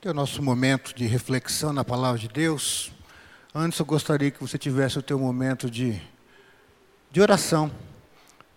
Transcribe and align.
que 0.00 0.08
é 0.08 0.10
o 0.12 0.14
nosso 0.14 0.42
momento 0.42 0.94
de 0.94 1.06
reflexão 1.06 1.74
na 1.74 1.84
palavra 1.84 2.18
de 2.18 2.26
Deus. 2.26 2.90
Antes 3.54 3.78
eu 3.78 3.84
gostaria 3.84 4.30
que 4.30 4.40
você 4.40 4.56
tivesse 4.56 4.98
o 4.98 5.02
teu 5.02 5.18
momento 5.18 5.70
de, 5.70 6.00
de 7.10 7.20
oração. 7.20 7.70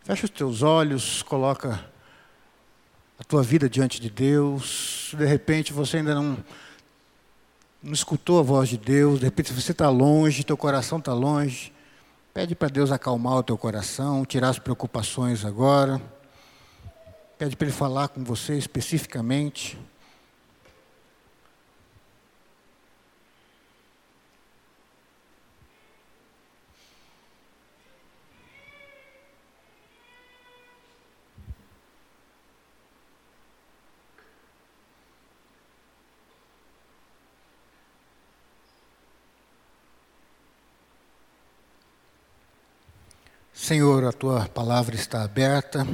Fecha 0.06 0.24
os 0.24 0.30
teus 0.30 0.62
olhos, 0.62 1.22
coloca 1.22 1.86
a 3.20 3.24
tua 3.26 3.44
vida 3.44 3.70
diante 3.70 4.00
de 4.00 4.10
Deus. 4.10 5.14
De 5.18 5.26
repente 5.26 5.74
você 5.74 5.98
ainda 5.98 6.16
não, 6.16 6.38
não 7.82 7.92
escutou 7.92 8.40
a 8.40 8.42
voz 8.42 8.70
de 8.70 8.78
Deus, 8.78 9.20
de 9.20 9.26
repente 9.26 9.52
você 9.52 9.74
está 9.74 9.90
longe, 9.90 10.46
teu 10.46 10.56
coração 10.56 10.98
está 10.98 11.14
longe. 11.14 11.74
Pede 12.34 12.56
para 12.56 12.70
Deus 12.70 12.90
acalmar 12.90 13.40
o 13.40 13.44
teu 13.44 13.58
coração, 13.58 14.24
tirar 14.24 14.48
as 14.48 14.60
preocupações 14.60 15.44
agora. 15.44 16.02
Pede 17.38 17.58
para 17.58 17.68
Ele 17.68 17.76
falar 17.76 18.08
com 18.08 18.24
você 18.24 18.58
especificamente. 18.58 19.78
Senhor, 43.74 44.06
a 44.06 44.12
tua 44.12 44.48
palavra 44.50 44.94
está 44.94 45.24
aberta. 45.24 45.88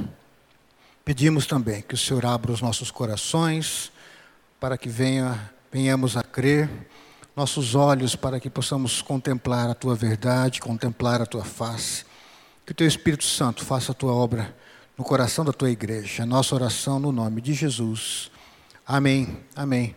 Pedimos 1.02 1.46
também 1.46 1.80
que 1.80 1.94
o 1.94 1.96
Senhor 1.96 2.26
abra 2.26 2.52
os 2.52 2.60
nossos 2.60 2.90
corações 2.90 3.90
para 4.60 4.76
que 4.76 4.90
venha, 4.90 5.50
venhamos 5.72 6.14
a 6.14 6.22
crer, 6.22 6.68
nossos 7.34 7.74
olhos 7.74 8.14
para 8.14 8.38
que 8.38 8.50
possamos 8.50 9.00
contemplar 9.00 9.70
a 9.70 9.74
tua 9.74 9.94
verdade, 9.94 10.60
contemplar 10.60 11.22
a 11.22 11.26
tua 11.26 11.42
face. 11.42 12.04
Que 12.66 12.72
o 12.72 12.74
teu 12.74 12.86
Espírito 12.86 13.24
Santo 13.24 13.64
faça 13.64 13.92
a 13.92 13.94
tua 13.94 14.12
obra 14.12 14.54
no 14.98 15.02
coração 15.02 15.42
da 15.42 15.52
tua 15.52 15.70
igreja. 15.70 16.26
Nossa 16.26 16.54
oração 16.54 17.00
no 17.00 17.10
nome 17.10 17.40
de 17.40 17.54
Jesus. 17.54 18.30
Amém. 18.86 19.38
Amém. 19.56 19.96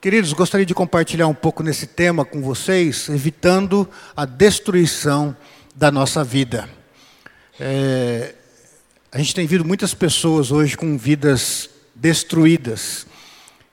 Queridos, 0.00 0.32
gostaria 0.32 0.64
de 0.64 0.72
compartilhar 0.72 1.26
um 1.26 1.34
pouco 1.34 1.62
nesse 1.62 1.86
tema 1.86 2.24
com 2.24 2.40
vocês, 2.40 3.10
evitando 3.10 3.86
a 4.16 4.24
destruição 4.24 5.36
da 5.76 5.92
nossa 5.92 6.24
vida. 6.24 6.80
É, 7.64 8.34
a 9.12 9.18
gente 9.18 9.36
tem 9.36 9.46
visto 9.46 9.64
muitas 9.64 9.94
pessoas 9.94 10.50
hoje 10.50 10.76
com 10.76 10.98
vidas 10.98 11.70
destruídas. 11.94 13.06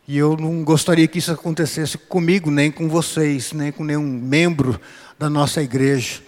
E 0.08 0.16
eu 0.16 0.38
não 0.38 0.64
gostaria 0.64 1.08
que 1.08 1.18
isso 1.18 1.32
acontecesse 1.32 1.98
comigo, 1.98 2.52
nem 2.52 2.70
com 2.70 2.88
vocês, 2.88 3.52
nem 3.52 3.72
com 3.72 3.84
nenhum 3.84 4.06
membro 4.06 4.80
da 5.18 5.28
nossa 5.28 5.64
igreja. 5.64 6.22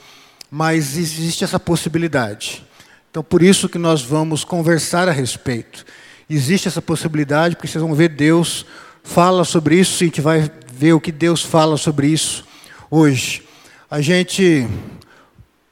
Mas 0.50 0.98
existe 0.98 1.44
essa 1.44 1.60
possibilidade. 1.60 2.66
Então, 3.12 3.24
por 3.24 3.44
isso 3.44 3.70
que 3.70 3.78
nós 3.78 4.02
vamos 4.02 4.44
conversar 4.44 5.08
a 5.08 5.12
respeito. 5.12 5.86
Existe 6.28 6.68
essa 6.68 6.82
possibilidade, 6.82 7.56
porque 7.56 7.68
vocês 7.68 7.84
vão 7.84 7.94
ver 7.94 8.10
Deus 8.10 8.66
fala 9.04 9.46
sobre 9.46 9.80
isso, 9.80 10.02
e 10.02 10.06
a 10.06 10.08
gente 10.08 10.22
vai 10.22 10.52
ver 10.74 10.94
o 10.94 11.00
que 11.00 11.12
Deus 11.12 11.44
fala 11.44 11.78
sobre 11.78 12.08
isso 12.08 12.44
hoje. 12.90 13.44
A 13.88 14.02
gente 14.02 14.68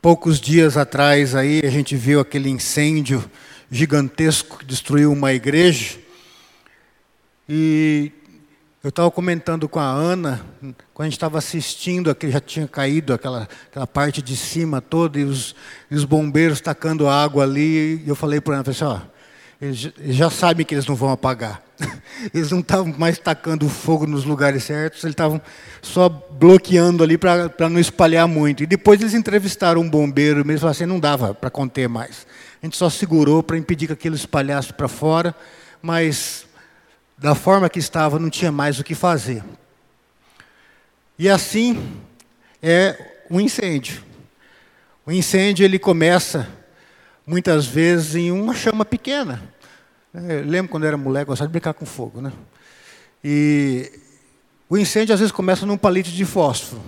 Poucos 0.02 0.40
dias 0.40 0.78
atrás 0.78 1.36
aí 1.36 1.60
a 1.62 1.70
gente 1.70 1.94
viu 1.98 2.22
aquele 2.22 2.50
incêndio 2.50 3.22
gigantesco 3.70 4.60
que 4.60 4.66
destruiu 4.66 5.12
uma 5.12 5.34
igreja. 5.34 5.98
E 7.50 8.10
eu 8.82 8.92
estava 8.92 9.12
comentando 9.12 9.68
com 9.68 9.78
a 9.78 9.84
Ana, 9.84 10.40
quando 10.94 11.06
a 11.06 11.10
gente 11.10 11.18
estava 11.18 11.38
assistindo, 11.38 12.10
aquele 12.10 12.32
já 12.32 12.40
tinha 12.40 12.66
caído 12.66 13.14
aquela, 13.14 13.50
aquela 13.70 13.86
parte 13.86 14.22
de 14.22 14.38
cima 14.38 14.80
toda, 14.80 15.20
e 15.20 15.26
os, 15.26 15.54
e 15.92 15.96
os 15.96 16.06
bombeiros 16.06 16.62
tacando 16.62 17.10
água 17.10 17.44
ali, 17.44 18.02
e 18.02 18.08
eu 18.08 18.16
falei 18.16 18.40
para 18.40 18.54
a 18.54 18.58
Ana, 18.60 18.74
falei 18.74 18.94
assim, 18.94 19.10
eles, 19.62 19.92
já 20.06 20.30
sabem 20.30 20.66
que 20.66 20.74
eles 20.74 20.86
não 20.86 20.96
vão 20.96 21.12
apagar. 21.12 21.62
Eles 22.34 22.52
não 22.52 22.60
estavam 22.60 22.94
mais 22.98 23.18
tacando 23.18 23.70
fogo 23.70 24.06
nos 24.06 24.26
lugares 24.26 24.66
certos, 24.66 25.02
eles 25.06 25.14
estavam 25.14 25.42
só 25.82 26.10
bloqueando 26.10 27.02
ali 27.02 27.18
para 27.18 27.70
não 27.70 27.80
espalhar 27.80 28.28
muito. 28.28 28.64
E 28.64 28.66
depois 28.66 29.00
eles 29.00 29.14
entrevistaram 29.14 29.80
um 29.80 29.90
bombeiro 29.90 30.46
mesmo, 30.46 30.68
assim, 30.68 30.86
não 30.86 31.00
dava 31.00 31.34
para 31.34 31.50
conter 31.50 31.88
mais. 31.88 32.28
A 32.62 32.66
gente 32.66 32.76
só 32.76 32.90
segurou 32.90 33.42
para 33.42 33.58
impedir 33.58 33.88
que 33.88 33.94
aquilo 33.94 34.16
espalhasse 34.16 34.74
para 34.74 34.90
fora, 34.90 35.34
mas 35.82 36.46
da 37.18 37.34
forma 37.34 37.70
que 37.70 37.80
estava 37.80 38.20
não 38.20 38.30
tinha 38.30 38.52
mais 38.52 38.80
o 38.80 38.84
que 38.84 38.94
fazer. 38.94 39.42
E 41.18 41.30
assim 41.30 42.02
é 42.62 43.22
um 43.30 43.40
incêndio. 43.40 44.04
O 45.06 45.12
incêndio 45.12 45.64
ele 45.64 45.80
começa 45.80 46.59
muitas 47.30 47.68
vezes 47.68 48.16
em 48.16 48.32
uma 48.32 48.56
chama 48.56 48.84
pequena. 48.84 49.40
Eu 50.12 50.44
lembro 50.44 50.72
quando 50.72 50.84
eu 50.84 50.88
era 50.88 50.98
moleque, 50.98 51.28
gostava 51.28 51.48
de 51.48 51.52
brincar 51.52 51.76
com 51.76 51.86
fogo, 51.86 52.20
né? 52.20 52.34
E 53.24 53.92
o 54.68 54.76
incêndio 54.76 55.14
às 55.14 55.20
vezes 55.20 55.32
começa 55.32 55.64
num 55.64 55.78
palito 55.78 56.10
de 56.10 56.26
fósforo. 56.26 56.82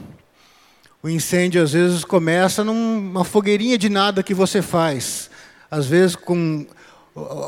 O 1.03 1.07
incêndio 1.07 1.62
às 1.62 1.74
vezes 1.74 2.03
começa 2.03 2.63
numa 2.63 3.24
fogueirinha 3.24 3.78
de 3.78 3.88
nada 3.88 4.24
que 4.24 4.34
você 4.34 4.63
faz. 4.63 5.30
Às 5.69 5.85
vezes 5.85 6.16
com 6.16 6.66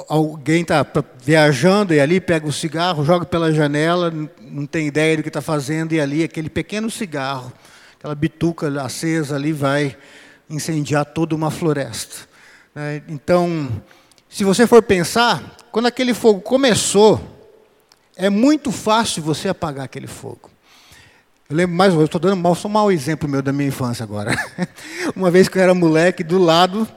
alguém 0.07 0.61
está 0.61 0.85
viajando 1.23 1.95
e 1.95 1.99
ali 1.99 2.19
pega 2.19 2.45
o 2.45 2.53
cigarro, 2.53 3.03
joga 3.03 3.25
pela 3.25 3.51
janela, 3.51 4.13
não 4.39 4.67
tem 4.67 4.85
ideia 4.85 5.17
do 5.17 5.23
que 5.23 5.29
está 5.29 5.41
fazendo 5.41 5.93
e 5.93 6.01
ali 6.01 6.23
aquele 6.23 6.49
pequeno 6.49 6.91
cigarro, 6.91 7.51
aquela 7.97 8.13
bituca 8.13 8.67
acesa 8.83 9.35
ali 9.35 9.51
vai 9.51 9.97
incendiar 10.47 11.05
toda 11.05 11.33
uma 11.33 11.49
floresta. 11.49 12.32
Né? 12.73 13.03
Então, 13.07 13.69
se 14.29 14.43
você 14.43 14.65
for 14.65 14.81
pensar, 14.81 15.57
quando 15.71 15.85
aquele 15.85 16.13
fogo 16.13 16.41
começou, 16.41 17.21
é 18.15 18.29
muito 18.29 18.71
fácil 18.71 19.21
você 19.21 19.47
apagar 19.47 19.85
aquele 19.85 20.07
fogo. 20.07 20.49
Eu 21.49 21.57
lembro 21.57 21.75
mais, 21.75 21.93
eu 21.93 22.03
estou 22.03 22.19
dando 22.19 22.37
mal, 22.37 22.55
só 22.55 22.67
um 22.67 22.71
mau 22.71 22.91
exemplo 22.91 23.29
meu 23.29 23.41
da 23.41 23.53
minha 23.53 23.67
infância 23.67 24.03
agora. 24.03 24.35
Uma 25.15 25.29
vez 25.29 25.47
que 25.47 25.57
eu 25.57 25.61
era 25.61 25.73
moleque, 25.73 26.23
do 26.23 26.39
lado, 26.39 26.87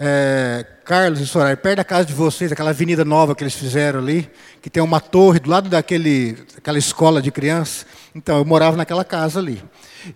é, 0.00 0.66
Carlos 0.84 1.20
e 1.20 1.26
Soraya, 1.26 1.56
perto 1.56 1.76
da 1.76 1.84
casa 1.84 2.06
de 2.06 2.12
vocês, 2.12 2.50
aquela 2.50 2.70
avenida 2.70 3.04
nova 3.04 3.36
que 3.36 3.44
eles 3.44 3.54
fizeram 3.54 4.00
ali, 4.00 4.28
que 4.60 4.68
tem 4.68 4.82
uma 4.82 5.00
torre 5.00 5.38
do 5.38 5.48
lado 5.48 5.68
daquele, 5.68 6.32
daquela 6.54 6.78
escola 6.78 7.22
de 7.22 7.30
criança. 7.30 7.86
Então, 8.14 8.38
eu 8.38 8.44
morava 8.44 8.76
naquela 8.76 9.04
casa 9.04 9.38
ali. 9.38 9.62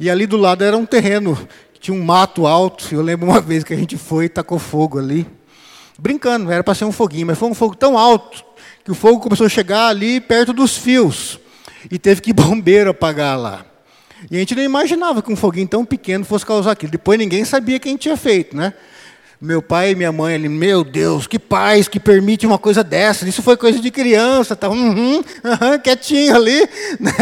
E 0.00 0.10
ali 0.10 0.27
do 0.27 0.37
lado 0.37 0.65
era 0.65 0.77
um 0.77 0.84
terreno 0.84 1.38
tinha 1.81 1.97
um 1.97 2.03
mato 2.03 2.47
alto. 2.47 2.95
Eu 2.95 3.03
lembro 3.03 3.29
uma 3.29 3.41
vez 3.41 3.65
que 3.65 3.73
a 3.73 3.77
gente 3.77 3.97
foi 3.97 4.27
e 4.27 4.29
tacou 4.29 4.59
fogo 4.59 4.99
ali. 4.99 5.27
Brincando, 5.99 6.51
era 6.51 6.63
para 6.63 6.75
ser 6.75 6.85
um 6.85 6.93
foguinho, 6.93 7.27
mas 7.27 7.39
foi 7.39 7.49
um 7.49 7.55
fogo 7.55 7.75
tão 7.75 7.97
alto 7.97 8.45
que 8.85 8.91
o 8.91 8.95
fogo 8.95 9.19
começou 9.19 9.47
a 9.47 9.49
chegar 9.49 9.89
ali 9.89 10.21
perto 10.21 10.53
dos 10.53 10.77
fios. 10.77 11.41
E 11.91 11.99
teve 11.99 12.21
que 12.21 12.33
bombeiro 12.35 12.91
apagar 12.91 13.39
lá. 13.39 13.65
E 14.31 14.37
a 14.37 14.39
gente 14.39 14.55
não 14.55 14.63
imaginava 14.63 15.23
que 15.23 15.33
um 15.33 15.37
foguinho 15.37 15.69
tão 15.69 15.85
pequeno 15.85 16.25
fosse 16.25 16.47
causar 16.47 16.73
aquilo. 16.73 16.93
Depois 16.93 17.19
ninguém 17.19 17.45
sabia 17.45 17.79
quem 17.79 17.97
tinha 17.97 18.17
feito, 18.17 18.57
né? 18.57 18.73
Meu 19.39 19.61
pai 19.61 19.91
e 19.91 19.95
minha 19.95 20.11
mãe 20.11 20.35
ali, 20.35 20.49
meu 20.49 20.83
Deus, 20.83 21.27
que 21.27 21.39
pais 21.39 21.89
que 21.89 22.01
permite 22.01 22.47
uma 22.47 22.59
coisa 22.59 22.83
dessa. 22.83 23.29
Isso 23.29 23.43
foi 23.43 23.55
coisa 23.55 23.79
de 23.79 23.91
criança, 23.91 24.57
tá 24.57 24.69
uhum, 24.69 25.17
uhum, 25.17 25.79
quietinho 25.83 26.35
ali, 26.35 26.67
né? 26.99 27.13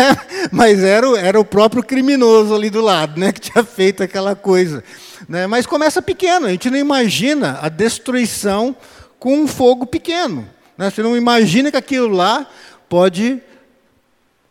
Mas 0.52 0.84
era, 0.84 1.06
era 1.18 1.40
o 1.40 1.44
próprio 1.44 1.82
criminoso 1.82 2.54
ali 2.54 2.70
do 2.70 2.80
lado, 2.80 3.18
né? 3.18 3.32
Que 3.32 3.40
tinha 3.40 3.64
feito 3.64 4.00
aquela 4.00 4.36
coisa. 4.36 4.84
Né? 5.28 5.48
Mas 5.48 5.66
começa 5.66 6.00
pequeno, 6.00 6.46
a 6.46 6.50
gente 6.50 6.70
não 6.70 6.78
imagina 6.78 7.58
a 7.60 7.68
destruição 7.68 8.76
com 9.18 9.36
um 9.36 9.48
fogo 9.48 9.84
pequeno. 9.84 10.48
Né? 10.78 10.90
Você 10.90 11.02
não 11.02 11.16
imagina 11.16 11.70
que 11.70 11.76
aquilo 11.76 12.14
lá 12.14 12.46
pode 12.88 13.42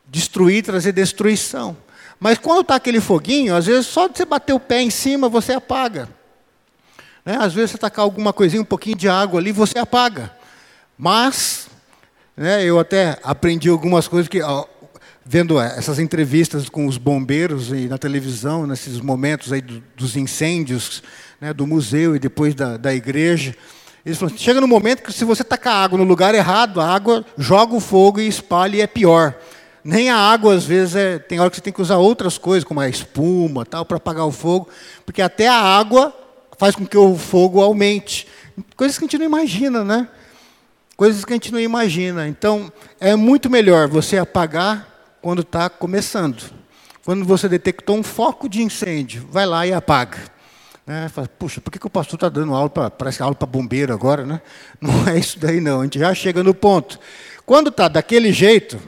destruir, 0.05 0.63
trazer 0.63 0.91
destruição. 0.91 1.77
Mas 2.19 2.37
quando 2.37 2.61
está 2.61 2.75
aquele 2.75 2.99
foguinho, 2.99 3.55
às 3.55 3.67
vezes 3.67 3.87
só 3.87 4.07
de 4.07 4.17
você 4.17 4.25
bater 4.25 4.53
o 4.53 4.59
pé 4.59 4.81
em 4.81 4.89
cima, 4.89 5.29
você 5.29 5.53
apaga. 5.53 6.09
Né? 7.25 7.37
Às 7.39 7.53
vezes 7.53 7.71
você 7.71 7.77
tacar 7.77 8.03
alguma 8.03 8.33
coisinha, 8.33 8.61
um 8.61 8.65
pouquinho 8.65 8.97
de 8.97 9.07
água 9.07 9.39
ali, 9.39 9.51
você 9.51 9.77
apaga. 9.79 10.31
Mas, 10.97 11.67
né, 12.35 12.63
eu 12.63 12.79
até 12.79 13.17
aprendi 13.23 13.69
algumas 13.69 14.07
coisas 14.07 14.27
que, 14.27 14.41
ó, 14.41 14.65
vendo 15.25 15.59
essas 15.59 15.99
entrevistas 15.99 16.67
com 16.67 16.85
os 16.85 16.97
bombeiros 16.97 17.69
e 17.69 17.87
na 17.87 17.97
televisão, 17.97 18.67
nesses 18.67 18.99
momentos 18.99 19.53
aí 19.53 19.61
do, 19.61 19.81
dos 19.95 20.17
incêndios, 20.17 21.01
né, 21.39 21.53
do 21.53 21.65
museu 21.65 22.15
e 22.15 22.19
depois 22.19 22.53
da, 22.53 22.77
da 22.77 22.93
igreja, 22.93 23.55
eles 24.05 24.17
falam, 24.17 24.37
chega 24.37 24.59
no 24.59 24.67
momento 24.67 25.01
que 25.01 25.13
se 25.13 25.23
você 25.23 25.45
tacar 25.45 25.75
água 25.75 25.97
no 25.97 26.03
lugar 26.03 26.35
errado, 26.35 26.81
a 26.81 26.93
água 26.93 27.25
joga 27.37 27.73
o 27.73 27.79
fogo 27.79 28.19
e 28.19 28.27
espalha 28.27 28.75
e 28.75 28.81
é 28.81 28.87
pior. 28.87 29.33
Nem 29.81 30.09
a 30.09 30.17
água, 30.17 30.55
às 30.55 30.65
vezes, 30.65 30.95
é, 30.95 31.19
tem 31.19 31.39
hora 31.39 31.49
que 31.49 31.55
você 31.55 31.61
tem 31.61 31.73
que 31.73 31.81
usar 31.81 31.97
outras 31.97 32.37
coisas, 32.37 32.63
como 32.65 32.81
a 32.81 32.89
espuma, 32.89 33.65
tal, 33.65 33.85
para 33.85 33.97
apagar 33.97 34.25
o 34.25 34.31
fogo, 34.31 34.67
porque 35.05 35.21
até 35.21 35.47
a 35.47 35.55
água 35.55 36.13
faz 36.63 36.77
com 36.77 36.85
que 36.85 36.97
o 36.97 37.17
fogo 37.17 37.61
aumente. 37.61 38.25
Coisas 38.77 38.97
que 38.97 39.03
a 39.03 39.05
gente 39.05 39.17
não 39.17 39.25
imagina, 39.25 39.83
né? 39.83 40.07
Coisas 40.95 41.25
que 41.25 41.33
a 41.33 41.35
gente 41.35 41.51
não 41.51 41.59
imagina. 41.59 42.25
Então, 42.25 42.71
é 43.01 43.17
muito 43.17 43.49
melhor 43.49 43.89
você 43.89 44.17
apagar 44.17 44.87
quando 45.21 45.41
está 45.41 45.69
começando. 45.69 46.41
Quando 47.03 47.25
você 47.25 47.49
detectou 47.49 47.97
um 47.97 48.01
foco 48.01 48.47
de 48.47 48.61
incêndio, 48.61 49.27
vai 49.29 49.45
lá 49.45 49.67
e 49.67 49.73
apaga. 49.73 50.19
Né? 50.87 51.09
Fala, 51.09 51.27
Puxa, 51.27 51.59
por 51.59 51.69
que, 51.69 51.77
que 51.77 51.85
o 51.87 51.89
pastor 51.89 52.15
está 52.15 52.29
dando 52.29 52.53
aula 52.53 52.69
para 52.69 52.89
parece 52.89 53.21
aula 53.21 53.35
para 53.35 53.45
bombeiro 53.45 53.93
agora, 53.93 54.25
né? 54.25 54.41
Não 54.79 55.05
é 55.09 55.19
isso 55.19 55.37
daí 55.37 55.59
não. 55.59 55.81
A 55.81 55.83
gente 55.83 55.99
já 55.99 56.15
chega 56.15 56.41
no 56.41 56.53
ponto. 56.53 56.97
Quando 57.45 57.71
está 57.71 57.89
daquele 57.89 58.31
jeito, 58.31 58.79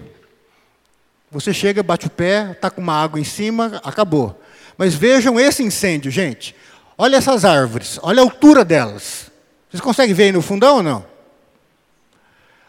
você 1.29 1.53
chega, 1.53 1.83
bate 1.83 2.07
o 2.07 2.09
pé, 2.09 2.51
está 2.53 2.69
com 2.69 2.79
uma 2.79 2.93
água 2.93 3.19
em 3.19 3.25
cima, 3.25 3.81
acabou. 3.83 4.41
Mas 4.77 4.95
vejam 4.95 5.37
esse 5.37 5.61
incêndio, 5.61 6.09
gente. 6.09 6.55
Olha 6.97 7.17
essas 7.17 7.43
árvores, 7.43 7.99
olha 8.01 8.21
a 8.21 8.23
altura 8.23 8.63
delas. 8.63 9.31
Vocês 9.69 9.81
conseguem 9.81 10.15
ver 10.15 10.23
aí 10.23 10.31
no 10.31 10.41
fundão 10.41 10.77
ou 10.77 10.83
não? 10.83 11.05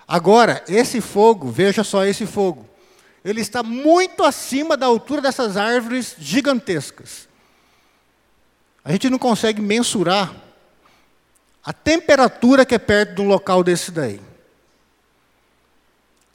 Agora, 0.09 0.63
esse 0.69 1.01
fogo, 1.01 1.51
veja 1.51 1.85
só 1.85 2.05
esse 2.05 2.27
fogo. 2.27 2.69
Ele 3.25 3.41
está 3.41 3.63
muito 3.63 4.25
acima 4.25 4.77
da 4.77 4.87
altura 4.87 5.21
dessas 5.21 5.57
árvores 5.57 6.15
gigantescas. 6.19 7.29
A 8.85 8.93
gente 8.93 9.11
não 9.11 9.19
consegue 9.19 9.61
mensurar 9.61 10.35
a 11.65 11.73
temperatura 11.73 12.65
que 12.65 12.75
é 12.75 12.79
perto 12.79 13.17
de 13.17 13.23
um 13.23 13.27
local 13.27 13.65
desse 13.65 13.91
daí. 13.91 14.21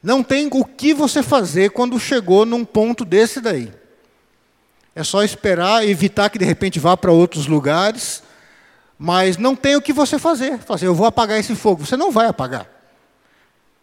Não 0.04 0.22
tem 0.24 0.50
o 0.52 0.66
que 0.66 0.94
você 0.94 1.24
fazer 1.24 1.72
quando 1.72 2.00
chegou 2.00 2.46
num 2.46 2.66
ponto 2.66 3.06
desse 3.06 3.40
daí. 3.40 3.72
É 4.96 5.04
só 5.04 5.24
esperar, 5.24 5.88
evitar 5.88 6.30
que 6.30 6.38
de 6.38 6.46
repente 6.46 6.80
vá 6.80 6.98
para 6.98 7.12
outros 7.12 7.48
lugares, 7.48 8.22
mas 8.98 9.38
não 9.38 9.56
tem 9.56 9.76
o 9.76 9.82
que 9.82 9.94
você 9.94 10.20
fazer. 10.20 10.60
Fazer, 10.60 10.88
eu 10.88 10.96
vou 10.96 11.08
apagar 11.08 11.40
esse 11.40 11.56
fogo. 11.56 11.86
Você 11.86 11.96
não 11.96 12.12
vai 12.12 12.28
apagar. 12.28 12.68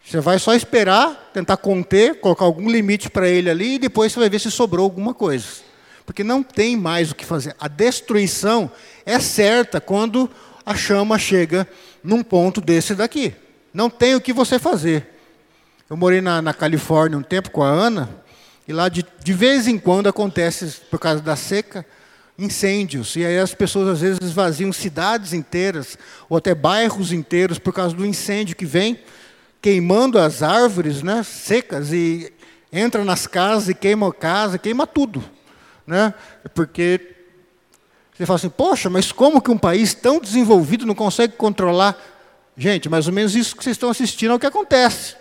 Você 0.03 0.19
vai 0.19 0.39
só 0.39 0.53
esperar, 0.53 1.29
tentar 1.33 1.57
conter, 1.57 2.19
colocar 2.19 2.45
algum 2.45 2.69
limite 2.69 3.09
para 3.09 3.27
ele 3.27 3.49
ali 3.49 3.75
e 3.75 3.79
depois 3.79 4.11
você 4.11 4.19
vai 4.19 4.29
ver 4.29 4.39
se 4.39 4.49
sobrou 4.49 4.83
alguma 4.83 5.13
coisa. 5.13 5.45
Porque 6.05 6.23
não 6.23 6.41
tem 6.41 6.75
mais 6.75 7.11
o 7.11 7.15
que 7.15 7.25
fazer. 7.25 7.55
A 7.59 7.67
destruição 7.67 8.71
é 9.05 9.19
certa 9.19 9.81
quando 9.81 10.29
a 10.65 10.75
chama 10.75 11.19
chega 11.19 11.67
num 12.03 12.23
ponto 12.23 12.61
desse 12.61 12.95
daqui. 12.95 13.35
Não 13.73 13.89
tem 13.89 14.15
o 14.15 14.21
que 14.21 14.33
você 14.33 14.57
fazer. 14.57 15.07
Eu 15.89 15.97
morei 15.97 16.21
na, 16.21 16.41
na 16.41 16.53
Califórnia 16.53 17.17
um 17.17 17.23
tempo 17.23 17.51
com 17.51 17.63
a 17.63 17.67
Ana, 17.67 18.09
e 18.69 18.71
lá 18.71 18.87
de, 18.87 19.03
de 19.23 19.33
vez 19.33 19.67
em 19.67 19.79
quando 19.79 20.07
acontece, 20.07 20.79
por 20.91 20.99
causa 20.99 21.23
da 21.23 21.35
seca, 21.35 21.83
incêndios. 22.37 23.15
E 23.15 23.25
aí 23.25 23.39
as 23.39 23.51
pessoas 23.51 23.87
às 23.87 24.01
vezes 24.01 24.19
esvaziam 24.21 24.71
cidades 24.71 25.33
inteiras, 25.33 25.97
ou 26.29 26.37
até 26.37 26.53
bairros 26.53 27.11
inteiros, 27.11 27.57
por 27.57 27.73
causa 27.73 27.95
do 27.95 28.05
incêndio 28.05 28.55
que 28.55 28.67
vem, 28.67 28.99
queimando 29.59 30.19
as 30.19 30.43
árvores 30.43 31.01
né, 31.01 31.23
secas, 31.23 31.91
e 31.91 32.31
entra 32.71 33.03
nas 33.03 33.25
casas 33.25 33.69
e 33.69 33.73
queima 33.73 34.07
a 34.07 34.13
casa, 34.13 34.59
queima 34.59 34.85
tudo. 34.85 35.23
Né? 35.87 36.13
Porque 36.53 37.15
você 38.15 38.23
fala 38.23 38.37
assim, 38.37 38.49
poxa, 38.49 38.87
mas 38.87 39.11
como 39.11 39.41
que 39.41 39.49
um 39.49 39.57
país 39.57 39.95
tão 39.95 40.19
desenvolvido 40.19 40.85
não 40.85 40.93
consegue 40.93 41.33
controlar? 41.33 41.97
Gente, 42.55 42.87
mais 42.87 43.07
ou 43.07 43.13
menos 43.13 43.35
isso 43.35 43.55
que 43.55 43.63
vocês 43.63 43.77
estão 43.77 43.89
assistindo 43.89 44.29
é 44.29 44.35
o 44.35 44.39
que 44.39 44.45
acontece. 44.45 45.15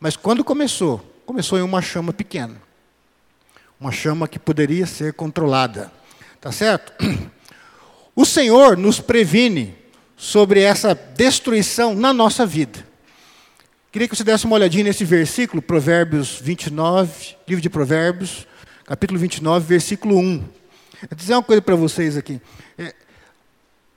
Mas 0.00 0.16
quando 0.16 0.42
começou? 0.42 1.00
Começou 1.24 1.56
em 1.56 1.62
uma 1.62 1.80
chama 1.80 2.12
pequena. 2.12 2.69
Uma 3.80 3.90
chama 3.90 4.28
que 4.28 4.38
poderia 4.38 4.84
ser 4.84 5.14
controlada. 5.14 5.90
Tá 6.38 6.52
certo? 6.52 6.92
O 8.14 8.26
Senhor 8.26 8.76
nos 8.76 9.00
previne 9.00 9.74
sobre 10.14 10.60
essa 10.60 10.94
destruição 10.94 11.94
na 11.94 12.12
nossa 12.12 12.44
vida. 12.44 12.86
Queria 13.90 14.06
que 14.06 14.14
você 14.14 14.22
desse 14.22 14.44
uma 14.44 14.56
olhadinha 14.56 14.84
nesse 14.84 15.04
versículo, 15.04 15.62
Provérbios 15.62 16.38
29, 16.42 17.36
livro 17.48 17.62
de 17.62 17.70
Provérbios, 17.70 18.46
capítulo 18.84 19.18
29, 19.18 19.66
versículo 19.66 20.18
1. 20.18 20.38
Vou 20.38 20.48
dizer 21.16 21.32
uma 21.32 21.42
coisa 21.42 21.62
para 21.62 21.74
vocês 21.74 22.18
aqui. 22.18 22.38
É, 22.76 22.94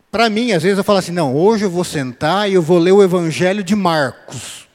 para 0.09 0.29
mim, 0.29 0.53
às 0.53 0.63
vezes 0.63 0.77
eu 0.77 0.83
falo 0.83 0.99
assim, 0.99 1.11
não, 1.11 1.35
hoje 1.35 1.65
eu 1.65 1.69
vou 1.69 1.83
sentar 1.83 2.49
e 2.49 2.53
eu 2.53 2.61
vou 2.61 2.79
ler 2.79 2.93
o 2.93 3.03
Evangelho 3.03 3.61
de 3.61 3.75
Marcos. 3.75 4.65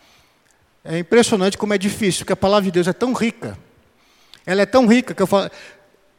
É 0.84 0.98
impressionante 0.98 1.56
como 1.56 1.72
é 1.72 1.78
difícil, 1.78 2.20
porque 2.20 2.34
a 2.34 2.36
palavra 2.36 2.66
de 2.66 2.72
Deus 2.72 2.86
é 2.86 2.92
tão 2.92 3.14
rica. 3.14 3.56
Ela 4.46 4.62
é 4.62 4.66
tão 4.66 4.86
rica 4.86 5.14
que 5.14 5.22
eu 5.22 5.26
falo, 5.26 5.50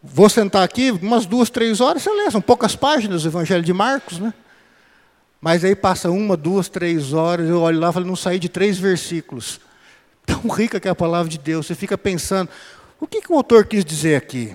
vou 0.01 0.30
sentar 0.30 0.63
aqui 0.63 0.92
umas 0.92 1.25
duas, 1.25 1.50
três 1.50 1.81
horas, 1.81 2.04
você 2.04 2.10
lê, 2.12 2.30
são 2.31 2.42
poucas 2.42 2.75
páginas 2.75 3.24
do 3.24 3.30
Evangelho 3.30 3.63
de 3.63 3.74
Marcos, 3.74 4.19
né? 4.19 4.33
Mas 5.42 5.63
aí 5.63 5.75
passa 5.75 6.12
uma, 6.12 6.36
duas, 6.36 6.68
três 6.68 7.13
horas, 7.13 7.50
eu 7.50 7.62
olho 7.62 7.80
lá 7.80 7.89
e 7.89 7.94
falo, 7.94 8.06
não 8.06 8.16
saí 8.16 8.39
de 8.39 8.50
três 8.50 8.77
versículos. 8.77 9.60
Tão 10.25 10.48
rica 10.50 10.80
que 10.80 10.88
é 10.88 10.92
a 10.92 10.95
palavra 10.95 11.30
de 11.30 11.38
Deus. 11.38 11.66
Você 11.66 11.75
fica 11.75 11.98
pensando, 11.98 12.50
o 13.00 13.07
que, 13.07 13.21
que 13.21 13.31
o 13.31 13.36
autor 13.36 13.66
quis 13.66 13.86
dizer 13.86 14.16
aqui? 14.16 14.54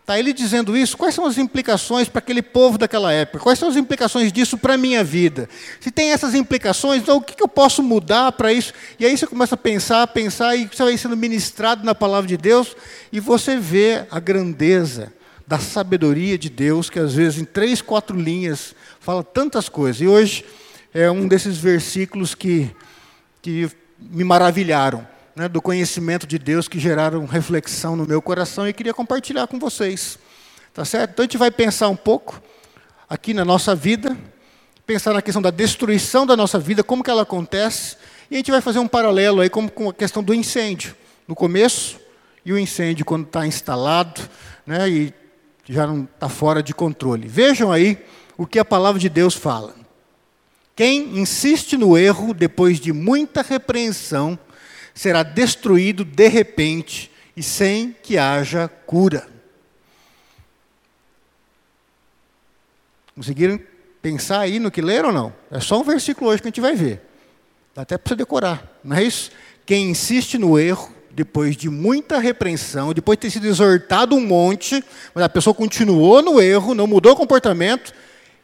Está 0.00 0.18
ele 0.18 0.32
dizendo 0.32 0.76
isso, 0.76 0.96
quais 0.96 1.14
são 1.14 1.24
as 1.24 1.38
implicações 1.38 2.08
para 2.08 2.18
aquele 2.18 2.42
povo 2.42 2.76
daquela 2.76 3.12
época? 3.12 3.44
Quais 3.44 3.58
são 3.58 3.68
as 3.68 3.76
implicações 3.76 4.32
disso 4.32 4.58
para 4.58 4.74
a 4.74 4.76
minha 4.76 5.04
vida? 5.04 5.48
Se 5.78 5.90
tem 5.90 6.10
essas 6.10 6.34
implicações, 6.34 7.02
então 7.02 7.18
o 7.18 7.22
que, 7.22 7.34
que 7.34 7.42
eu 7.42 7.48
posso 7.48 7.82
mudar 7.82 8.32
para 8.32 8.52
isso? 8.52 8.72
E 8.98 9.06
aí 9.06 9.16
você 9.16 9.26
começa 9.26 9.54
a 9.54 9.58
pensar, 9.58 10.02
a 10.02 10.06
pensar, 10.06 10.56
e 10.56 10.66
você 10.66 10.82
vai 10.82 10.98
sendo 10.98 11.16
ministrado 11.16 11.84
na 11.84 11.94
palavra 11.94 12.26
de 12.26 12.36
Deus, 12.36 12.74
e 13.12 13.20
você 13.20 13.56
vê 13.56 14.04
a 14.10 14.18
grandeza 14.18 15.12
da 15.46 15.58
sabedoria 15.58 16.36
de 16.36 16.48
Deus, 16.48 16.90
que 16.90 16.98
às 16.98 17.14
vezes 17.14 17.40
em 17.40 17.44
três, 17.44 17.80
quatro 17.80 18.18
linhas 18.18 18.74
fala 18.98 19.22
tantas 19.22 19.68
coisas. 19.68 20.00
E 20.00 20.08
hoje 20.08 20.44
é 20.92 21.08
um 21.10 21.28
desses 21.28 21.56
versículos 21.56 22.34
que, 22.34 22.70
que 23.40 23.70
me 23.98 24.24
maravilharam 24.24 25.06
né, 25.40 25.48
do 25.48 25.62
conhecimento 25.62 26.26
de 26.26 26.38
Deus 26.38 26.68
que 26.68 26.78
geraram 26.78 27.24
reflexão 27.24 27.96
no 27.96 28.06
meu 28.06 28.20
coração 28.20 28.68
e 28.68 28.74
queria 28.74 28.92
compartilhar 28.92 29.46
com 29.46 29.58
vocês. 29.58 30.18
Tá 30.74 30.84
certo? 30.84 31.12
Então 31.12 31.22
a 31.22 31.24
gente 31.24 31.38
vai 31.38 31.50
pensar 31.50 31.88
um 31.88 31.96
pouco 31.96 32.42
aqui 33.08 33.32
na 33.32 33.42
nossa 33.42 33.74
vida, 33.74 34.14
pensar 34.84 35.14
na 35.14 35.22
questão 35.22 35.40
da 35.40 35.50
destruição 35.50 36.26
da 36.26 36.36
nossa 36.36 36.58
vida, 36.58 36.84
como 36.84 37.02
que 37.02 37.08
ela 37.08 37.22
acontece, 37.22 37.96
e 38.30 38.34
a 38.34 38.36
gente 38.36 38.50
vai 38.50 38.60
fazer 38.60 38.80
um 38.80 38.86
paralelo 38.86 39.40
aí 39.40 39.48
com, 39.48 39.66
com 39.66 39.88
a 39.88 39.94
questão 39.94 40.22
do 40.22 40.34
incêndio, 40.34 40.94
no 41.26 41.34
começo, 41.34 41.98
e 42.44 42.52
o 42.52 42.58
incêndio 42.58 43.06
quando 43.06 43.24
está 43.24 43.46
instalado, 43.46 44.20
né, 44.66 44.90
e 44.90 45.14
já 45.66 45.86
não 45.86 46.04
está 46.04 46.28
fora 46.28 46.62
de 46.62 46.74
controle. 46.74 47.26
Vejam 47.26 47.72
aí 47.72 47.96
o 48.36 48.46
que 48.46 48.58
a 48.58 48.64
palavra 48.64 49.00
de 49.00 49.08
Deus 49.08 49.34
fala. 49.34 49.74
Quem 50.76 51.18
insiste 51.18 51.78
no 51.78 51.96
erro 51.96 52.34
depois 52.34 52.78
de 52.78 52.92
muita 52.92 53.40
repreensão 53.40 54.38
será 55.00 55.22
destruído 55.22 56.04
de 56.04 56.28
repente 56.28 57.10
e 57.34 57.42
sem 57.42 57.96
que 58.02 58.18
haja 58.18 58.68
cura. 58.68 59.26
Conseguiram 63.16 63.58
pensar 64.02 64.40
aí 64.40 64.58
no 64.58 64.70
que 64.70 64.82
leram 64.82 65.08
ou 65.08 65.14
não? 65.14 65.32
É 65.50 65.58
só 65.58 65.80
um 65.80 65.84
versículo 65.84 66.28
hoje 66.28 66.42
que 66.42 66.48
a 66.48 66.50
gente 66.50 66.60
vai 66.60 66.74
ver. 66.74 67.00
Dá 67.74 67.80
até 67.80 67.96
para 67.96 68.10
você 68.10 68.14
decorar, 68.14 68.78
não 68.84 68.94
é 68.94 69.02
isso? 69.02 69.30
Quem 69.64 69.88
insiste 69.88 70.36
no 70.36 70.58
erro, 70.58 70.94
depois 71.10 71.56
de 71.56 71.70
muita 71.70 72.18
repreensão, 72.18 72.92
depois 72.92 73.16
de 73.16 73.22
ter 73.22 73.30
sido 73.30 73.46
exortado 73.46 74.14
um 74.14 74.20
monte, 74.20 74.84
mas 75.14 75.24
a 75.24 75.30
pessoa 75.30 75.54
continuou 75.54 76.20
no 76.20 76.42
erro, 76.42 76.74
não 76.74 76.86
mudou 76.86 77.12
o 77.12 77.16
comportamento, 77.16 77.94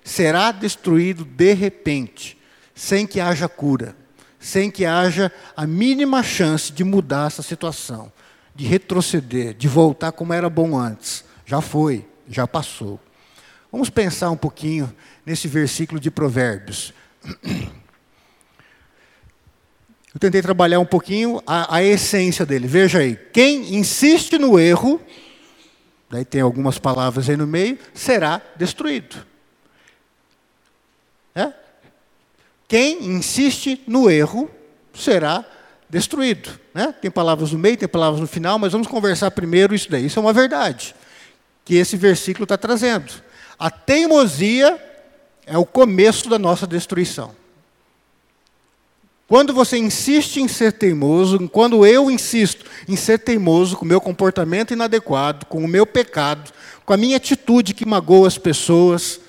será 0.03 0.53
destruído 0.53 1.23
de 1.23 1.53
repente, 1.53 2.39
sem 2.75 3.07
que 3.07 3.21
haja 3.21 3.47
cura 3.47 4.06
sem 4.47 4.71
que 4.71 4.85
haja 4.85 5.33
a 5.57 5.67
mínima 5.67 6.23
chance 6.23 6.73
de 6.73 6.85
mudar 6.85 7.27
essa 7.27 7.43
situação, 7.43 8.13
de 8.55 8.65
retroceder, 8.65 9.53
de 9.55 9.67
voltar 9.67 10.13
como 10.13 10.33
era 10.33 10.49
bom 10.49 10.79
antes. 10.79 11.25
Já 11.45 11.61
foi, 11.61 12.07
já 12.29 12.47
passou. 12.47 13.01
Vamos 13.73 13.91
pensar 13.91 14.31
um 14.31 14.37
pouquinho 14.37 14.95
nesse 15.27 15.49
versículo 15.49 15.99
de 15.99 16.13
Provérbios. 16.13 16.95
Eu 20.15 20.21
tentei 20.21 20.41
trabalhar 20.41 20.79
um 20.79 20.87
pouquinho 20.87 21.43
a, 21.45 21.79
a 21.79 21.83
essência 21.83 22.47
dele. 22.47 22.69
Veja 22.69 23.01
aí, 23.01 23.17
quem 23.17 23.75
insiste 23.75 24.39
no 24.39 24.61
erro, 24.61 25.01
daí 26.09 26.25
tem 26.25 26.41
algumas 26.41 26.79
palavras 26.79 27.29
aí 27.29 27.37
no 27.37 27.49
meio, 27.49 27.77
será 27.93 28.41
destruído. 28.57 29.27
É? 31.35 31.53
Quem 32.69 33.05
insiste 33.05 33.81
no 33.87 34.11
erro 34.11 34.51
será 34.95 35.45
destruído. 35.89 36.51
Né? 36.75 36.95
Tem 37.01 37.11
palavras 37.11 37.53
no 37.53 37.59
meio, 37.59 37.77
tem 37.77 37.89
palavras 37.89 38.21
no 38.21 38.27
final, 38.27 38.59
mas 38.59 38.73
vamos 38.73 38.89
conversar 38.89 39.31
primeiro 39.31 39.75
isso 39.75 39.91
daí. 39.91 40.07
Isso 40.07 40.19
é 40.19 40.23
uma 40.23 40.33
verdade 40.33 40.95
que 41.65 41.75
esse 41.75 41.97
versículo 41.97 42.45
está 42.45 42.57
trazendo. 42.57 43.13
A 43.59 43.71
teimosia 43.71 44.81
é 45.45 45.59
o 45.59 45.67
começo 45.67 46.29
da 46.29 46.39
nossa 46.39 46.67
destruição. 46.67 47.35
Quando 49.29 49.53
você 49.53 49.77
insiste 49.77 50.41
em 50.41 50.47
ser 50.47 50.73
teimoso, 50.75 51.49
quando 51.49 51.85
eu 51.85 52.09
insisto 52.09 52.65
em 52.89 52.95
ser 52.95 53.19
teimoso 53.19 53.77
com 53.77 53.85
o 53.85 53.89
meu 53.89 54.01
comportamento 54.01 54.73
inadequado, 54.73 55.47
com 55.47 55.65
o 55.65 55.69
meu 55.69 55.85
pecado, 55.85 56.53
com 56.85 56.93
a 56.93 56.97
minha 56.97 57.17
atitude 57.17 57.75
que 57.75 57.85
magoa 57.85 58.29
as 58.29 58.39
pessoas, 58.39 59.21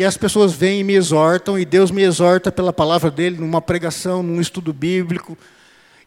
e 0.00 0.04
as 0.04 0.16
pessoas 0.16 0.54
vêm 0.54 0.80
e 0.80 0.82
me 0.82 0.94
exortam, 0.94 1.58
e 1.58 1.64
Deus 1.66 1.90
me 1.90 2.00
exorta 2.00 2.50
pela 2.50 2.72
palavra 2.72 3.10
dele, 3.10 3.36
numa 3.36 3.60
pregação, 3.60 4.22
num 4.22 4.40
estudo 4.40 4.72
bíblico, 4.72 5.36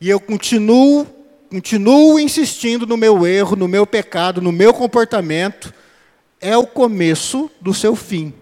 e 0.02 0.10
eu 0.10 0.20
continuo, 0.20 1.06
continuo 1.48 2.20
insistindo 2.20 2.88
no 2.88 2.98
meu 2.98 3.24
erro, 3.28 3.56
no 3.56 3.68
meu 3.68 3.86
pecado, 3.86 4.42
no 4.42 4.52
meu 4.52 4.74
comportamento, 4.74 5.72
é 6.42 6.58
o 6.58 6.66
começo 6.66 7.52
do 7.62 7.72
seu 7.72 7.96
fim. 7.96 8.34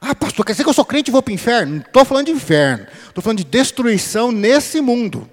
Ah, 0.00 0.14
pastor, 0.14 0.46
quer 0.46 0.52
dizer 0.52 0.62
que 0.62 0.68
eu 0.68 0.74
sou 0.74 0.84
crente 0.84 1.10
e 1.10 1.12
vou 1.12 1.20
para 1.20 1.32
o 1.32 1.34
inferno? 1.34 1.72
Não 1.72 1.80
estou 1.80 2.04
falando 2.04 2.26
de 2.26 2.32
inferno, 2.32 2.86
estou 3.08 3.24
falando 3.24 3.38
de 3.38 3.44
destruição 3.44 4.30
nesse 4.30 4.80
mundo. 4.80 5.28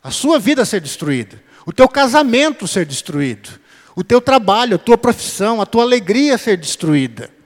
A 0.00 0.12
sua 0.12 0.38
vida 0.38 0.64
ser 0.64 0.80
destruída, 0.80 1.42
o 1.66 1.72
teu 1.72 1.88
casamento 1.88 2.68
ser 2.68 2.86
destruído, 2.86 3.50
o 3.96 4.04
teu 4.04 4.20
trabalho, 4.20 4.76
a 4.76 4.78
tua 4.78 4.96
profissão, 4.96 5.60
a 5.60 5.66
tua 5.66 5.82
alegria 5.82 6.38
ser 6.38 6.56
destruída, 6.56 7.41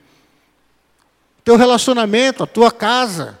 teu 1.47 1.55
relacionamento, 1.55 2.43
a 2.43 2.45
tua 2.45 2.69
casa. 2.69 3.39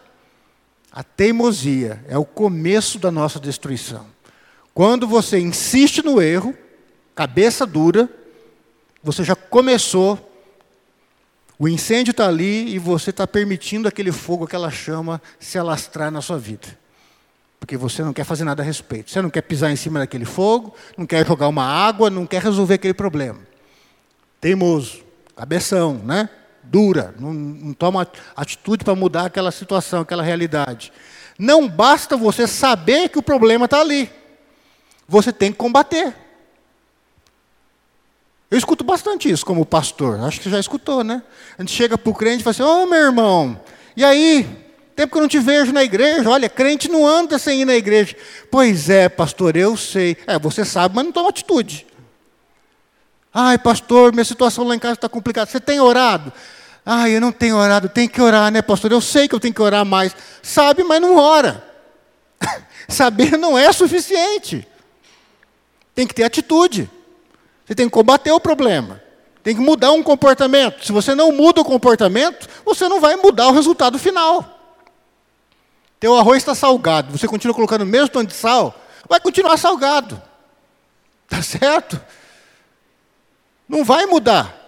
A 0.89 1.03
teimosia 1.03 2.01
é 2.07 2.17
o 2.17 2.23
começo 2.23 2.97
da 2.97 3.11
nossa 3.11 3.37
destruição. 3.37 4.05
Quando 4.73 5.05
você 5.05 5.37
insiste 5.37 6.01
no 6.01 6.21
erro, 6.21 6.55
cabeça 7.13 7.65
dura, 7.65 8.09
você 9.03 9.25
já 9.25 9.35
começou, 9.35 10.17
o 11.59 11.67
incêndio 11.67 12.11
está 12.11 12.29
ali 12.29 12.73
e 12.73 12.79
você 12.79 13.09
está 13.09 13.27
permitindo 13.27 13.89
aquele 13.89 14.13
fogo, 14.13 14.45
aquela 14.45 14.71
chama 14.71 15.21
se 15.37 15.57
alastrar 15.57 16.09
na 16.09 16.21
sua 16.21 16.39
vida. 16.39 16.79
Porque 17.59 17.75
você 17.75 18.03
não 18.03 18.13
quer 18.13 18.23
fazer 18.23 18.45
nada 18.45 18.63
a 18.63 18.65
respeito. 18.65 19.11
Você 19.11 19.21
não 19.21 19.29
quer 19.29 19.41
pisar 19.41 19.69
em 19.69 19.75
cima 19.75 19.99
daquele 19.99 20.23
fogo, 20.23 20.73
não 20.97 21.05
quer 21.05 21.27
jogar 21.27 21.49
uma 21.49 21.65
água, 21.65 22.09
não 22.09 22.25
quer 22.25 22.41
resolver 22.41 22.75
aquele 22.75 22.93
problema. 22.93 23.41
Teimoso, 24.39 25.03
cabeção, 25.35 25.95
né? 26.05 26.29
Dura, 26.69 27.15
não, 27.19 27.33
não 27.33 27.73
toma 27.73 28.07
atitude 28.35 28.83
para 28.83 28.95
mudar 28.95 29.25
aquela 29.25 29.51
situação, 29.51 30.01
aquela 30.01 30.23
realidade. 30.23 30.91
Não 31.37 31.67
basta 31.67 32.17
você 32.17 32.47
saber 32.47 33.09
que 33.09 33.19
o 33.19 33.23
problema 33.23 33.65
está 33.65 33.79
ali. 33.79 34.09
Você 35.07 35.31
tem 35.31 35.51
que 35.51 35.57
combater. 35.57 36.13
Eu 38.49 38.57
escuto 38.57 38.83
bastante 38.83 39.29
isso 39.29 39.45
como 39.45 39.65
pastor. 39.65 40.19
Acho 40.21 40.37
que 40.37 40.45
você 40.45 40.49
já 40.51 40.59
escutou, 40.59 41.03
né? 41.03 41.21
A 41.57 41.61
gente 41.61 41.73
chega 41.73 41.97
para 41.97 42.09
o 42.09 42.13
crente 42.13 42.41
e 42.41 42.43
fala 42.43 42.51
assim: 42.51 42.63
Ô 42.63 42.83
oh, 42.83 42.85
meu 42.85 42.99
irmão, 42.99 43.59
e 43.95 44.03
aí? 44.03 44.67
Tempo 44.95 45.11
que 45.11 45.17
eu 45.17 45.21
não 45.21 45.29
te 45.29 45.37
vejo 45.37 45.71
na 45.71 45.83
igreja. 45.83 46.27
Olha, 46.27 46.49
crente 46.49 46.89
não 46.89 47.05
anda 47.05 47.37
sem 47.37 47.61
ir 47.61 47.65
na 47.65 47.75
igreja. 47.75 48.15
Pois 48.49 48.89
é, 48.89 49.07
pastor, 49.07 49.55
eu 49.55 49.77
sei. 49.77 50.17
É, 50.25 50.39
você 50.39 50.65
sabe, 50.65 50.95
mas 50.95 51.05
não 51.05 51.11
toma 51.11 51.29
atitude. 51.29 51.85
Ai, 53.31 53.59
pastor, 53.59 54.11
minha 54.11 54.25
situação 54.25 54.63
lá 54.63 54.75
em 54.75 54.79
casa 54.79 54.95
está 54.95 55.07
complicada. 55.07 55.51
Você 55.51 55.59
tem 55.59 55.79
orado? 55.79 56.33
Ai, 56.89 57.17
eu 57.17 57.19
não 57.19 57.33
tenho 57.33 57.57
orado. 57.57 57.89
Tem 57.89 58.07
que 58.07 58.21
orar, 58.21 58.49
né, 58.49 58.61
pastor? 58.61 58.93
Eu 58.93 59.01
sei 59.01 59.27
que 59.27 59.35
eu 59.35 59.41
tenho 59.41 59.53
que 59.53 59.61
orar 59.61 59.85
mais. 59.85 60.15
Sabe, 60.41 60.85
mas 60.85 61.01
não 61.01 61.17
ora. 61.17 61.61
Saber 62.87 63.37
não 63.37 63.57
é 63.57 63.73
suficiente. 63.73 64.65
Tem 65.93 66.07
que 66.07 66.13
ter 66.13 66.23
atitude. 66.23 66.89
Você 67.65 67.75
tem 67.75 67.87
que 67.87 67.91
combater 67.91 68.31
o 68.31 68.39
problema. 68.39 69.03
Tem 69.43 69.53
que 69.53 69.59
mudar 69.59 69.91
um 69.91 70.01
comportamento. 70.01 70.85
Se 70.85 70.93
você 70.93 71.13
não 71.13 71.33
muda 71.33 71.59
o 71.59 71.65
comportamento, 71.65 72.47
você 72.63 72.87
não 72.87 73.01
vai 73.01 73.17
mudar 73.17 73.49
o 73.49 73.51
resultado 73.51 73.99
final. 73.99 74.57
Teu 75.99 76.15
arroz 76.15 76.37
está 76.37 76.55
salgado, 76.55 77.17
você 77.17 77.27
continua 77.27 77.53
colocando 77.53 77.81
o 77.81 77.85
mesmo 77.85 78.07
tanto 78.07 78.29
de 78.29 78.35
sal, 78.35 78.73
vai 79.09 79.19
continuar 79.19 79.57
salgado. 79.57 80.21
Tá 81.27 81.41
certo? 81.41 81.99
Não 83.67 83.83
vai 83.83 84.05
mudar. 84.05 84.66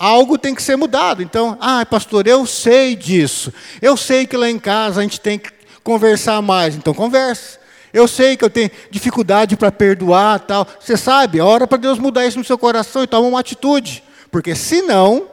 Algo 0.00 0.38
tem 0.38 0.54
que 0.54 0.62
ser 0.62 0.76
mudado. 0.76 1.22
Então, 1.22 1.58
ah, 1.60 1.84
pastor, 1.84 2.26
eu 2.26 2.46
sei 2.46 2.96
disso. 2.96 3.52
Eu 3.82 3.98
sei 3.98 4.26
que 4.26 4.34
lá 4.34 4.48
em 4.48 4.58
casa 4.58 5.00
a 5.00 5.02
gente 5.02 5.20
tem 5.20 5.38
que 5.38 5.50
conversar 5.84 6.40
mais. 6.40 6.74
Então, 6.74 6.94
converse. 6.94 7.58
Eu 7.92 8.08
sei 8.08 8.34
que 8.34 8.42
eu 8.42 8.48
tenho 8.48 8.70
dificuldade 8.90 9.58
para 9.58 9.70
perdoar, 9.70 10.40
tal. 10.40 10.66
Você 10.80 10.96
sabe, 10.96 11.38
a 11.38 11.44
hora 11.44 11.66
para 11.66 11.76
Deus 11.76 11.98
mudar 11.98 12.24
isso 12.24 12.38
no 12.38 12.44
seu 12.44 12.56
coração 12.56 13.04
e 13.04 13.06
tomar 13.06 13.28
uma 13.28 13.40
atitude. 13.40 14.02
Porque 14.30 14.54
senão, 14.54 15.28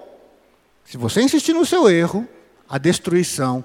se 0.84 0.98
você 0.98 1.22
insistir 1.22 1.54
no 1.54 1.66
seu 1.66 1.90
erro, 1.90 2.28
a 2.68 2.78
destruição 2.78 3.64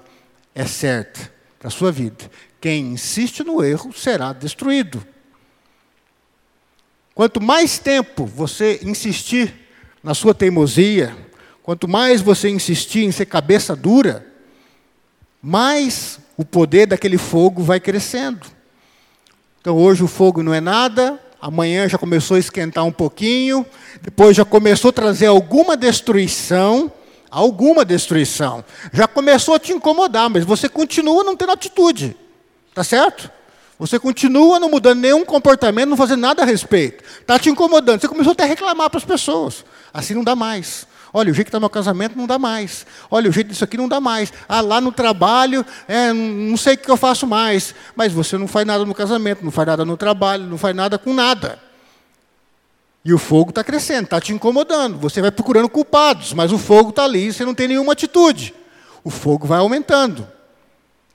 é 0.55 0.65
certa 0.65 1.19
para 1.59 1.67
a 1.67 1.71
sua 1.71 1.91
vida. 1.91 2.31
Quem 2.61 2.93
insiste 2.93 3.43
no 3.43 3.61
erro 3.61 3.91
será 3.91 4.31
destruído. 4.31 5.05
Quanto 7.13 7.41
mais 7.41 7.77
tempo 7.77 8.25
você 8.25 8.79
insistir 8.81 9.62
na 10.03 10.13
sua 10.13 10.33
teimosia, 10.33 11.15
quanto 11.63 11.87
mais 11.87 12.21
você 12.21 12.49
insistir 12.49 13.05
em 13.05 13.11
ser 13.11 13.25
cabeça 13.25 13.75
dura, 13.75 14.27
mais 15.41 16.19
o 16.35 16.43
poder 16.43 16.87
daquele 16.87 17.17
fogo 17.17 17.63
vai 17.63 17.79
crescendo. 17.79 18.45
Então 19.61 19.77
hoje 19.77 20.03
o 20.03 20.07
fogo 20.07 20.43
não 20.43 20.53
é 20.53 20.59
nada, 20.59 21.17
amanhã 21.41 21.87
já 21.87 21.97
começou 21.97 22.35
a 22.35 22.39
esquentar 22.39 22.83
um 22.83 22.91
pouquinho, 22.91 23.65
depois 24.01 24.35
já 24.35 24.43
começou 24.43 24.89
a 24.89 24.93
trazer 24.93 25.27
alguma 25.27 25.77
destruição, 25.77 26.91
alguma 27.31 27.85
destruição. 27.85 28.63
Já 28.91 29.07
começou 29.07 29.55
a 29.55 29.59
te 29.59 29.71
incomodar, 29.71 30.29
mas 30.29 30.43
você 30.43 30.67
continua 30.67 31.23
não 31.23 31.37
tendo 31.37 31.53
atitude. 31.53 32.17
Tá 32.73 32.83
certo? 32.83 33.31
Você 33.79 33.99
continua 33.99 34.59
não 34.59 34.69
mudando 34.69 34.99
nenhum 34.99 35.25
comportamento, 35.25 35.89
não 35.89 35.97
fazendo 35.97 36.21
nada 36.21 36.43
a 36.43 36.45
respeito. 36.45 37.03
Está 37.19 37.39
te 37.39 37.49
incomodando. 37.49 37.99
Você 37.99 38.07
começou 38.07 38.33
até 38.33 38.43
a 38.43 38.47
reclamar 38.47 38.89
para 38.89 38.99
as 38.99 39.05
pessoas. 39.05 39.65
Assim 39.93 40.13
não 40.13 40.23
dá 40.23 40.35
mais. 40.35 40.87
Olha, 41.13 41.31
o 41.31 41.33
jeito 41.33 41.45
que 41.45 41.49
está 41.49 41.59
meu 41.59 41.69
casamento 41.69 42.17
não 42.17 42.25
dá 42.25 42.39
mais. 42.39 42.87
Olha, 43.09 43.29
o 43.29 43.31
jeito 43.31 43.49
disso 43.49 43.63
aqui 43.63 43.77
não 43.77 43.87
dá 43.87 43.99
mais. 43.99 44.33
Ah, 44.49 44.61
lá 44.61 44.81
no 44.81 44.91
trabalho, 44.91 45.63
é, 45.87 46.11
não 46.11 46.57
sei 46.57 46.73
o 46.73 46.77
que 46.77 46.89
eu 46.89 46.97
faço 46.97 47.27
mais. 47.27 47.75
Mas 47.95 48.11
você 48.11 48.35
não 48.35 48.47
faz 48.47 48.65
nada 48.65 48.83
no 48.83 48.95
casamento, 48.95 49.43
não 49.43 49.51
faz 49.51 49.67
nada 49.67 49.85
no 49.85 49.95
trabalho, 49.95 50.45
não 50.45 50.57
faz 50.57 50.75
nada 50.75 50.97
com 50.97 51.13
nada. 51.13 51.59
E 53.05 53.13
o 53.13 53.19
fogo 53.19 53.49
está 53.49 53.63
crescendo, 53.63 54.05
está 54.05 54.19
te 54.19 54.33
incomodando. 54.33 54.97
Você 54.97 55.21
vai 55.21 55.29
procurando 55.29 55.69
culpados, 55.69 56.33
mas 56.33 56.51
o 56.51 56.57
fogo 56.57 56.89
está 56.89 57.03
ali 57.03 57.27
e 57.27 57.33
você 57.33 57.45
não 57.45 57.53
tem 57.53 57.67
nenhuma 57.67 57.93
atitude. 57.93 58.55
O 59.03 59.11
fogo 59.11 59.45
vai 59.45 59.59
aumentando. 59.59 60.27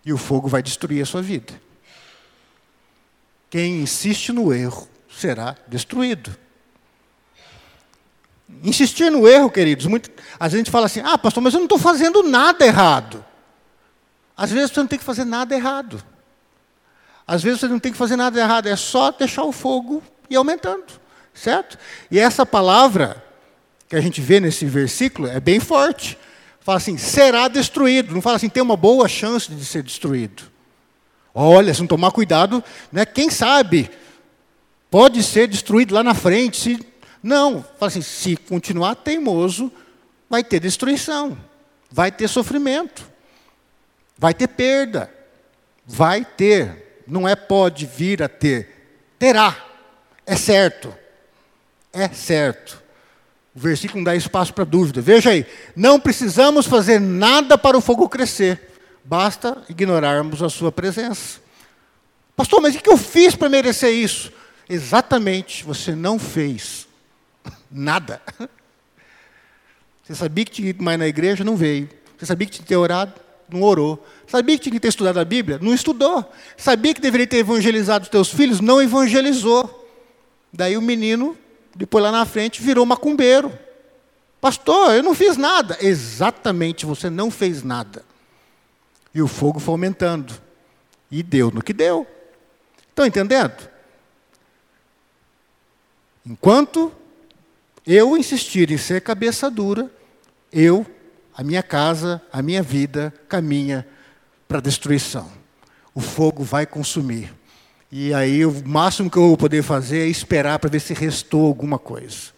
E 0.04 0.12
o 0.12 0.18
fogo 0.18 0.48
vai 0.48 0.62
destruir 0.62 1.02
a 1.02 1.06
sua 1.06 1.22
vida. 1.22 1.67
Quem 3.50 3.80
insiste 3.80 4.32
no 4.32 4.52
erro 4.52 4.88
será 5.08 5.56
destruído. 5.66 6.36
Insistir 8.62 9.10
no 9.10 9.28
erro, 9.28 9.50
queridos, 9.50 9.86
muito, 9.86 10.10
a 10.38 10.48
gente 10.48 10.70
fala 10.70 10.86
assim: 10.86 11.00
ah, 11.04 11.18
pastor, 11.18 11.42
mas 11.42 11.54
eu 11.54 11.60
não 11.60 11.66
estou 11.66 11.78
fazendo 11.78 12.22
nada 12.22 12.64
errado. 12.64 13.24
Às 14.36 14.50
vezes 14.50 14.70
você 14.70 14.80
não 14.80 14.86
tem 14.86 14.98
que 14.98 15.04
fazer 15.04 15.24
nada 15.24 15.54
errado. 15.54 16.02
Às 17.26 17.42
vezes 17.42 17.60
você 17.60 17.68
não 17.68 17.78
tem 17.78 17.92
que 17.92 17.98
fazer 17.98 18.16
nada 18.16 18.38
errado, 18.40 18.68
é 18.68 18.76
só 18.76 19.10
deixar 19.10 19.44
o 19.44 19.52
fogo 19.52 20.02
ir 20.30 20.36
aumentando. 20.36 20.86
Certo? 21.34 21.78
E 22.10 22.18
essa 22.18 22.44
palavra 22.46 23.22
que 23.88 23.96
a 23.96 24.00
gente 24.00 24.20
vê 24.20 24.40
nesse 24.40 24.64
versículo 24.64 25.28
é 25.28 25.38
bem 25.38 25.60
forte. 25.60 26.18
Fala 26.60 26.78
assim, 26.78 26.98
será 26.98 27.48
destruído. 27.48 28.14
Não 28.14 28.20
fala 28.20 28.36
assim, 28.36 28.48
tem 28.48 28.62
uma 28.62 28.76
boa 28.76 29.08
chance 29.08 29.50
de 29.50 29.64
ser 29.64 29.82
destruído. 29.82 30.42
Olha, 31.40 31.72
se 31.72 31.80
não 31.80 31.86
tomar 31.86 32.10
cuidado, 32.10 32.62
né, 32.90 33.04
quem 33.04 33.30
sabe 33.30 33.90
pode 34.90 35.22
ser 35.22 35.46
destruído 35.46 35.94
lá 35.94 36.02
na 36.02 36.14
frente. 36.14 36.56
Se... 36.56 36.86
Não, 37.22 37.62
fala 37.78 37.88
assim, 37.88 38.02
se 38.02 38.36
continuar 38.36 38.94
teimoso, 38.96 39.70
vai 40.28 40.42
ter 40.42 40.60
destruição, 40.60 41.36
vai 41.90 42.10
ter 42.10 42.28
sofrimento, 42.28 43.08
vai 44.16 44.34
ter 44.34 44.48
perda, 44.48 45.12
vai 45.86 46.24
ter. 46.24 47.02
Não 47.06 47.26
é 47.28 47.34
pode 47.34 47.86
vir 47.86 48.22
a 48.22 48.28
ter, 48.28 49.12
terá, 49.18 49.56
é 50.26 50.36
certo 50.36 50.92
é 51.92 52.08
certo. 52.08 52.82
O 53.54 53.60
versículo 53.60 53.98
não 53.98 54.04
dá 54.04 54.14
espaço 54.14 54.54
para 54.54 54.64
dúvida. 54.64 55.00
Veja 55.00 55.30
aí, 55.30 55.46
não 55.74 55.98
precisamos 55.98 56.66
fazer 56.66 57.00
nada 57.00 57.58
para 57.58 57.76
o 57.76 57.80
fogo 57.80 58.08
crescer, 58.08 58.67
basta 59.08 59.64
ignorarmos 59.70 60.42
a 60.42 60.50
sua 60.50 60.70
presença. 60.70 61.40
Pastor, 62.36 62.60
mas 62.60 62.74
o 62.74 62.78
que 62.78 62.90
eu 62.90 62.98
fiz 62.98 63.34
para 63.34 63.48
merecer 63.48 63.90
isso? 63.90 64.30
Exatamente, 64.68 65.64
você 65.64 65.94
não 65.94 66.18
fez 66.18 66.86
nada. 67.70 68.20
Você 70.04 70.14
sabia 70.14 70.42
que 70.42 70.52
tinha 70.52 70.70
ido 70.70 70.82
mais 70.82 70.98
na 70.98 71.06
igreja? 71.06 71.44
Não 71.44 71.54
veio. 71.54 71.86
Você 72.16 72.24
sabia 72.24 72.46
que 72.46 72.54
tinha 72.54 72.62
que 72.62 72.68
ter 72.68 72.76
orado? 72.76 73.12
Não 73.46 73.62
orou. 73.62 74.02
Sabia 74.26 74.56
que 74.56 74.62
tinha 74.62 74.72
que 74.72 74.80
ter 74.80 74.88
estudado 74.88 75.20
a 75.20 75.24
Bíblia? 75.24 75.58
Não 75.60 75.74
estudou. 75.74 76.24
Sabia 76.56 76.94
que 76.94 77.00
deveria 77.02 77.26
ter 77.26 77.36
evangelizado 77.38 78.04
os 78.04 78.08
teus 78.08 78.30
filhos? 78.30 78.58
Não 78.58 78.80
evangelizou. 78.80 79.86
Daí 80.50 80.78
o 80.78 80.80
menino 80.80 81.36
depois 81.76 82.02
lá 82.02 82.10
na 82.10 82.24
frente 82.24 82.62
virou 82.62 82.86
macumbeiro. 82.86 83.52
Pastor, 84.40 84.94
eu 84.94 85.02
não 85.02 85.14
fiz 85.14 85.36
nada. 85.36 85.76
Exatamente, 85.78 86.86
você 86.86 87.10
não 87.10 87.30
fez 87.30 87.62
nada. 87.62 88.02
E 89.14 89.22
o 89.22 89.28
fogo 89.28 89.58
foi 89.58 89.72
aumentando. 89.72 90.34
E 91.10 91.22
deu 91.22 91.50
no 91.50 91.62
que 91.62 91.72
deu. 91.72 92.06
Estão 92.88 93.06
entendendo? 93.06 93.68
Enquanto 96.26 96.92
eu 97.86 98.16
insistir 98.16 98.70
em 98.70 98.76
ser 98.76 99.00
cabeça 99.00 99.50
dura, 99.50 99.90
eu 100.52 100.86
a 101.34 101.42
minha 101.42 101.62
casa, 101.62 102.20
a 102.32 102.42
minha 102.42 102.62
vida 102.62 103.14
caminha 103.28 103.86
para 104.46 104.58
a 104.58 104.60
destruição. 104.60 105.30
O 105.94 106.00
fogo 106.00 106.42
vai 106.42 106.66
consumir. 106.66 107.32
E 107.90 108.12
aí 108.12 108.44
o 108.44 108.62
máximo 108.66 109.10
que 109.10 109.16
eu 109.16 109.28
vou 109.28 109.36
poder 109.36 109.62
fazer 109.62 110.00
é 110.00 110.06
esperar 110.06 110.58
para 110.58 110.68
ver 110.68 110.80
se 110.80 110.92
restou 110.92 111.46
alguma 111.46 111.78
coisa. 111.78 112.32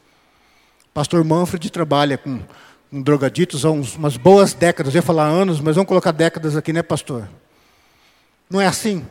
Pastor 0.94 1.24
Manfred 1.24 1.70
trabalha 1.70 2.18
com, 2.18 2.40
com 2.90 3.00
drogaditos 3.00 3.64
há 3.64 3.70
uns, 3.70 3.94
umas 3.94 4.16
boas 4.16 4.52
décadas, 4.52 4.94
eu 4.94 4.98
ia 4.98 5.02
falar 5.02 5.26
anos, 5.26 5.60
mas 5.60 5.76
vamos 5.76 5.88
colocar 5.88 6.10
décadas 6.10 6.56
aqui, 6.56 6.72
né, 6.72 6.82
pastor? 6.82 7.28
Não 8.50 8.60
é 8.60 8.66
assim? 8.66 9.06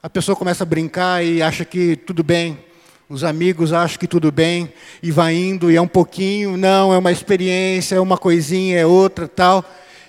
A 0.00 0.08
pessoa 0.08 0.36
começa 0.36 0.62
a 0.62 0.66
brincar 0.66 1.24
e 1.24 1.42
acha 1.42 1.64
que 1.64 1.96
tudo 1.96 2.22
bem, 2.22 2.56
os 3.08 3.24
amigos 3.24 3.72
acham 3.72 3.98
que 3.98 4.06
tudo 4.06 4.30
bem, 4.30 4.72
e 5.02 5.10
vai 5.10 5.34
indo, 5.34 5.68
e 5.68 5.74
é 5.74 5.80
um 5.80 5.88
pouquinho, 5.88 6.56
não, 6.56 6.92
é 6.92 6.98
uma 6.98 7.10
experiência, 7.10 7.96
é 7.96 8.00
uma 8.00 8.16
coisinha, 8.16 8.78
é 8.78 8.86
outra, 8.86 9.26
tal. 9.26 9.64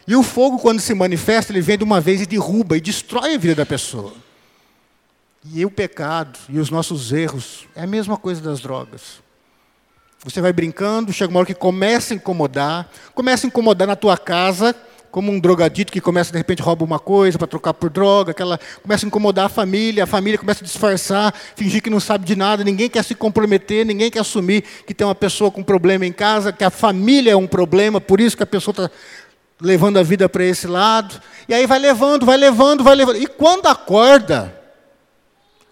E 0.07 0.15
o 0.15 0.21
fogo, 0.21 0.59
quando 0.59 0.79
se 0.79 0.93
manifesta, 0.93 1.51
ele 1.51 1.61
vem 1.61 1.79
de 1.79 1.83
uma 1.83 1.99
vez 1.99 2.21
e 2.21 2.27
derruba 2.27 2.77
e 2.77 2.81
destrói 2.81 3.33
a 3.33 3.37
vida 3.39 3.55
da 3.55 3.65
pessoa. 3.65 4.13
E 5.51 5.65
o 5.65 5.71
pecado 5.71 6.37
e 6.47 6.59
os 6.59 6.69
nossos 6.69 7.11
erros 7.11 7.65
é 7.75 7.83
a 7.83 7.87
mesma 7.87 8.17
coisa 8.17 8.41
das 8.41 8.59
drogas. 8.59 9.19
Você 10.23 10.41
vai 10.41 10.51
brincando, 10.51 11.13
chega 11.13 11.31
uma 11.31 11.39
hora 11.39 11.47
que 11.47 11.53
começa 11.53 12.13
a 12.13 12.15
incomodar, 12.15 12.89
começa 13.15 13.45
a 13.45 13.47
incomodar 13.47 13.88
na 13.88 13.95
tua 13.95 14.17
casa, 14.17 14.75
como 15.09 15.31
um 15.31 15.39
drogadito 15.39 15.91
que 15.91 16.01
começa 16.01 16.31
de 16.31 16.38
repente 16.38 16.61
rouba 16.61 16.83
uma 16.83 16.99
coisa 16.99 17.38
para 17.38 17.47
trocar 17.47 17.73
por 17.73 17.89
droga, 17.89 18.31
aquela 18.31 18.59
começa 18.83 19.05
a 19.05 19.07
incomodar 19.07 19.45
a 19.45 19.49
família, 19.49 20.03
a 20.03 20.07
família 20.07 20.38
começa 20.38 20.63
a 20.63 20.67
disfarçar, 20.67 21.33
fingir 21.55 21.81
que 21.81 21.89
não 21.89 21.99
sabe 21.99 22.25
de 22.25 22.35
nada, 22.35 22.63
ninguém 22.63 22.89
quer 22.89 23.03
se 23.03 23.15
comprometer, 23.15 23.85
ninguém 23.85 24.11
quer 24.11 24.19
assumir 24.19 24.61
que 24.85 24.93
tem 24.93 25.07
uma 25.07 25.15
pessoa 25.15 25.49
com 25.49 25.63
problema 25.63 26.05
em 26.05 26.11
casa, 26.11 26.51
que 26.51 26.63
a 26.63 26.69
família 26.69 27.31
é 27.31 27.35
um 27.35 27.47
problema, 27.47 27.99
por 28.01 28.19
isso 28.19 28.38
que 28.38 28.43
a 28.43 28.47
pessoa 28.47 28.71
está 28.71 28.91
levando 29.61 29.97
a 29.97 30.03
vida 30.03 30.29
para 30.29 30.43
esse 30.43 30.67
lado, 30.67 31.19
e 31.47 31.53
aí 31.53 31.65
vai 31.65 31.79
levando, 31.79 32.25
vai 32.25 32.38
levando, 32.38 32.83
vai 32.83 32.95
levando, 32.95 33.17
e 33.17 33.25
quando 33.25 33.67
acorda, 33.67 34.55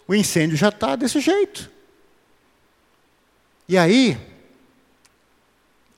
o 0.08 0.16
incêndio 0.16 0.58
já 0.58 0.70
está 0.70 0.96
desse 0.96 1.20
jeito. 1.20 1.70
E 3.70 3.78
aí, 3.78 4.18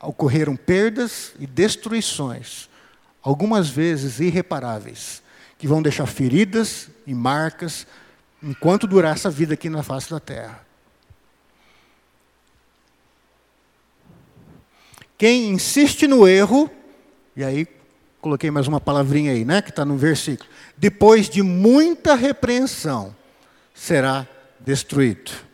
ocorreram 0.02 0.56
perdas 0.56 1.34
e 1.40 1.46
destruições, 1.46 2.70
algumas 3.22 3.70
vezes 3.70 4.20
irreparáveis, 4.20 5.22
que 5.58 5.68
vão 5.68 5.82
deixar 5.82 6.06
feridas 6.06 6.90
e 7.06 7.14
marcas 7.14 7.86
enquanto 8.42 8.88
durar 8.88 9.16
essa 9.16 9.30
vida 9.30 9.54
aqui 9.54 9.70
na 9.70 9.84
face 9.84 10.10
da 10.10 10.20
terra. 10.20 10.66
Quem 15.18 15.50
insiste 15.50 16.08
no 16.08 16.26
erro, 16.26 16.72
e 17.36 17.44
aí 17.44 17.68
coloquei 18.22 18.50
mais 18.50 18.68
uma 18.68 18.80
palavrinha 18.80 19.34
aí, 19.34 19.44
né, 19.44 19.62
que 19.62 19.70
está 19.70 19.84
no 19.84 19.98
versículo, 19.98 20.50
depois 20.78 21.30
de 21.30 21.42
muita 21.42 22.16
repreensão, 22.16 23.14
será 23.74 24.26
destruído. 24.62 25.49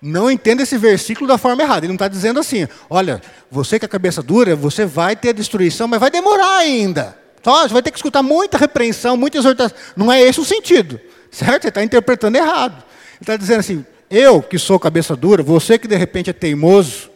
Não 0.00 0.30
entenda 0.30 0.62
esse 0.62 0.78
versículo 0.78 1.26
da 1.26 1.36
forma 1.36 1.62
errada. 1.62 1.80
Ele 1.80 1.88
não 1.88 1.96
está 1.96 2.08
dizendo 2.08 2.40
assim: 2.40 2.66
olha, 2.88 3.20
você 3.50 3.78
que 3.78 3.84
é 3.84 3.88
cabeça 3.88 4.22
dura, 4.22 4.56
você 4.56 4.86
vai 4.86 5.14
ter 5.14 5.34
destruição, 5.34 5.86
mas 5.86 6.00
vai 6.00 6.10
demorar 6.10 6.58
ainda. 6.58 7.18
Só, 7.42 7.62
você 7.62 7.72
vai 7.72 7.82
ter 7.82 7.90
que 7.90 7.98
escutar 7.98 8.22
muita 8.22 8.56
repreensão, 8.58 9.16
muita 9.16 9.38
exortação. 9.38 9.76
Não 9.96 10.10
é 10.10 10.22
esse 10.22 10.40
o 10.40 10.44
sentido, 10.44 11.00
certo? 11.30 11.62
Você 11.62 11.68
está 11.68 11.82
interpretando 11.82 12.36
errado. 12.36 12.82
Ele 13.14 13.22
está 13.22 13.36
dizendo 13.36 13.60
assim: 13.60 13.84
eu 14.10 14.42
que 14.42 14.58
sou 14.58 14.78
cabeça 14.78 15.14
dura, 15.14 15.42
você 15.42 15.78
que 15.78 15.86
de 15.86 15.96
repente 15.96 16.30
é 16.30 16.32
teimoso, 16.32 17.10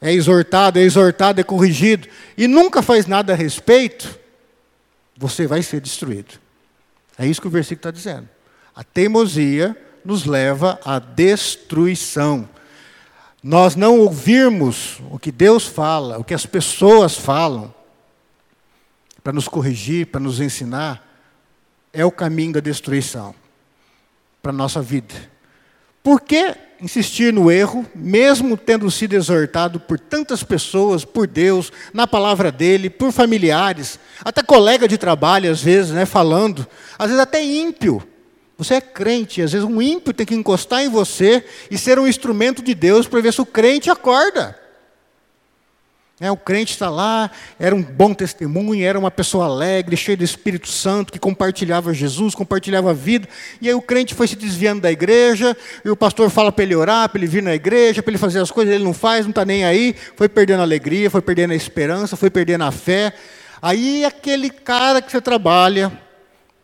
é 0.00 0.12
exortado, 0.12 0.78
é 0.78 0.82
exortado, 0.82 1.40
é 1.40 1.44
corrigido, 1.44 2.08
e 2.36 2.46
nunca 2.46 2.80
faz 2.80 3.06
nada 3.06 3.32
a 3.32 3.36
respeito, 3.36 4.18
você 5.16 5.46
vai 5.46 5.62
ser 5.62 5.80
destruído. 5.80 6.34
É 7.18 7.26
isso 7.26 7.40
que 7.40 7.46
o 7.46 7.50
versículo 7.50 7.78
está 7.78 7.90
dizendo. 7.90 8.28
A 8.74 8.82
teimosia 8.82 9.76
nos 10.04 10.24
leva 10.24 10.78
à 10.84 10.98
destruição. 10.98 12.48
Nós 13.42 13.76
não 13.76 13.98
ouvirmos 14.00 15.00
o 15.10 15.18
que 15.18 15.30
Deus 15.30 15.66
fala, 15.66 16.18
o 16.18 16.24
que 16.24 16.34
as 16.34 16.46
pessoas 16.46 17.16
falam, 17.16 17.72
para 19.22 19.32
nos 19.32 19.48
corrigir, 19.48 20.06
para 20.06 20.20
nos 20.20 20.40
ensinar, 20.40 21.06
é 21.92 22.04
o 22.04 22.10
caminho 22.10 22.54
da 22.54 22.60
destruição 22.60 23.34
para 24.42 24.50
a 24.50 24.54
nossa 24.54 24.82
vida. 24.82 25.14
Por 26.02 26.20
que 26.20 26.54
insistir 26.80 27.32
no 27.32 27.50
erro, 27.50 27.86
mesmo 27.94 28.56
tendo 28.56 28.90
sido 28.90 29.14
exortado 29.14 29.80
por 29.80 29.98
tantas 29.98 30.42
pessoas, 30.42 31.04
por 31.04 31.26
Deus, 31.26 31.72
na 31.94 32.06
palavra 32.06 32.52
dele, 32.52 32.90
por 32.90 33.10
familiares, 33.10 33.98
até 34.22 34.42
colega 34.42 34.86
de 34.86 34.98
trabalho, 34.98 35.50
às 35.50 35.62
vezes, 35.62 35.92
né, 35.92 36.04
falando, 36.04 36.66
às 36.98 37.06
vezes 37.06 37.22
até 37.22 37.42
ímpio, 37.42 38.06
você 38.64 38.74
é 38.74 38.80
crente, 38.80 39.42
às 39.42 39.52
vezes 39.52 39.66
um 39.66 39.80
ímpio 39.80 40.12
tem 40.12 40.26
que 40.26 40.34
encostar 40.34 40.82
em 40.82 40.88
você 40.88 41.44
e 41.70 41.78
ser 41.78 41.98
um 41.98 42.06
instrumento 42.06 42.62
de 42.62 42.74
Deus 42.74 43.06
para 43.06 43.20
ver 43.20 43.32
se 43.32 43.40
o 43.40 43.46
crente 43.46 43.90
acorda. 43.90 44.58
É, 46.20 46.30
o 46.30 46.36
crente 46.36 46.72
está 46.72 46.88
lá, 46.88 47.28
era 47.58 47.74
um 47.74 47.82
bom 47.82 48.14
testemunho, 48.14 48.84
era 48.84 48.96
uma 48.96 49.10
pessoa 49.10 49.46
alegre, 49.46 49.96
cheia 49.96 50.16
do 50.16 50.22
Espírito 50.22 50.68
Santo, 50.68 51.12
que 51.12 51.18
compartilhava 51.18 51.92
Jesus, 51.92 52.36
compartilhava 52.36 52.90
a 52.90 52.94
vida. 52.94 53.28
E 53.60 53.68
aí 53.68 53.74
o 53.74 53.82
crente 53.82 54.14
foi 54.14 54.28
se 54.28 54.36
desviando 54.36 54.80
da 54.80 54.92
igreja, 54.92 55.56
e 55.84 55.90
o 55.90 55.96
pastor 55.96 56.30
fala 56.30 56.52
para 56.52 56.62
ele 56.62 56.76
orar, 56.76 57.08
para 57.08 57.18
ele 57.18 57.26
vir 57.26 57.42
na 57.42 57.52
igreja, 57.52 58.00
para 58.00 58.12
ele 58.12 58.18
fazer 58.18 58.38
as 58.38 58.52
coisas, 58.52 58.72
ele 58.72 58.84
não 58.84 58.94
faz, 58.94 59.26
não 59.26 59.30
está 59.30 59.44
nem 59.44 59.64
aí, 59.64 59.94
foi 60.14 60.28
perdendo 60.28 60.60
a 60.60 60.62
alegria, 60.62 61.10
foi 61.10 61.20
perdendo 61.20 61.50
a 61.50 61.56
esperança, 61.56 62.16
foi 62.16 62.30
perdendo 62.30 62.62
a 62.62 62.70
fé. 62.70 63.12
Aí 63.60 64.04
aquele 64.04 64.50
cara 64.50 65.02
que 65.02 65.10
você 65.10 65.20
trabalha, 65.20 65.90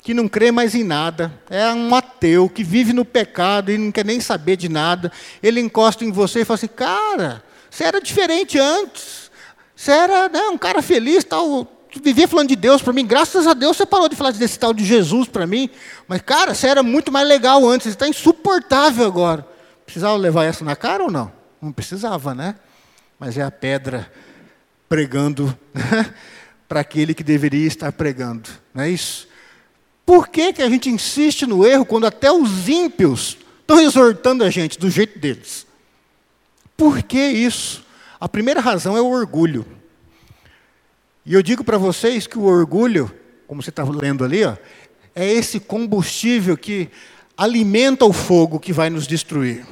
que 0.02 0.14
não 0.14 0.28
crê 0.28 0.50
mais 0.50 0.74
em 0.74 0.82
nada, 0.82 1.32
é 1.48 1.68
um 1.72 1.94
ateu 1.94 2.48
que 2.48 2.64
vive 2.64 2.92
no 2.92 3.04
pecado 3.04 3.70
e 3.70 3.76
não 3.76 3.92
quer 3.92 4.04
nem 4.04 4.20
saber 4.20 4.56
de 4.56 4.68
nada. 4.68 5.12
Ele 5.42 5.60
encosta 5.60 6.04
em 6.04 6.10
você 6.10 6.40
e 6.40 6.44
fala 6.44 6.56
assim: 6.56 6.68
Cara, 6.68 7.42
você 7.68 7.84
era 7.84 8.00
diferente 8.00 8.58
antes, 8.58 9.30
você 9.76 9.92
era 9.92 10.28
né, 10.28 10.48
um 10.48 10.58
cara 10.58 10.80
feliz, 10.80 11.22
tal, 11.24 11.66
vivia 12.02 12.26
falando 12.26 12.48
de 12.48 12.56
Deus 12.56 12.80
para 12.80 12.92
mim. 12.92 13.06
Graças 13.06 13.46
a 13.46 13.52
Deus 13.52 13.76
você 13.76 13.84
parou 13.84 14.08
de 14.08 14.16
falar 14.16 14.32
desse 14.32 14.58
tal 14.58 14.72
de 14.72 14.84
Jesus 14.84 15.28
para 15.28 15.46
mim. 15.46 15.68
Mas, 16.08 16.22
cara, 16.22 16.54
você 16.54 16.68
era 16.68 16.82
muito 16.82 17.12
mais 17.12 17.26
legal 17.28 17.66
antes, 17.68 17.84
você 17.84 17.90
está 17.90 18.08
insuportável 18.08 19.06
agora. 19.06 19.46
Precisava 19.84 20.16
levar 20.16 20.44
essa 20.44 20.64
na 20.64 20.76
cara 20.76 21.04
ou 21.04 21.10
não? 21.10 21.30
Não 21.60 21.72
precisava, 21.72 22.34
né? 22.34 22.54
Mas 23.18 23.36
é 23.36 23.42
a 23.42 23.50
pedra 23.50 24.10
pregando 24.88 25.56
para 26.66 26.80
aquele 26.80 27.12
que 27.12 27.22
deveria 27.22 27.66
estar 27.66 27.92
pregando, 27.92 28.48
não 28.72 28.84
é 28.84 28.90
isso? 28.90 29.29
Por 30.10 30.26
que, 30.26 30.52
que 30.52 30.60
a 30.60 30.68
gente 30.68 30.90
insiste 30.90 31.46
no 31.46 31.64
erro 31.64 31.86
quando 31.86 32.04
até 32.04 32.32
os 32.32 32.68
ímpios 32.68 33.38
estão 33.60 33.80
exortando 33.80 34.42
a 34.42 34.50
gente 34.50 34.76
do 34.76 34.90
jeito 34.90 35.20
deles? 35.20 35.64
Por 36.76 37.00
que 37.00 37.28
isso? 37.28 37.86
A 38.18 38.28
primeira 38.28 38.60
razão 38.60 38.96
é 38.96 39.00
o 39.00 39.08
orgulho. 39.08 39.64
E 41.24 41.32
eu 41.32 41.40
digo 41.44 41.62
para 41.62 41.78
vocês 41.78 42.26
que 42.26 42.36
o 42.36 42.42
orgulho, 42.42 43.08
como 43.46 43.62
você 43.62 43.70
está 43.70 43.84
lendo 43.84 44.24
ali, 44.24 44.42
ó, 44.42 44.56
é 45.14 45.32
esse 45.32 45.60
combustível 45.60 46.56
que 46.56 46.90
alimenta 47.36 48.04
o 48.04 48.12
fogo 48.12 48.58
que 48.58 48.72
vai 48.72 48.90
nos 48.90 49.06
destruir. 49.06 49.64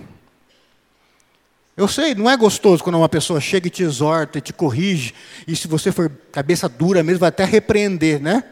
Eu 1.77 1.89
sei, 1.89 2.15
não 2.15 2.31
é 2.31 2.37
gostoso 2.37 2.85
quando 2.85 2.95
uma 2.97 3.09
pessoa 3.09 3.41
chega 3.41 3.67
e 3.67 3.71
te 3.71 3.83
exorta 3.83 4.39
e 4.39 4.41
te 4.41 4.53
corrige, 4.53 5.13
e 5.49 5.57
se 5.57 5.67
você 5.67 5.91
for 5.91 6.09
cabeça 6.31 6.69
dura 6.69 7.03
mesmo, 7.03 7.19
vai 7.19 7.31
até 7.31 7.45
repreender, 7.45 8.23
né? 8.23 8.45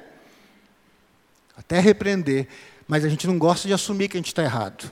Até 1.66 1.80
repreender, 1.80 2.48
mas 2.88 3.04
a 3.04 3.08
gente 3.08 3.26
não 3.26 3.38
gosta 3.38 3.66
de 3.68 3.74
assumir 3.74 4.08
que 4.08 4.16
a 4.16 4.20
gente 4.20 4.28
está 4.28 4.42
errado. 4.42 4.90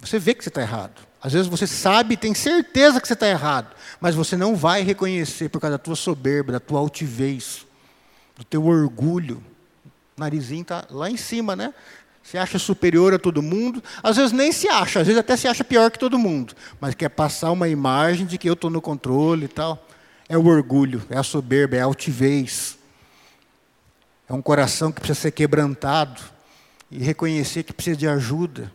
Você 0.00 0.18
vê 0.18 0.34
que 0.34 0.42
você 0.42 0.48
está 0.48 0.60
errado. 0.60 1.00
Às 1.22 1.32
vezes 1.32 1.48
você 1.48 1.66
sabe, 1.66 2.16
tem 2.16 2.34
certeza 2.34 3.00
que 3.00 3.06
você 3.06 3.12
está 3.12 3.28
errado, 3.28 3.74
mas 4.00 4.14
você 4.14 4.36
não 4.36 4.56
vai 4.56 4.82
reconhecer 4.82 5.50
por 5.50 5.60
causa 5.60 5.76
da 5.76 5.82
tua 5.82 5.94
soberba, 5.94 6.52
da 6.52 6.60
tua 6.60 6.80
altivez, 6.80 7.66
do 8.36 8.44
teu 8.44 8.64
orgulho. 8.64 9.42
O 10.16 10.20
narizinho 10.20 10.62
está 10.62 10.86
lá 10.90 11.10
em 11.10 11.18
cima, 11.18 11.54
né? 11.54 11.74
Se 12.22 12.38
acha 12.38 12.58
superior 12.58 13.12
a 13.12 13.18
todo 13.18 13.42
mundo, 13.42 13.82
às 14.02 14.16
vezes 14.16 14.32
nem 14.32 14.50
se 14.50 14.68
acha, 14.68 15.00
às 15.00 15.06
vezes 15.06 15.20
até 15.20 15.36
se 15.36 15.46
acha 15.46 15.62
pior 15.62 15.90
que 15.90 15.98
todo 15.98 16.18
mundo, 16.18 16.54
mas 16.80 16.94
quer 16.94 17.08
passar 17.10 17.50
uma 17.50 17.68
imagem 17.68 18.26
de 18.26 18.38
que 18.38 18.48
eu 18.48 18.54
estou 18.54 18.70
no 18.70 18.80
controle 18.80 19.44
e 19.44 19.48
tal. 19.48 19.86
É 20.28 20.38
o 20.38 20.46
orgulho, 20.46 21.02
é 21.10 21.18
a 21.18 21.22
soberba, 21.22 21.76
é 21.76 21.80
a 21.80 21.84
altivez. 21.84 22.78
É 24.30 24.32
um 24.32 24.40
coração 24.40 24.92
que 24.92 25.00
precisa 25.00 25.22
ser 25.22 25.32
quebrantado 25.32 26.22
e 26.88 27.02
reconhecer 27.02 27.64
que 27.64 27.72
precisa 27.72 27.96
de 27.96 28.06
ajuda. 28.06 28.72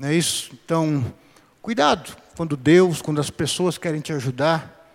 Não 0.00 0.08
é 0.08 0.14
isso? 0.14 0.52
Então, 0.54 1.04
cuidado 1.60 2.16
quando 2.34 2.56
Deus, 2.56 3.02
quando 3.02 3.20
as 3.20 3.28
pessoas 3.28 3.76
querem 3.76 4.00
te 4.00 4.10
ajudar, 4.10 4.90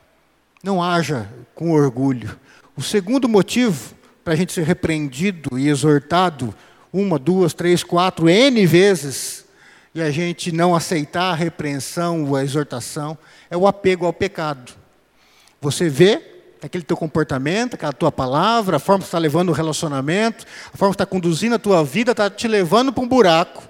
não 0.63 0.81
haja 0.81 1.29
com 1.53 1.69
orgulho. 1.69 2.35
O 2.75 2.81
segundo 2.81 3.29
motivo 3.29 3.93
para 4.23 4.33
a 4.33 4.35
gente 4.35 4.51
ser 4.51 4.63
repreendido 4.63 5.59
e 5.59 5.69
exortado 5.69 6.51
uma, 6.91 7.19
duas, 7.19 7.53
três, 7.53 7.83
quatro, 7.83 8.27
N 8.27 8.65
vezes, 8.65 9.45
e 9.93 10.01
a 10.01 10.09
gente 10.09 10.51
não 10.51 10.73
aceitar 10.73 11.29
a 11.29 11.35
repreensão 11.35 12.25
ou 12.25 12.35
a 12.35 12.43
exortação, 12.43 13.15
é 13.51 13.55
o 13.55 13.67
apego 13.67 14.07
ao 14.07 14.13
pecado. 14.13 14.73
Você 15.61 15.89
vê 15.89 16.32
aquele 16.67 16.83
teu 16.83 16.95
comportamento, 16.95 17.75
aquela 17.75 17.93
tua 17.93 18.11
palavra, 18.11 18.77
a 18.77 18.79
forma 18.79 18.99
que 18.99 19.07
está 19.07 19.17
levando 19.17 19.49
o 19.49 19.53
relacionamento, 19.53 20.45
a 20.73 20.77
forma 20.77 20.93
que 20.93 20.95
está 20.95 21.05
conduzindo 21.05 21.55
a 21.55 21.59
tua 21.59 21.83
vida, 21.83 22.11
está 22.11 22.29
te 22.29 22.47
levando 22.47 22.91
para 22.91 23.03
um 23.03 23.07
buraco. 23.07 23.63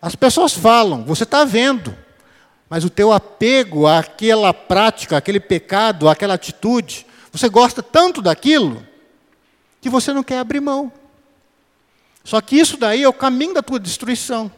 As 0.00 0.14
pessoas 0.14 0.52
falam, 0.52 1.04
você 1.04 1.24
está 1.24 1.44
vendo, 1.44 1.96
mas 2.68 2.84
o 2.84 2.90
teu 2.90 3.12
apego 3.12 3.86
àquela 3.86 4.54
prática, 4.54 5.16
àquele 5.16 5.40
pecado, 5.40 6.08
àquela 6.08 6.34
atitude, 6.34 7.06
você 7.32 7.48
gosta 7.48 7.82
tanto 7.82 8.22
daquilo 8.22 8.86
que 9.80 9.88
você 9.88 10.12
não 10.12 10.22
quer 10.22 10.38
abrir 10.38 10.60
mão. 10.60 10.92
Só 12.24 12.40
que 12.40 12.56
isso 12.56 12.76
daí 12.76 13.02
é 13.02 13.08
o 13.08 13.12
caminho 13.12 13.54
da 13.54 13.62
tua 13.62 13.80
destruição. 13.80 14.50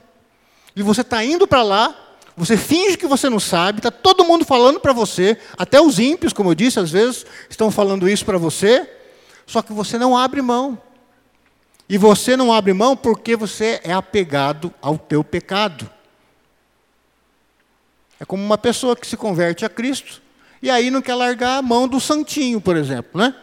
E 0.74 0.82
você 0.82 1.02
está 1.02 1.24
indo 1.24 1.46
para 1.46 1.62
lá, 1.62 1.94
você 2.36 2.56
finge 2.56 2.96
que 2.96 3.06
você 3.06 3.28
não 3.28 3.40
sabe, 3.40 3.78
está 3.78 3.90
todo 3.90 4.24
mundo 4.24 4.44
falando 4.44 4.80
para 4.80 4.92
você, 4.92 5.36
até 5.58 5.80
os 5.80 5.98
ímpios, 5.98 6.32
como 6.32 6.50
eu 6.50 6.54
disse, 6.54 6.78
às 6.78 6.90
vezes 6.90 7.26
estão 7.48 7.70
falando 7.70 8.08
isso 8.08 8.24
para 8.24 8.38
você, 8.38 8.88
só 9.46 9.62
que 9.62 9.72
você 9.72 9.98
não 9.98 10.16
abre 10.16 10.40
mão. 10.40 10.80
E 11.88 11.98
você 11.98 12.36
não 12.36 12.52
abre 12.52 12.72
mão 12.72 12.96
porque 12.96 13.34
você 13.34 13.80
é 13.82 13.92
apegado 13.92 14.72
ao 14.80 14.96
teu 14.96 15.24
pecado. 15.24 15.90
É 18.20 18.24
como 18.24 18.44
uma 18.44 18.56
pessoa 18.56 18.94
que 18.94 19.06
se 19.06 19.16
converte 19.16 19.64
a 19.64 19.68
Cristo 19.68 20.22
e 20.62 20.70
aí 20.70 20.90
não 20.90 21.02
quer 21.02 21.14
largar 21.14 21.58
a 21.58 21.62
mão 21.62 21.88
do 21.88 21.98
santinho, 21.98 22.60
por 22.60 22.76
exemplo, 22.76 23.20
né? 23.20 23.34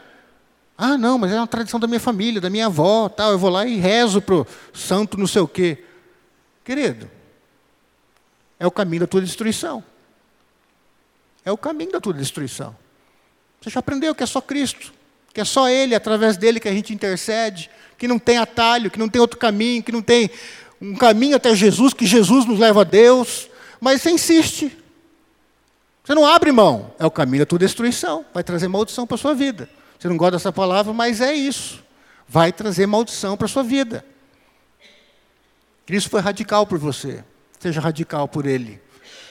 Ah, 0.77 0.97
não, 0.97 1.17
mas 1.17 1.31
é 1.31 1.35
uma 1.35 1.47
tradição 1.47 1.79
da 1.79 1.87
minha 1.87 1.99
família, 1.99 2.39
da 2.39 2.49
minha 2.49 2.67
avó, 2.67 3.09
tal. 3.09 3.31
Eu 3.31 3.39
vou 3.39 3.49
lá 3.49 3.65
e 3.65 3.77
rezo 3.77 4.21
para 4.21 4.35
o 4.35 4.47
santo 4.71 5.17
não 5.17 5.25
sei 5.25 5.41
o 5.41 5.47
quê. 5.47 5.83
Querido, 6.63 7.09
é 8.59 8.65
o 8.65 8.71
caminho 8.71 9.01
da 9.01 9.07
tua 9.07 9.21
destruição. 9.21 9.83
É 11.45 11.51
o 11.51 11.57
caminho 11.57 11.91
da 11.91 12.01
tua 12.01 12.13
destruição. 12.13 12.75
Você 13.61 13.69
já 13.69 13.79
aprendeu 13.79 14.13
que 14.13 14.23
é 14.23 14.25
só 14.25 14.41
Cristo, 14.41 14.93
que 15.33 15.41
é 15.41 15.45
só 15.45 15.69
Ele, 15.69 15.95
através 15.95 16.37
dele 16.37 16.59
que 16.59 16.67
a 16.67 16.73
gente 16.73 16.93
intercede, 16.93 17.69
que 17.97 18.07
não 18.07 18.19
tem 18.19 18.37
atalho, 18.37 18.91
que 18.91 18.99
não 18.99 19.09
tem 19.09 19.21
outro 19.21 19.39
caminho, 19.39 19.81
que 19.81 19.91
não 19.91 20.01
tem 20.01 20.29
um 20.81 20.95
caminho 20.95 21.35
até 21.35 21.55
Jesus, 21.55 21.93
que 21.93 22.05
Jesus 22.05 22.45
nos 22.45 22.59
leva 22.59 22.81
a 22.81 22.83
Deus. 22.83 23.49
Mas 23.79 24.01
você 24.01 24.11
insiste. 24.11 24.77
Você 26.03 26.13
não 26.13 26.25
abre 26.25 26.51
mão. 26.51 26.93
É 26.99 27.05
o 27.05 27.11
caminho 27.11 27.43
da 27.43 27.45
tua 27.45 27.59
destruição. 27.59 28.25
Vai 28.33 28.43
trazer 28.43 28.67
maldição 28.67 29.05
para 29.07 29.15
a 29.15 29.17
sua 29.17 29.33
vida. 29.33 29.69
Você 29.97 30.07
não 30.07 30.17
gosta 30.17 30.37
dessa 30.37 30.51
palavra, 30.51 30.93
mas 30.93 31.21
é 31.21 31.33
isso. 31.33 31.83
Vai 32.27 32.51
trazer 32.51 32.85
maldição 32.85 33.35
para 33.35 33.45
a 33.45 33.49
sua 33.49 33.63
vida. 33.63 34.05
Cristo 35.85 36.09
foi 36.09 36.21
radical 36.21 36.67
por 36.67 36.77
você. 36.77 37.23
Seja 37.59 37.81
radical 37.81 38.27
por 38.27 38.45
Ele. 38.45 38.81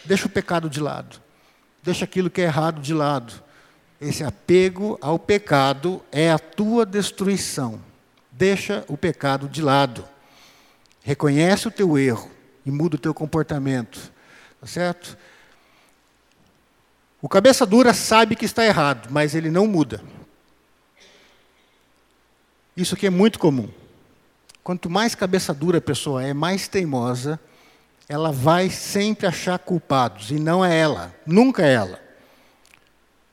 Deixa 0.05 0.27
o 0.27 0.31
pecado 0.31 0.69
de 0.69 0.81
lado. 0.81 1.21
Deixa 1.83 2.05
aquilo 2.05 2.31
que 2.31 2.41
é 2.41 2.45
errado 2.45 2.81
de 2.81 2.93
lado. 2.93 3.43
Esse 4.01 4.25
apego 4.25 4.99
ao 5.01 5.19
pecado 5.19 6.03
é 6.13 6.31
a 6.31 6.39
tua 6.39 6.85
destruição. 6.85 7.81
Deixa 8.31 8.85
o 8.89 8.97
pecado 8.97 9.49
de 9.49 9.63
lado. 9.63 10.05
Reconhece 11.03 11.69
o 11.69 11.71
teu 11.71 11.97
erro 11.97 12.31
e 12.65 12.71
muda 12.71 12.97
o 12.97 12.99
teu 12.99 13.15
comportamento. 13.15 14.13
Tá 14.61 14.67
certo? 14.67 15.17
O 17.23 17.29
cabeça 17.29 17.65
dura 17.65 17.95
sabe 17.95 18.37
que 18.37 18.45
está 18.45 18.65
errado, 18.65 19.09
mas 19.11 19.35
ele 19.35 19.51
não 19.51 19.67
muda. 19.67 20.03
Isso 22.77 22.95
aqui 22.95 23.07
é 23.07 23.11
muito 23.11 23.39
comum. 23.39 23.69
Quanto 24.63 24.91
mais 24.91 25.15
cabeça 25.15 25.55
dura 25.55 25.79
a 25.79 25.81
pessoa 25.81 26.23
é, 26.23 26.35
mais 26.35 26.69
teimosa, 26.69 27.41
ela 28.09 28.31
vai 28.31 28.71
sempre 28.71 29.27
achar 29.27 29.59
culpados, 29.59 30.31
e 30.31 30.35
não 30.35 30.65
é 30.65 30.77
ela, 30.77 31.15
nunca 31.27 31.67
é 31.67 31.75
ela. 31.75 32.01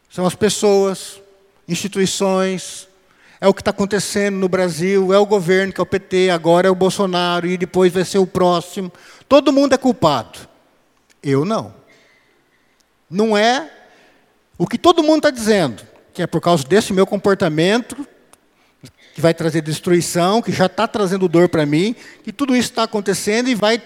São 0.10 0.26
as 0.26 0.36
pessoas, 0.36 1.22
instituições, 1.68 2.88
é 3.40 3.48
o 3.48 3.54
que 3.54 3.62
está 3.62 3.72
acontecendo 3.72 4.36
no 4.38 4.48
Brasil, 4.48 5.14
é 5.14 5.18
o 5.18 5.26
governo, 5.26 5.74
que 5.74 5.82
é 5.82 5.84
o 5.84 5.86
PT, 5.86 6.30
agora 6.30 6.68
é 6.68 6.72
o 6.72 6.76
Bolsonaro, 6.76 7.46
e 7.46 7.58
depois 7.58 7.92
vai 7.92 8.06
ser 8.06 8.18
o 8.18 8.26
próximo. 8.26 8.92
Todo 9.28 9.52
mundo 9.52 9.74
é 9.74 9.78
culpado. 9.78 10.40
Eu 11.22 11.44
não. 11.44 11.74
Não 13.10 13.38
é 13.38 13.70
o 14.58 14.66
que 14.66 14.78
todo 14.78 15.04
mundo 15.04 15.18
está 15.18 15.30
dizendo, 15.30 15.84
que 16.14 16.22
é 16.22 16.28
por 16.28 16.40
causa 16.40 16.64
desse 16.64 16.94
meu 16.94 17.06
comportamento, 17.06 18.08
que 19.14 19.22
vai 19.22 19.34
trazer 19.34 19.62
destruição, 19.62 20.42
que 20.42 20.52
já 20.52 20.66
está 20.66 20.88
trazendo 20.88 21.28
dor 21.28 21.50
para 21.50 21.66
mim, 21.66 21.96
que 22.24 22.32
tudo 22.32 22.56
isso 22.56 22.70
está 22.70 22.84
acontecendo 22.84 23.50
e 23.50 23.56
vai 23.56 23.82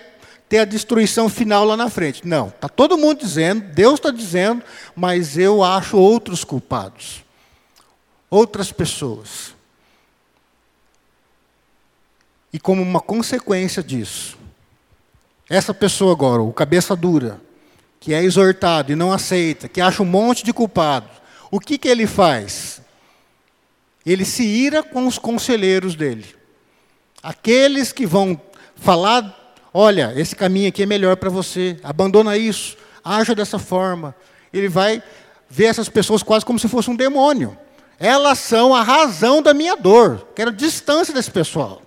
ter 0.47 0.59
a 0.59 0.65
destruição 0.65 1.29
final 1.29 1.65
lá 1.65 1.75
na 1.75 1.89
frente. 1.89 2.27
Não, 2.27 2.47
está 2.47 2.69
todo 2.69 2.97
mundo 2.97 3.19
dizendo, 3.19 3.61
Deus 3.73 3.95
está 3.95 4.11
dizendo, 4.11 4.63
mas 4.95 5.37
eu 5.37 5.63
acho 5.63 5.97
outros 5.97 6.43
culpados, 6.43 7.23
outras 8.29 8.71
pessoas. 8.71 9.53
E 12.51 12.59
como 12.59 12.81
uma 12.81 13.01
consequência 13.01 13.83
disso, 13.83 14.37
essa 15.49 15.73
pessoa 15.73 16.11
agora, 16.13 16.41
o 16.41 16.53
cabeça 16.53 16.95
dura, 16.95 17.39
que 17.99 18.13
é 18.13 18.23
exortado 18.23 18.91
e 18.91 18.95
não 18.95 19.11
aceita, 19.11 19.67
que 19.67 19.81
acha 19.81 20.01
um 20.01 20.05
monte 20.05 20.43
de 20.43 20.53
culpados, 20.53 21.11
o 21.51 21.59
que, 21.59 21.77
que 21.77 21.87
ele 21.87 22.07
faz? 22.07 22.81
ele 24.11 24.23
se 24.23 24.43
ira 24.43 24.81
com 24.81 25.05
os 25.05 25.17
conselheiros 25.17 25.93
dele. 25.93 26.25
Aqueles 27.21 27.91
que 27.91 28.05
vão 28.05 28.39
falar: 28.75 29.46
olha, 29.73 30.13
esse 30.15 30.35
caminho 30.35 30.69
aqui 30.69 30.83
é 30.83 30.85
melhor 30.85 31.15
para 31.17 31.29
você, 31.29 31.77
abandona 31.83 32.37
isso, 32.37 32.77
haja 33.03 33.33
dessa 33.33 33.59
forma. 33.59 34.15
Ele 34.51 34.67
vai 34.67 35.01
ver 35.49 35.65
essas 35.65 35.89
pessoas 35.89 36.23
quase 36.23 36.45
como 36.45 36.59
se 36.59 36.67
fosse 36.67 36.89
um 36.89 36.95
demônio. 36.95 37.57
Elas 37.99 38.39
são 38.39 38.75
a 38.75 38.83
razão 38.83 39.41
da 39.41 39.53
minha 39.53 39.75
dor. 39.75 40.27
Quero 40.35 40.51
distância 40.51 41.13
desse 41.13 41.31
pessoal. 41.31 41.81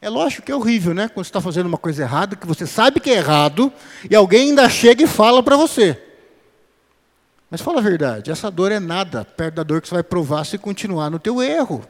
É 0.00 0.08
lógico 0.08 0.42
que 0.42 0.50
é 0.50 0.56
horrível, 0.56 0.92
né? 0.92 1.08
Quando 1.08 1.24
você 1.24 1.30
está 1.30 1.40
fazendo 1.40 1.66
uma 1.66 1.78
coisa 1.78 2.02
errada, 2.02 2.34
que 2.34 2.46
você 2.46 2.66
sabe 2.66 2.98
que 2.98 3.10
é 3.10 3.18
errado, 3.18 3.72
e 4.10 4.16
alguém 4.16 4.48
ainda 4.48 4.68
chega 4.68 5.04
e 5.04 5.06
fala 5.06 5.42
para 5.42 5.56
você. 5.56 6.00
Mas 7.48 7.60
fala 7.60 7.78
a 7.78 7.82
verdade, 7.82 8.30
essa 8.30 8.50
dor 8.50 8.72
é 8.72 8.80
nada 8.80 9.24
perto 9.24 9.56
da 9.56 9.62
dor 9.62 9.80
que 9.80 9.86
você 9.86 9.94
vai 9.94 10.02
provar 10.02 10.44
se 10.44 10.58
continuar 10.58 11.10
no 11.10 11.18
teu 11.18 11.40
erro. 11.42 11.84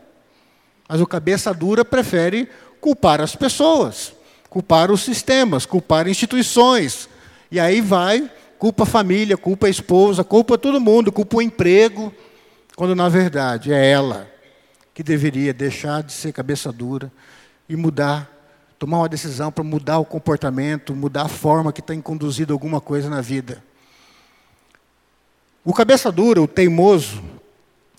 Mas 0.88 1.00
o 1.00 1.06
cabeça 1.06 1.54
dura 1.54 1.84
prefere 1.84 2.50
culpar 2.82 3.20
as 3.20 3.36
pessoas, 3.36 4.12
culpar 4.50 4.90
os 4.90 5.02
sistemas, 5.02 5.64
culpar 5.64 6.08
instituições. 6.08 7.08
E 7.48 7.60
aí 7.60 7.80
vai, 7.80 8.28
culpa 8.58 8.82
a 8.82 8.86
família, 8.86 9.36
culpa 9.36 9.68
a 9.68 9.70
esposa, 9.70 10.24
culpa 10.24 10.58
todo 10.58 10.80
mundo, 10.80 11.12
culpa 11.12 11.36
o 11.36 11.42
emprego, 11.42 12.12
quando 12.74 12.96
na 12.96 13.08
verdade 13.08 13.72
é 13.72 13.88
ela 13.88 14.28
que 14.92 15.02
deveria 15.02 15.54
deixar 15.54 16.02
de 16.02 16.12
ser 16.12 16.32
cabeça 16.32 16.72
dura 16.72 17.10
e 17.68 17.76
mudar, 17.76 18.28
tomar 18.80 18.98
uma 18.98 19.08
decisão 19.08 19.52
para 19.52 19.62
mudar 19.62 20.00
o 20.00 20.04
comportamento, 20.04 20.92
mudar 20.92 21.22
a 21.22 21.28
forma 21.28 21.72
que 21.72 21.80
tem 21.80 22.00
conduzido 22.00 22.52
alguma 22.52 22.80
coisa 22.80 23.08
na 23.08 23.20
vida. 23.20 23.62
O 25.64 25.72
cabeça 25.72 26.10
dura, 26.10 26.42
o 26.42 26.48
teimoso, 26.48 27.22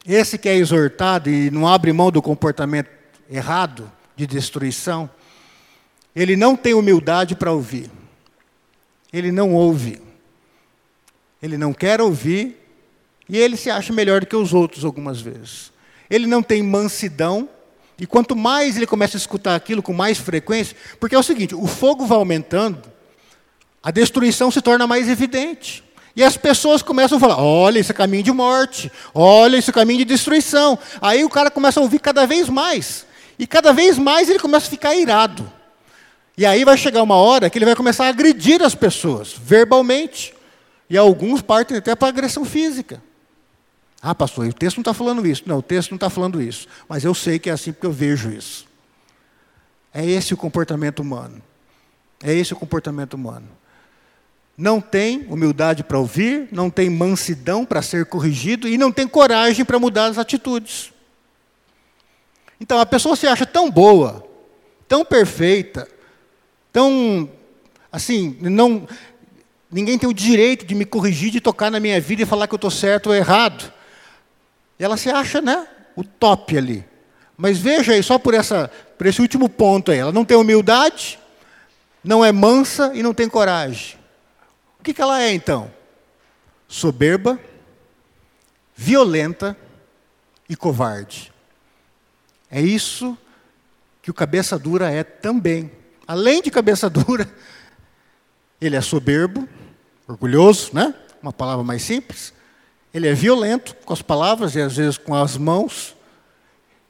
esse 0.06 0.38
que 0.38 0.50
é 0.50 0.56
exortado 0.58 1.30
e 1.30 1.50
não 1.50 1.66
abre 1.66 1.94
mão 1.94 2.12
do 2.12 2.22
comportamento 2.22 2.90
errado, 3.30 3.90
de 4.16 4.28
destruição, 4.28 5.10
ele 6.16 6.36
não 6.36 6.56
tem 6.56 6.74
humildade 6.74 7.36
para 7.36 7.52
ouvir. 7.52 7.90
Ele 9.12 9.32
não 9.32 9.54
ouve. 9.54 10.02
Ele 11.42 11.58
não 11.58 11.74
quer 11.74 12.00
ouvir 12.02 12.58
e 13.28 13.38
ele 13.38 13.58
se 13.58 13.70
acha 13.70 13.92
melhor 13.92 14.22
do 14.22 14.28
que 14.28 14.36
os 14.36 14.54
outros 14.54 14.86
algumas 14.86 15.20
vezes. 15.20 15.72
Ele 16.10 16.28
não 16.28 16.44
tem 16.44 16.62
mansidão 16.62 17.50
e 17.98 18.06
quanto 18.06 18.36
mais 18.36 18.76
ele 18.76 18.88
começa 18.88 19.18
a 19.18 19.20
escutar 19.20 19.56
aquilo 19.56 19.82
com 19.82 19.94
mais 19.94 20.18
frequência, 20.18 20.76
porque 21.00 21.16
é 21.16 21.20
o 21.20 21.24
seguinte, 21.24 21.56
o 21.56 21.68
fogo 21.68 22.06
vai 22.06 22.18
aumentando, 22.18 22.82
a 23.82 23.92
destruição 23.92 24.50
se 24.50 24.62
torna 24.62 24.88
mais 24.88 25.10
evidente. 25.10 25.84
E 26.16 26.24
as 26.24 26.38
pessoas 26.38 26.82
começam 26.82 27.18
a 27.18 27.22
falar: 27.22 27.38
olha, 27.38 27.80
esse 27.80 27.92
é 27.92 27.94
caminho 27.94 28.24
de 28.24 28.32
morte, 28.32 28.92
olha, 29.14 29.58
esse 29.58 29.70
é 29.70 29.74
caminho 29.74 30.00
de 30.00 30.06
destruição. 30.06 30.78
Aí 31.02 31.24
o 31.24 31.30
cara 31.30 31.50
começa 31.50 31.80
a 31.80 31.84
ouvir 31.84 32.00
cada 32.00 32.26
vez 32.26 32.50
mais. 32.50 33.06
E 33.38 33.48
cada 33.48 33.74
vez 33.74 33.98
mais 33.98 34.30
ele 34.30 34.40
começa 34.40 34.68
a 34.68 34.70
ficar 34.70 34.96
irado. 34.96 35.52
E 36.38 36.46
aí 36.46 36.64
vai 36.64 36.78
chegar 36.78 37.04
uma 37.04 37.16
hora 37.16 37.50
que 37.50 37.58
ele 37.58 37.66
vai 37.66 37.76
começar 37.76 38.06
a 38.06 38.10
agredir 38.10 38.62
as 38.62 38.74
pessoas, 38.74 39.34
verbalmente. 39.34 40.34
E 40.90 40.98
alguns 40.98 41.42
partem 41.42 41.78
até 41.78 41.96
para 41.96 42.08
agressão 42.08 42.44
física. 42.46 43.02
Ah, 44.02 44.14
pastor, 44.14 44.48
o 44.48 44.54
texto 44.54 44.78
não 44.78 44.82
está 44.82 44.94
falando 44.94 45.26
isso. 45.26 45.44
Não, 45.46 45.60
o 45.60 45.62
texto 45.62 45.92
não 45.92 45.98
está 45.98 46.10
falando 46.10 46.42
isso. 46.42 46.68
Mas 46.88 47.04
eu 47.04 47.14
sei 47.14 47.40
que 47.40 47.50
é 47.50 47.54
assim 47.54 47.72
porque 47.72 47.88
eu 47.88 47.92
vejo 47.92 48.32
isso. 48.32 48.66
É 49.94 50.06
esse 50.06 50.34
o 50.34 50.38
comportamento 50.38 51.00
humano. 51.00 51.42
É 52.22 52.34
esse 52.34 52.54
o 52.54 52.56
comportamento 52.56 53.14
humano 53.14 53.48
não 54.58 54.80
tem 54.80 55.26
humildade 55.30 55.84
para 55.84 55.98
ouvir, 55.98 56.48
não 56.52 56.70
tem 56.70 56.90
mansidão 56.90 57.66
para 57.66 57.82
ser 57.82 58.06
corrigido 58.06 58.68
e 58.68 58.78
não 58.78 58.92
tem 58.92 59.08
coragem 59.08 59.66
para 59.66 59.80
mudar 59.80 60.06
as 60.06 60.18
atitudes. 60.18 60.93
Então 62.64 62.80
a 62.80 62.86
pessoa 62.86 63.14
se 63.18 63.28
acha 63.28 63.46
tão 63.46 63.70
boa, 63.70 64.26
tão 64.88 65.04
perfeita, 65.04 65.86
tão 66.72 67.30
assim, 67.92 68.38
não 68.40 68.88
ninguém 69.70 70.00
tem 70.00 70.08
o 70.08 70.14
direito 70.14 70.66
de 70.66 70.74
me 70.74 70.86
corrigir, 70.86 71.30
de 71.30 71.42
tocar 71.42 71.70
na 71.70 71.78
minha 71.78 72.00
vida 72.00 72.22
e 72.22 72.26
falar 72.26 72.48
que 72.48 72.54
eu 72.54 72.56
estou 72.56 72.72
certo 72.72 73.08
ou 73.08 73.16
errado. 73.16 73.70
E 74.80 74.84
ela 74.84 74.96
se 74.96 75.10
acha, 75.10 75.42
né, 75.42 75.68
o 75.94 76.06
top 76.06 76.58
ali. 76.58 76.86
Mas 77.36 77.58
veja 77.58 77.92
aí, 77.92 78.02
só 78.02 78.18
por, 78.18 78.34
essa, 78.34 78.72
por 78.98 79.08
esse 79.08 79.22
último 79.22 79.50
ponto 79.50 79.92
aí, 79.92 79.98
ela 79.98 80.14
não 80.14 80.24
tem 80.24 80.38
humildade, 80.38 81.20
não 82.02 82.24
é 82.24 82.32
mansa 82.32 82.94
e 82.96 83.04
não 83.04 83.14
tem 83.14 83.28
coragem. 83.28 83.98
O 84.80 84.84
que, 84.84 84.94
que 84.94 85.02
ela 85.02 85.22
é 85.22 85.34
então? 85.34 85.70
Soberba, 86.66 87.38
violenta 88.74 89.58
e 90.48 90.56
covarde. 90.56 91.33
É 92.56 92.62
isso 92.62 93.18
que 94.00 94.12
o 94.12 94.14
cabeça 94.14 94.60
dura 94.60 94.88
é 94.92 95.04
também. 95.04 95.72
Além 96.06 96.40
de 96.40 96.52
cabeça 96.52 96.86
dura, 96.88 97.28
ele 98.62 98.76
é 98.76 98.82
soberbo, 98.82 99.50
orgulhoso, 100.08 100.70
né? 100.72 100.94
Uma 101.20 101.34
palavra 101.34 101.64
mais 101.64 101.82
simples. 101.82 102.32
Ele 102.94 103.08
é 103.08 103.14
violento 103.16 103.76
com 103.84 103.92
as 103.92 104.04
palavras 104.04 104.54
e 104.54 104.62
às 104.62 104.78
vezes 104.78 105.00
com 105.00 105.16
as 105.16 105.36
mãos. 105.36 105.96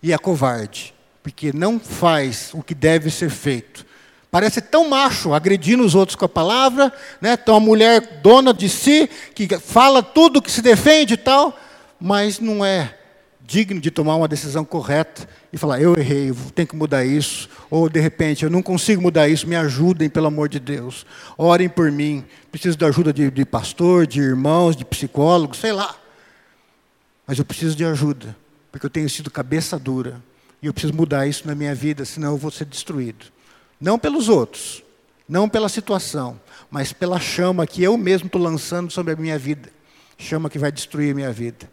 E 0.02 0.12
é 0.12 0.18
covarde, 0.18 0.94
porque 1.24 1.54
não 1.54 1.80
faz 1.80 2.50
o 2.54 2.62
que 2.62 2.76
deve 2.76 3.10
ser 3.10 3.30
feito. 3.30 3.86
Parece 4.30 4.60
tão 4.60 4.90
macho, 4.90 5.34
agredindo 5.34 5.86
os 5.86 5.96
outros 5.96 6.18
com 6.18 6.26
a 6.26 6.30
palavra, 6.30 6.92
né? 7.22 7.38
Tão 7.38 7.54
uma 7.54 7.62
mulher 7.62 8.20
dona 8.22 8.54
de 8.54 8.68
si, 8.68 9.10
que 9.34 9.48
fala 9.60 10.04
tudo 10.04 10.42
que 10.42 10.52
se 10.52 10.62
defende 10.62 11.14
e 11.14 11.18
tal, 11.18 11.58
mas 12.02 12.38
não 12.38 12.66
é 12.66 12.98
digno 13.46 13.80
de 13.80 13.92
tomar 13.92 14.16
uma 14.16 14.28
decisão 14.28 14.64
correta 14.64 15.28
e 15.52 15.58
falar: 15.58 15.82
eu 15.82 15.96
errei, 15.98 16.30
eu 16.30 16.36
tenho 16.56 16.68
que 16.68 16.76
mudar 16.76 17.06
isso. 17.06 17.50
Ou 17.70 17.90
de 17.90 18.00
repente, 18.00 18.44
eu 18.44 18.50
não 18.50 18.62
consigo 18.62 19.02
mudar 19.02 19.28
isso, 19.28 19.48
me 19.48 19.56
ajudem, 19.56 20.10
pelo 20.10 20.28
amor 20.28 20.50
de 20.50 20.60
Deus. 20.60 21.06
Orem 21.38 21.70
por 21.70 21.92
mim. 21.92 22.24
Preciso 22.52 22.78
da 22.78 22.88
ajuda 22.88 23.12
de, 23.12 23.30
de 23.30 23.46
pastor, 23.46 24.08
de 24.08 24.22
irmãos, 24.22 24.76
de 24.76 24.86
psicólogos, 24.86 25.58
sei 25.58 25.72
lá. 25.72 25.96
Mas 27.28 27.40
eu 27.40 27.46
preciso 27.46 27.76
de 27.76 27.86
ajuda, 27.86 28.36
porque 28.72 28.86
eu 28.86 28.90
tenho 28.90 29.10
sido 29.10 29.30
cabeça 29.30 29.78
dura. 29.78 30.22
E 30.62 30.68
eu 30.68 30.74
preciso 30.74 30.94
mudar 30.94 31.28
isso 31.28 31.46
na 31.46 31.54
minha 31.54 31.76
vida, 31.76 32.06
senão 32.06 32.32
eu 32.32 32.38
vou 32.38 32.50
ser 32.50 32.66
destruído. 32.66 33.26
Não 33.82 34.00
pelos 34.00 34.30
outros, 34.30 34.82
não 35.28 35.50
pela 35.50 35.68
situação, 35.68 36.40
mas 36.72 36.94
pela 36.94 37.20
chama 37.20 37.68
que 37.68 37.84
eu 37.84 37.98
mesmo 37.98 38.28
estou 38.28 38.42
lançando 38.42 38.90
sobre 38.90 39.14
a 39.14 39.16
minha 39.16 39.38
vida. 39.38 39.70
Chama 40.18 40.50
que 40.50 40.58
vai 40.58 40.72
destruir 40.72 41.12
a 41.12 41.16
minha 41.16 41.32
vida. 41.34 41.70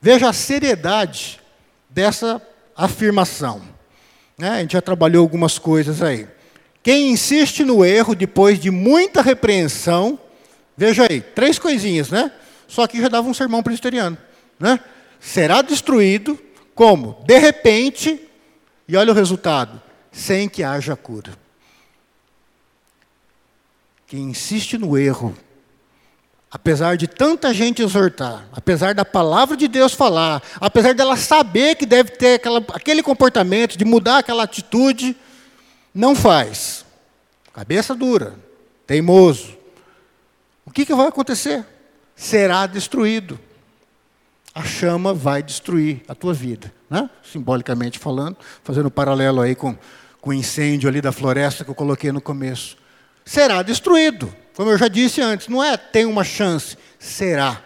Veja 0.00 0.28
a 0.28 0.32
seriedade 0.32 1.40
dessa 1.88 2.40
afirmação. 2.74 3.62
Né? 4.38 4.48
A 4.50 4.60
gente 4.60 4.72
já 4.72 4.80
trabalhou 4.80 5.22
algumas 5.22 5.58
coisas 5.58 6.02
aí. 6.02 6.26
Quem 6.82 7.10
insiste 7.10 7.62
no 7.64 7.84
erro 7.84 8.14
depois 8.14 8.58
de 8.58 8.70
muita 8.70 9.20
repreensão, 9.20 10.18
veja 10.76 11.06
aí, 11.08 11.20
três 11.20 11.58
coisinhas, 11.58 12.08
né? 12.08 12.32
Só 12.66 12.86
que 12.86 13.00
já 13.00 13.08
dava 13.08 13.28
um 13.28 13.34
sermão 13.34 13.62
presbiteriano, 13.62 14.16
né? 14.58 14.80
Será 15.18 15.60
destruído 15.60 16.38
como? 16.74 17.22
De 17.26 17.36
repente, 17.36 18.26
e 18.88 18.96
olha 18.96 19.12
o 19.12 19.14
resultado, 19.14 19.82
sem 20.10 20.48
que 20.48 20.62
haja 20.62 20.96
cura. 20.96 21.36
Quem 24.06 24.30
insiste 24.30 24.78
no 24.78 24.96
erro 24.96 25.36
Apesar 26.50 26.96
de 26.96 27.06
tanta 27.06 27.54
gente 27.54 27.80
exortar, 27.80 28.44
apesar 28.50 28.92
da 28.92 29.04
palavra 29.04 29.56
de 29.56 29.68
Deus 29.68 29.94
falar, 29.94 30.42
apesar 30.60 30.94
dela 30.94 31.16
saber 31.16 31.76
que 31.76 31.86
deve 31.86 32.10
ter 32.10 32.34
aquela, 32.34 32.58
aquele 32.72 33.04
comportamento, 33.04 33.78
de 33.78 33.84
mudar 33.84 34.18
aquela 34.18 34.42
atitude, 34.42 35.16
não 35.94 36.16
faz. 36.16 36.84
Cabeça 37.52 37.94
dura, 37.94 38.34
teimoso. 38.84 39.56
O 40.66 40.72
que, 40.72 40.84
que 40.84 40.94
vai 40.94 41.06
acontecer? 41.06 41.64
Será 42.16 42.66
destruído. 42.66 43.38
A 44.52 44.64
chama 44.64 45.14
vai 45.14 45.44
destruir 45.44 46.02
a 46.08 46.16
tua 46.16 46.34
vida. 46.34 46.72
Né? 46.88 47.08
Simbolicamente 47.22 47.96
falando, 47.96 48.36
fazendo 48.64 48.86
um 48.86 48.90
paralelo 48.90 49.40
aí 49.40 49.54
com, 49.54 49.78
com 50.20 50.30
o 50.30 50.34
incêndio 50.34 50.88
ali 50.88 51.00
da 51.00 51.12
floresta 51.12 51.64
que 51.64 51.70
eu 51.70 51.74
coloquei 51.76 52.10
no 52.10 52.20
começo. 52.20 52.76
Será 53.30 53.62
destruído. 53.62 54.34
Como 54.56 54.70
eu 54.70 54.76
já 54.76 54.88
disse 54.88 55.20
antes, 55.20 55.46
não 55.46 55.62
é 55.62 55.76
tem 55.76 56.04
uma 56.04 56.24
chance, 56.24 56.76
será. 56.98 57.62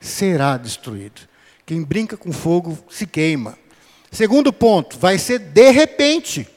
Será 0.00 0.56
destruído. 0.56 1.20
Quem 1.64 1.80
brinca 1.84 2.16
com 2.16 2.32
fogo 2.32 2.76
se 2.90 3.06
queima. 3.06 3.56
Segundo 4.10 4.52
ponto, 4.52 4.98
vai 4.98 5.16
ser 5.16 5.38
de 5.38 5.70
repente. 5.70 6.48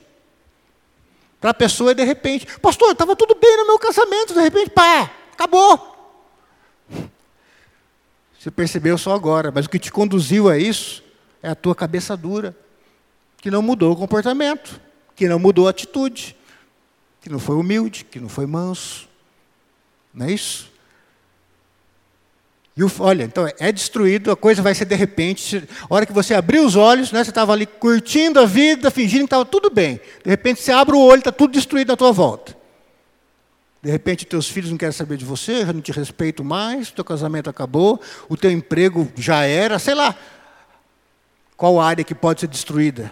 Para 1.40 1.52
a 1.52 1.54
pessoa 1.54 1.92
é 1.92 1.94
de 1.94 2.04
repente. 2.04 2.48
Pastor, 2.60 2.92
estava 2.92 3.16
tudo 3.16 3.36
bem 3.36 3.56
no 3.56 3.68
meu 3.68 3.78
casamento, 3.78 4.34
de 4.34 4.42
repente, 4.42 4.72
pá, 4.72 5.12
acabou. 5.32 6.18
Você 8.40 8.50
percebeu 8.50 8.98
só 8.98 9.14
agora, 9.14 9.52
mas 9.54 9.68
o 9.68 9.70
que 9.70 9.78
te 9.78 9.92
conduziu 9.92 10.50
a 10.50 10.58
isso 10.58 11.04
é 11.40 11.50
a 11.50 11.56
tua 11.56 11.76
cabeça 11.76 12.18
dura, 12.18 12.58
que 13.38 13.52
não 13.52 13.62
mudou 13.62 13.94
o 13.94 13.96
comportamento, 13.96 14.82
que 15.16 15.30
não 15.30 15.38
mudou 15.38 15.68
a 15.68 15.70
atitude 15.70 16.36
que 17.26 17.32
não 17.32 17.40
foi 17.40 17.56
humilde, 17.56 18.06
que 18.06 18.20
não 18.20 18.30
foi 18.30 18.46
manso. 18.46 19.10
Não 20.14 20.28
é 20.28 20.32
isso? 20.32 20.72
E 22.78 22.84
o, 22.84 22.92
olha, 23.00 23.24
então 23.24 23.52
é 23.58 23.72
destruído, 23.72 24.30
a 24.30 24.36
coisa 24.36 24.62
vai 24.62 24.76
ser 24.76 24.86
de 24.86 24.94
repente. 24.94 25.68
A 25.90 25.96
hora 25.96 26.06
que 26.06 26.14
você 26.14 26.36
abrir 26.36 26.60
os 26.60 26.76
olhos, 26.76 27.12
né, 27.12 27.24
você 27.24 27.32
estava 27.32 27.52
ali 27.52 27.66
curtindo 27.66 28.40
a 28.40 28.46
vida, 28.46 28.92
fingindo 28.92 29.22
que 29.22 29.26
estava 29.26 29.44
tudo 29.44 29.72
bem. 29.72 30.00
De 30.24 30.30
repente 30.30 30.62
você 30.62 30.72
abre 30.72 30.96
o 30.96 31.00
olho, 31.00 31.18
está 31.18 31.32
tudo 31.32 31.54
destruído 31.54 31.92
à 31.94 31.98
tua 31.98 32.12
volta. 32.12 32.56
De 33.82 33.90
repente 33.90 34.24
teus 34.24 34.48
filhos 34.48 34.70
não 34.70 34.78
querem 34.78 34.94
saber 34.94 35.18
de 35.18 35.26
você, 35.26 35.66
já 35.66 35.74
não 35.74 35.82
te 35.82 35.92
respeitam 35.92 36.46
mais, 36.46 36.92
teu 36.92 37.04
casamento 37.04 37.50
acabou, 37.50 38.00
o 38.30 38.38
teu 38.38 38.52
emprego 38.52 39.12
já 39.16 39.46
era, 39.46 39.80
sei 39.80 39.96
lá. 39.96 40.16
Qual 41.58 41.82
área 41.82 42.04
que 42.04 42.14
pode 42.14 42.42
ser 42.42 42.48
destruída? 42.48 43.12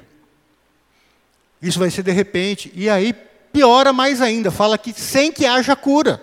Isso 1.59 1.79
vai 1.79 1.89
ser 1.89 2.03
de 2.03 2.11
repente. 2.11 2.71
E 2.75 2.87
aí 2.87 3.11
piora 3.53 3.93
mais 3.93 4.19
ainda, 4.19 4.49
fala 4.49 4.77
que 4.77 4.91
sem 4.99 5.31
que 5.31 5.45
haja 5.45 5.75
cura. 5.75 6.19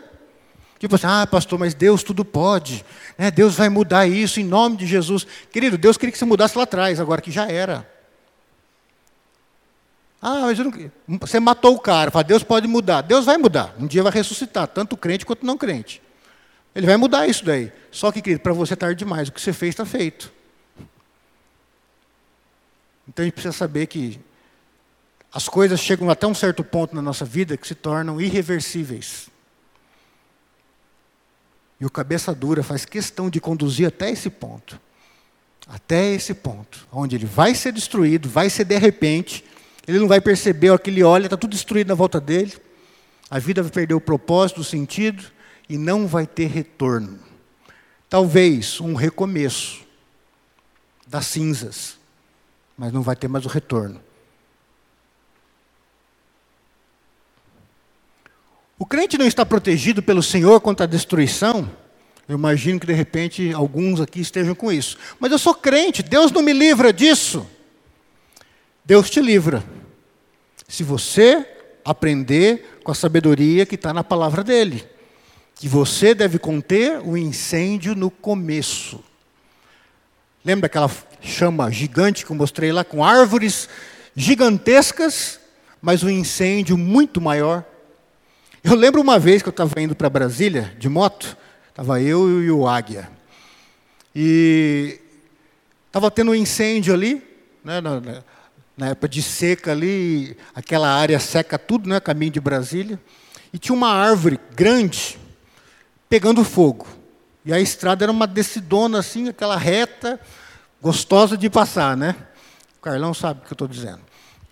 Tipo 0.80 0.96
assim, 0.96 1.06
ah, 1.06 1.26
pastor, 1.26 1.58
mas 1.58 1.74
Deus 1.74 2.02
tudo 2.02 2.24
pode. 2.24 2.84
Né? 3.16 3.30
Deus 3.30 3.54
vai 3.54 3.68
mudar 3.68 4.06
isso 4.06 4.40
em 4.40 4.44
nome 4.44 4.76
de 4.76 4.86
Jesus. 4.86 5.26
Querido, 5.52 5.78
Deus 5.78 5.96
queria 5.96 6.10
que 6.10 6.18
você 6.18 6.24
mudasse 6.24 6.56
lá 6.56 6.64
atrás, 6.64 6.98
agora 6.98 7.20
que 7.20 7.30
já 7.30 7.46
era. 7.46 7.88
Ah, 10.22 10.40
mas 10.40 10.58
não... 10.58 10.72
você 11.20 11.38
matou 11.38 11.74
o 11.74 11.80
cara. 11.80 12.10
Fala, 12.10 12.24
Deus 12.24 12.42
pode 12.42 12.66
mudar. 12.66 13.02
Deus 13.02 13.26
vai 13.26 13.36
mudar. 13.36 13.74
Um 13.78 13.86
dia 13.86 14.02
vai 14.02 14.12
ressuscitar, 14.12 14.66
tanto 14.68 14.96
crente 14.96 15.24
quanto 15.24 15.46
não 15.46 15.56
crente. 15.56 16.02
Ele 16.74 16.86
vai 16.86 16.96
mudar 16.96 17.26
isso 17.26 17.44
daí. 17.44 17.70
Só 17.90 18.10
que, 18.10 18.22
querido, 18.22 18.42
para 18.42 18.52
você 18.52 18.72
é 18.72 18.76
tarde 18.76 18.98
demais. 18.98 19.28
O 19.28 19.32
que 19.32 19.40
você 19.40 19.52
fez 19.52 19.70
está 19.70 19.84
feito. 19.84 20.32
Então 23.06 23.22
a 23.22 23.26
gente 23.26 23.34
precisa 23.34 23.52
saber 23.52 23.86
que 23.86 24.20
as 25.32 25.48
coisas 25.48 25.78
chegam 25.78 26.10
até 26.10 26.26
um 26.26 26.34
certo 26.34 26.64
ponto 26.64 26.94
na 26.94 27.02
nossa 27.02 27.24
vida 27.24 27.56
que 27.56 27.66
se 27.66 27.74
tornam 27.74 28.20
irreversíveis. 28.20 29.28
E 31.80 31.86
o 31.86 31.90
cabeça 31.90 32.34
dura 32.34 32.62
faz 32.62 32.84
questão 32.84 33.30
de 33.30 33.40
conduzir 33.40 33.86
até 33.86 34.10
esse 34.10 34.28
ponto. 34.28 34.78
Até 35.66 36.12
esse 36.12 36.34
ponto, 36.34 36.86
onde 36.90 37.14
ele 37.14 37.26
vai 37.26 37.54
ser 37.54 37.72
destruído, 37.72 38.28
vai 38.28 38.50
ser 38.50 38.64
de 38.64 38.76
repente, 38.76 39.44
ele 39.86 40.00
não 40.00 40.08
vai 40.08 40.20
perceber, 40.20 40.70
o 40.70 40.78
que 40.78 40.90
ele 40.90 41.02
olha, 41.02 41.26
está 41.26 41.36
tudo 41.36 41.52
destruído 41.52 41.88
na 41.88 41.94
volta 41.94 42.20
dele, 42.20 42.56
a 43.30 43.38
vida 43.38 43.62
vai 43.62 43.70
perder 43.70 43.94
o 43.94 44.00
propósito, 44.00 44.60
o 44.60 44.64
sentido, 44.64 45.24
e 45.68 45.78
não 45.78 46.08
vai 46.08 46.26
ter 46.26 46.48
retorno. 46.48 47.20
Talvez 48.08 48.80
um 48.80 48.94
recomeço 48.94 49.82
das 51.06 51.26
cinzas, 51.26 51.96
mas 52.76 52.92
não 52.92 53.02
vai 53.02 53.14
ter 53.14 53.28
mais 53.28 53.46
o 53.46 53.48
retorno. 53.48 54.00
O 58.80 58.86
crente 58.86 59.18
não 59.18 59.26
está 59.26 59.44
protegido 59.44 60.02
pelo 60.02 60.22
Senhor 60.22 60.58
contra 60.58 60.86
a 60.86 60.88
destruição? 60.88 61.70
Eu 62.26 62.38
imagino 62.38 62.80
que 62.80 62.86
de 62.86 62.94
repente 62.94 63.52
alguns 63.52 64.00
aqui 64.00 64.20
estejam 64.20 64.54
com 64.54 64.72
isso. 64.72 64.96
Mas 65.18 65.30
eu 65.30 65.38
sou 65.38 65.54
crente, 65.54 66.02
Deus 66.02 66.32
não 66.32 66.40
me 66.40 66.54
livra 66.54 66.90
disso. 66.90 67.46
Deus 68.82 69.10
te 69.10 69.20
livra. 69.20 69.62
Se 70.66 70.82
você 70.82 71.46
aprender 71.84 72.80
com 72.82 72.90
a 72.90 72.94
sabedoria 72.94 73.66
que 73.66 73.74
está 73.74 73.92
na 73.92 74.02
palavra 74.02 74.42
dele. 74.42 74.82
Que 75.56 75.68
você 75.68 76.14
deve 76.14 76.38
conter 76.38 77.00
o 77.00 77.18
incêndio 77.18 77.94
no 77.94 78.10
começo. 78.10 79.04
Lembra 80.42 80.68
aquela 80.68 80.90
chama 81.20 81.70
gigante 81.70 82.24
que 82.24 82.32
eu 82.32 82.36
mostrei 82.36 82.72
lá, 82.72 82.82
com 82.82 83.04
árvores 83.04 83.68
gigantescas, 84.16 85.38
mas 85.82 86.02
um 86.02 86.08
incêndio 86.08 86.78
muito 86.78 87.20
maior? 87.20 87.66
Eu 88.62 88.74
lembro 88.74 89.00
uma 89.00 89.18
vez 89.18 89.40
que 89.40 89.48
eu 89.48 89.52
estava 89.52 89.80
indo 89.80 89.94
para 89.94 90.10
Brasília 90.10 90.74
de 90.78 90.86
moto, 90.86 91.34
estava 91.70 92.00
eu 92.02 92.42
e 92.42 92.50
o 92.50 92.68
Águia. 92.68 93.10
E 94.14 95.00
estava 95.86 96.10
tendo 96.10 96.32
um 96.32 96.34
incêndio 96.34 96.92
ali, 96.92 97.22
né, 97.64 97.80
na, 97.80 98.00
na, 98.76 98.88
época 98.88 99.08
de 99.08 99.22
seca 99.22 99.72
ali, 99.72 100.36
aquela 100.54 100.88
área 100.88 101.18
seca 101.18 101.58
tudo, 101.58 101.88
né, 101.88 102.00
caminho 102.00 102.32
de 102.32 102.40
Brasília. 102.40 103.00
E 103.50 103.58
tinha 103.58 103.74
uma 103.74 103.92
árvore 103.94 104.38
grande 104.54 105.18
pegando 106.06 106.44
fogo. 106.44 106.86
E 107.46 107.54
a 107.54 107.60
estrada 107.60 108.04
era 108.04 108.12
uma 108.12 108.26
decidona 108.26 108.98
assim, 108.98 109.30
aquela 109.30 109.56
reta, 109.56 110.20
gostosa 110.82 111.34
de 111.34 111.48
passar, 111.48 111.96
né? 111.96 112.14
O 112.78 112.82
Carlão 112.82 113.14
sabe 113.14 113.40
o 113.40 113.46
que 113.46 113.52
eu 113.52 113.54
estou 113.54 113.68
dizendo, 113.68 114.00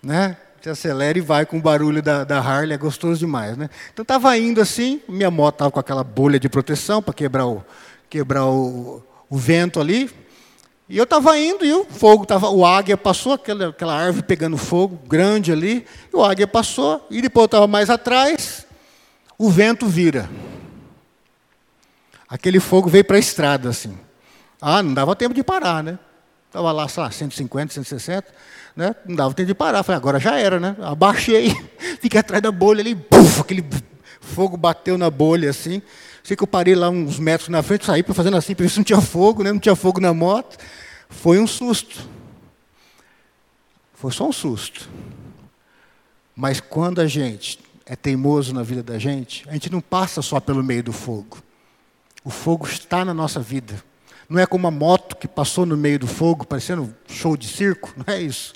né? 0.01 0.35
Você 0.61 0.71
acelera 0.71 1.17
e 1.17 1.21
vai 1.21 1.45
com 1.45 1.57
o 1.57 1.61
barulho 1.61 2.01
da, 2.01 2.25
da 2.25 2.39
Harley, 2.39 2.73
é 2.73 2.77
gostoso 2.77 3.19
demais, 3.19 3.55
né? 3.55 3.69
Então 3.93 4.03
estava 4.03 4.37
indo 4.37 4.59
assim, 4.59 5.01
minha 5.07 5.31
moto 5.31 5.55
estava 5.55 5.71
com 5.71 5.79
aquela 5.79 6.03
bolha 6.03 6.37
de 6.37 6.49
proteção 6.49 7.01
para 7.01 7.13
quebrar 7.13 7.47
o, 7.47 7.63
quebrar 8.09 8.45
o, 8.45 9.01
o 9.29 9.37
vento 9.37 9.79
ali. 9.79 10.11
E 10.89 10.97
eu 10.97 11.05
estava 11.05 11.37
indo 11.37 11.63
e 11.63 11.71
o 11.71 11.85
fogo 11.85 12.23
estava, 12.23 12.49
o 12.49 12.65
águia 12.65 12.97
passou, 12.97 13.33
aquela, 13.33 13.69
aquela 13.69 13.93
árvore 13.93 14.25
pegando 14.25 14.57
fogo, 14.57 14.99
grande 15.07 15.51
ali, 15.51 15.85
e 16.11 16.15
o 16.15 16.25
águia 16.25 16.47
passou, 16.47 17.05
e 17.09 17.21
depois 17.21 17.43
eu 17.43 17.45
estava 17.45 17.67
mais 17.67 17.89
atrás, 17.89 18.65
o 19.37 19.49
vento 19.49 19.85
vira. 19.85 20.29
Aquele 22.27 22.59
fogo 22.59 22.89
veio 22.89 23.05
para 23.05 23.15
a 23.15 23.19
estrada, 23.19 23.69
assim. 23.69 23.97
Ah, 24.59 24.83
não 24.83 24.93
dava 24.93 25.15
tempo 25.15 25.33
de 25.33 25.43
parar, 25.43 25.81
né? 25.83 25.97
Estava 26.49 26.71
lá, 26.71 26.87
sei 26.87 27.03
lá, 27.03 27.11
150, 27.11 27.75
160, 27.75 28.27
né? 28.75 28.95
Não 29.05 29.15
dava 29.15 29.35
tempo 29.35 29.45
de 29.45 29.53
parar. 29.53 29.83
Falei, 29.83 29.97
agora 29.97 30.19
já 30.19 30.35
era, 30.35 30.59
né? 30.59 30.75
Abaixei, 30.81 31.53
fiquei 32.01 32.19
atrás 32.19 32.41
da 32.41 32.51
bolha 32.51 32.81
ali, 32.81 32.95
buf, 32.95 33.39
aquele 33.39 33.63
fogo 34.19 34.57
bateu 34.57 34.97
na 34.97 35.11
bolha, 35.11 35.51
assim. 35.51 35.79
Sei 36.23 36.35
que 36.35 36.41
eu 36.41 36.47
parei 36.47 36.73
lá 36.73 36.89
uns 36.89 37.19
metros 37.19 37.49
na 37.49 37.61
frente, 37.61 37.85
saí 37.85 38.03
fazendo 38.03 38.35
assim, 38.35 38.55
para 38.55 38.63
ver 38.63 38.69
se 38.69 38.77
não 38.77 38.83
tinha 38.83 38.99
fogo, 38.99 39.43
né? 39.43 39.51
não 39.51 39.59
tinha 39.59 39.75
fogo 39.75 40.01
na 40.01 40.11
moto. 40.11 40.57
Foi 41.07 41.39
um 41.39 41.45
susto. 41.45 42.09
Foi 43.93 44.11
só 44.11 44.27
um 44.27 44.31
susto. 44.31 44.89
Mas 46.35 46.59
quando 46.59 46.99
a 46.99 47.05
gente 47.05 47.59
é 47.85 47.95
teimoso 47.95 48.55
na 48.55 48.63
vida 48.63 48.81
da 48.81 48.97
gente, 48.97 49.47
a 49.47 49.53
gente 49.53 49.71
não 49.71 49.81
passa 49.81 50.21
só 50.23 50.39
pelo 50.39 50.63
meio 50.63 50.81
do 50.81 50.93
fogo. 50.93 51.37
O 52.23 52.31
fogo 52.31 52.67
está 52.67 53.05
na 53.05 53.13
nossa 53.13 53.39
vida. 53.39 53.83
Não 54.29 54.39
é 54.39 54.45
como 54.45 54.67
uma 54.67 54.71
moto 54.71 55.15
que 55.15 55.27
passou 55.27 55.65
no 55.65 55.75
meio 55.75 55.97
do 55.97 56.07
fogo, 56.07 56.45
parecendo 56.45 56.95
show 57.07 57.35
de 57.35 57.47
circo, 57.47 57.91
não 57.97 58.13
é 58.13 58.21
isso. 58.21 58.53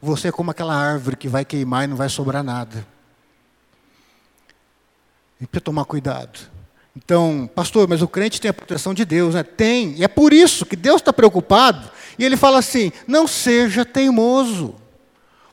Você 0.00 0.28
é 0.28 0.32
como 0.32 0.52
aquela 0.52 0.74
árvore 0.74 1.16
que 1.16 1.28
vai 1.28 1.44
queimar 1.44 1.84
e 1.84 1.88
não 1.88 1.96
vai 1.96 2.08
sobrar 2.08 2.44
nada. 2.44 2.86
E 5.40 5.46
precisa 5.46 5.64
tomar 5.64 5.84
cuidado. 5.84 6.38
Então, 6.96 7.48
pastor, 7.54 7.88
mas 7.88 8.02
o 8.02 8.08
crente 8.08 8.40
tem 8.40 8.50
a 8.50 8.54
proteção 8.54 8.94
de 8.94 9.04
Deus, 9.04 9.34
né? 9.34 9.42
Tem. 9.42 9.94
E 9.96 10.04
é 10.04 10.08
por 10.08 10.32
isso 10.32 10.64
que 10.64 10.76
Deus 10.76 11.00
está 11.00 11.12
preocupado. 11.12 11.90
E 12.18 12.24
ele 12.24 12.36
fala 12.36 12.58
assim: 12.58 12.92
não 13.06 13.26
seja 13.26 13.84
teimoso. 13.84 14.74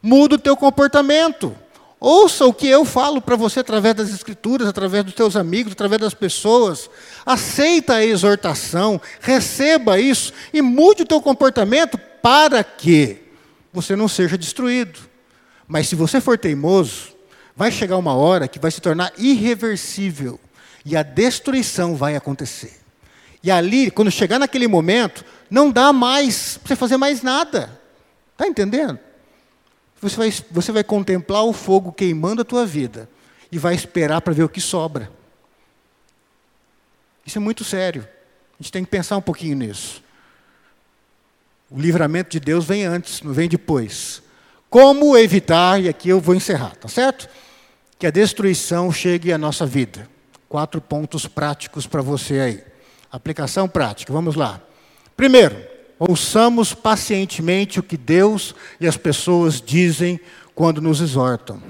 Muda 0.02 0.36
o 0.36 0.40
teu 0.40 0.56
comportamento. 0.56 1.56
Ouça 2.00 2.46
o 2.46 2.54
que 2.54 2.68
eu 2.68 2.86
falo 2.86 3.20
para 3.20 3.36
você 3.36 3.62
através 3.62 3.96
das 3.96 4.10
escrituras, 4.10 4.68
através 4.68 5.04
dos 5.04 5.16
teus 5.16 5.36
amigos, 5.36 5.74
através 5.74 6.00
das 6.00 6.14
pessoas. 6.14 6.90
Aceita 7.26 7.96
a 7.96 8.06
exortação, 8.06 9.02
receba 9.20 10.00
isso 10.00 10.32
e 10.54 10.62
mude 10.62 11.04
o 11.04 11.08
teu 11.08 11.20
comportamento 11.20 11.98
para 12.22 12.64
que 12.64 13.18
você 13.74 13.96
não 13.96 14.08
seja 14.08 14.38
destruído. 14.38 15.00
Mas 15.68 15.88
se 15.88 15.96
você 15.96 16.22
for 16.22 16.38
teimoso, 16.38 17.16
vai 17.56 17.72
chegar 17.72 17.98
uma 17.98 18.14
hora 18.14 18.48
que 18.48 18.60
vai 18.60 18.70
se 18.70 18.80
tornar 18.80 19.12
irreversível 19.18 20.40
e 20.86 20.96
a 20.96 21.02
destruição 21.02 21.96
vai 21.96 22.16
acontecer. 22.16 22.80
E 23.42 23.50
ali, 23.50 23.90
quando 23.90 24.12
chegar 24.12 24.38
naquele 24.38 24.68
momento, 24.68 25.26
não 25.50 25.72
dá 25.72 25.92
mais 25.92 26.58
para 26.58 26.70
você 26.70 26.76
fazer 26.76 26.98
mais 26.98 27.24
nada. 27.24 27.80
Está 28.34 28.48
entendendo? 28.48 29.00
Você 30.02 30.16
vai, 30.16 30.32
você 30.52 30.72
vai 30.72 30.84
contemplar 30.84 31.44
o 31.44 31.54
fogo 31.54 31.92
queimando 31.92 32.42
a 32.42 32.46
tua 32.46 32.66
vida 32.66 33.10
e 33.52 33.58
vai 33.58 33.74
esperar 33.74 34.22
para 34.22 34.34
ver 34.34 34.44
o 34.44 34.50
que 34.50 34.62
sobra. 34.62 35.12
Isso 37.26 37.38
é 37.38 37.42
muito 37.42 37.64
sério. 37.64 38.08
A 38.60 38.64
gente 38.64 38.72
tem 38.72 38.84
que 38.84 38.90
pensar 38.90 39.18
um 39.18 39.22
pouquinho 39.22 39.56
nisso. 39.56 40.04
O 41.70 41.80
livramento 41.80 42.30
de 42.30 42.40
Deus 42.40 42.66
vem 42.66 42.86
antes, 42.86 43.22
não 43.22 43.34
vem 43.34 43.50
depois. 43.50 44.22
Como 44.70 45.18
evitar, 45.18 45.82
e 45.82 45.90
aqui 45.90 46.10
eu 46.10 46.20
vou 46.20 46.36
encerrar, 46.36 46.76
tá 46.76 46.88
certo? 46.88 47.28
Que 48.00 48.08
a 48.08 48.12
destruição 48.12 48.92
chegue 48.92 49.34
à 49.34 49.38
nossa 49.38 49.66
vida. 49.66 50.08
Quatro 50.48 50.80
pontos 50.80 51.28
práticos 51.28 51.86
para 51.86 52.02
você 52.02 52.40
aí. 52.40 52.64
Aplicação 53.12 53.68
prática, 53.68 54.14
vamos 54.14 54.36
lá. 54.36 54.62
Primeiro, 55.16 55.77
ouçamos 56.00 56.74
pacientemente 56.74 57.80
o 57.80 57.84
que 57.84 57.98
Deus 57.98 58.54
e 58.80 58.88
as 58.88 58.98
pessoas 58.98 59.62
dizem 59.62 60.20
quando 60.54 60.82
nos 60.82 61.02
exortam. 61.02 61.62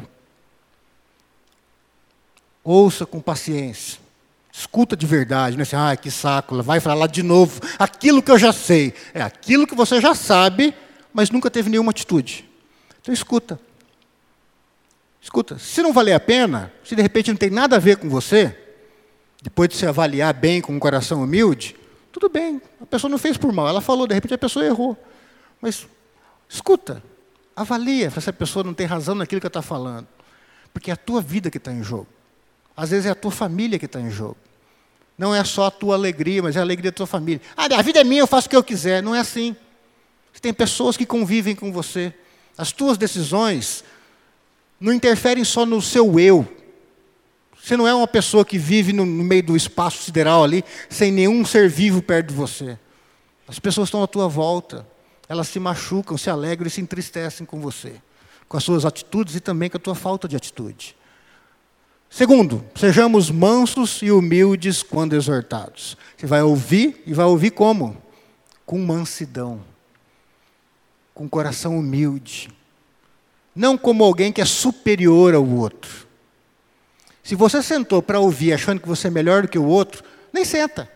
Ouça 2.64 3.06
com 3.06 3.20
paciência. 3.20 4.00
Escuta 4.52 4.98
de 4.98 5.06
verdade, 5.06 5.56
não 5.56 5.62
é 5.62 5.64
assim, 5.64 5.76
ah, 5.76 5.96
que 5.96 6.10
saco, 6.10 6.64
vai 6.64 6.80
falar 6.80 7.08
de 7.08 7.22
novo 7.22 7.62
aquilo 7.78 8.24
que 8.24 8.32
eu 8.32 8.40
já 8.40 8.52
sei. 8.52 8.94
É 9.14 9.22
aquilo 9.22 9.68
que 9.68 9.76
você 9.76 10.02
já 10.02 10.16
sabe, 10.16 10.74
mas 11.14 11.30
nunca 11.30 11.52
teve 11.52 11.70
nenhuma 11.70 11.92
atitude. 11.92 12.44
Então 13.00 13.14
escuta. 13.14 13.60
Escuta, 15.22 15.60
se 15.60 15.82
não 15.82 15.94
valer 15.94 16.14
a 16.14 16.20
pena, 16.20 16.74
se 16.84 16.96
de 16.96 17.02
repente 17.02 17.30
não 17.30 17.38
tem 17.38 17.50
nada 17.50 17.76
a 17.76 17.80
ver 17.80 17.98
com 17.98 18.10
você, 18.10 18.58
depois 19.42 19.70
de 19.70 19.76
se 19.76 19.86
avaliar 19.86 20.34
bem 20.34 20.62
com 20.62 20.74
um 20.74 20.80
coração 20.80 21.22
humilde, 21.22 21.76
tudo 22.20 22.30
bem, 22.30 22.60
a 22.82 22.86
pessoa 22.86 23.10
não 23.12 23.18
fez 23.20 23.38
por 23.38 23.54
mal, 23.54 23.68
ela 23.68 23.80
falou, 23.80 24.08
de 24.08 24.16
repente 24.16 24.34
a 24.34 24.38
pessoa 24.38 24.66
errou. 24.66 24.98
Mas 25.62 25.88
escuta, 26.50 27.04
avalia 27.56 28.10
se 28.10 28.30
a 28.30 28.34
pessoa 28.34 28.64
não 28.64 28.74
tem 28.74 28.88
razão 28.88 29.14
naquilo 29.14 29.40
que 29.40 29.46
está 29.46 29.62
falando. 29.62 30.08
Porque 30.74 30.90
é 30.90 30.94
a 30.94 30.98
tua 30.98 31.22
vida 31.22 31.52
que 31.52 31.58
está 31.58 31.72
em 31.72 31.84
jogo. 31.84 32.08
Às 32.76 32.90
vezes 32.90 33.06
é 33.06 33.10
a 33.10 33.16
tua 33.16 33.32
família 33.32 33.78
que 33.78 33.86
está 33.86 34.00
em 34.00 34.10
jogo. 34.10 34.38
Não 35.18 35.34
é 35.34 35.44
só 35.44 35.66
a 35.66 35.72
tua 35.72 35.96
alegria, 35.96 36.42
mas 36.44 36.56
é 36.56 36.60
a 36.60 36.62
alegria 36.62 36.92
da 36.92 36.96
tua 36.96 37.08
família. 37.08 37.42
Ah, 37.56 37.66
a 37.66 37.82
vida 37.82 38.00
é 38.00 38.04
minha, 38.04 38.22
eu 38.22 38.28
faço 38.28 38.48
o 38.48 38.50
que 38.50 38.56
eu 38.56 38.64
quiser. 38.64 39.02
Não 39.02 39.16
é 39.16 39.20
assim. 39.20 39.56
Tem 40.42 40.54
pessoas 40.54 40.98
que 40.98 41.06
convivem 41.06 41.56
com 41.56 41.72
você. 41.72 42.14
As 42.58 42.72
tuas 42.72 42.98
decisões 42.98 43.84
não 44.80 44.94
interferem 44.94 45.44
só 45.44 45.66
no 45.66 45.82
seu 45.82 46.20
eu, 46.20 46.48
você 47.68 47.76
não 47.76 47.86
é 47.86 47.94
uma 47.94 48.08
pessoa 48.08 48.46
que 48.46 48.58
vive 48.58 48.94
no, 48.94 49.06
meio 49.06 49.44
do 49.44 49.54
espaço 49.54 50.02
sideral 50.02 50.42
ali, 50.42 50.64
sem 50.90 51.12
nenhum 51.12 51.44
ser 51.44 51.68
vivo 51.68 52.02
perto 52.02 52.30
de 52.30 52.34
você. 52.34 52.80
As 53.46 53.60
pessoas 53.60 53.90
estão 53.90 54.02
à 54.02 54.08
tua 54.08 54.26
volta, 54.30 54.88
elas 55.28 55.50
se 55.50 55.60
machucam, 55.60 56.18
se 56.18 56.30
alegram 56.30 56.68
e 56.68 56.70
se 56.70 56.80
entristecem 56.80 57.46
com 57.46 57.60
você, 57.60 57.96
com 58.48 58.56
as 58.56 58.64
suas 58.64 58.86
atitudes 58.86 59.36
e 59.36 59.42
também 59.42 59.70
com 59.70 59.76
a 59.76 59.82
tua 59.82 59.96
falta 59.96 60.30
de 60.30 60.36
atitude. 60.38 60.96
Segundo, 62.10 62.64
sejamos 62.74 63.30
mansos 63.30 64.02
e 64.02 64.12
humildes 64.12 64.82
quando 64.82 65.14
exortados. 65.14 65.98
Você 66.16 66.26
vai 66.26 66.42
ouvir 66.44 67.04
e 67.06 67.14
vai 67.14 67.26
ouvir 67.26 67.52
como? 67.52 68.02
Com 68.66 68.80
mansidão, 68.80 69.60
com 71.14 71.28
coração 71.28 71.78
humilde. 71.78 72.50
Não 73.54 73.78
como 73.78 74.06
alguém 74.06 74.32
que 74.32 74.40
é 74.40 74.46
superior 74.46 75.36
ao 75.36 75.46
outro. 75.46 76.07
Se 77.28 77.36
você 77.36 77.62
sentou 77.62 78.02
para 78.02 78.22
ouvir 78.22 78.54
achando 78.54 78.80
que 78.80 78.88
você 78.88 79.10
é 79.10 79.12
melhor 79.12 79.42
do 79.42 79.50
que 79.50 79.60
o 79.60 79.66
outro, 79.66 80.02
nem 80.32 80.46
senta. 80.46 80.90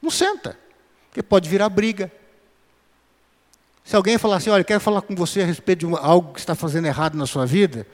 Não 0.00 0.10
senta, 0.10 0.58
porque 1.10 1.22
pode 1.22 1.50
virar 1.50 1.68
briga. 1.68 2.10
Se 3.84 3.94
alguém 3.94 4.16
falar 4.16 4.36
assim, 4.36 4.48
olha, 4.48 4.64
quero 4.64 4.80
falar 4.80 5.02
com 5.02 5.14
você 5.14 5.42
a 5.42 5.44
respeito 5.44 5.86
de 5.86 5.94
algo 5.96 6.32
que 6.32 6.40
está 6.40 6.54
fazendo 6.54 6.86
errado 6.86 7.14
na 7.14 7.26
sua 7.26 7.44
vida, 7.44 7.86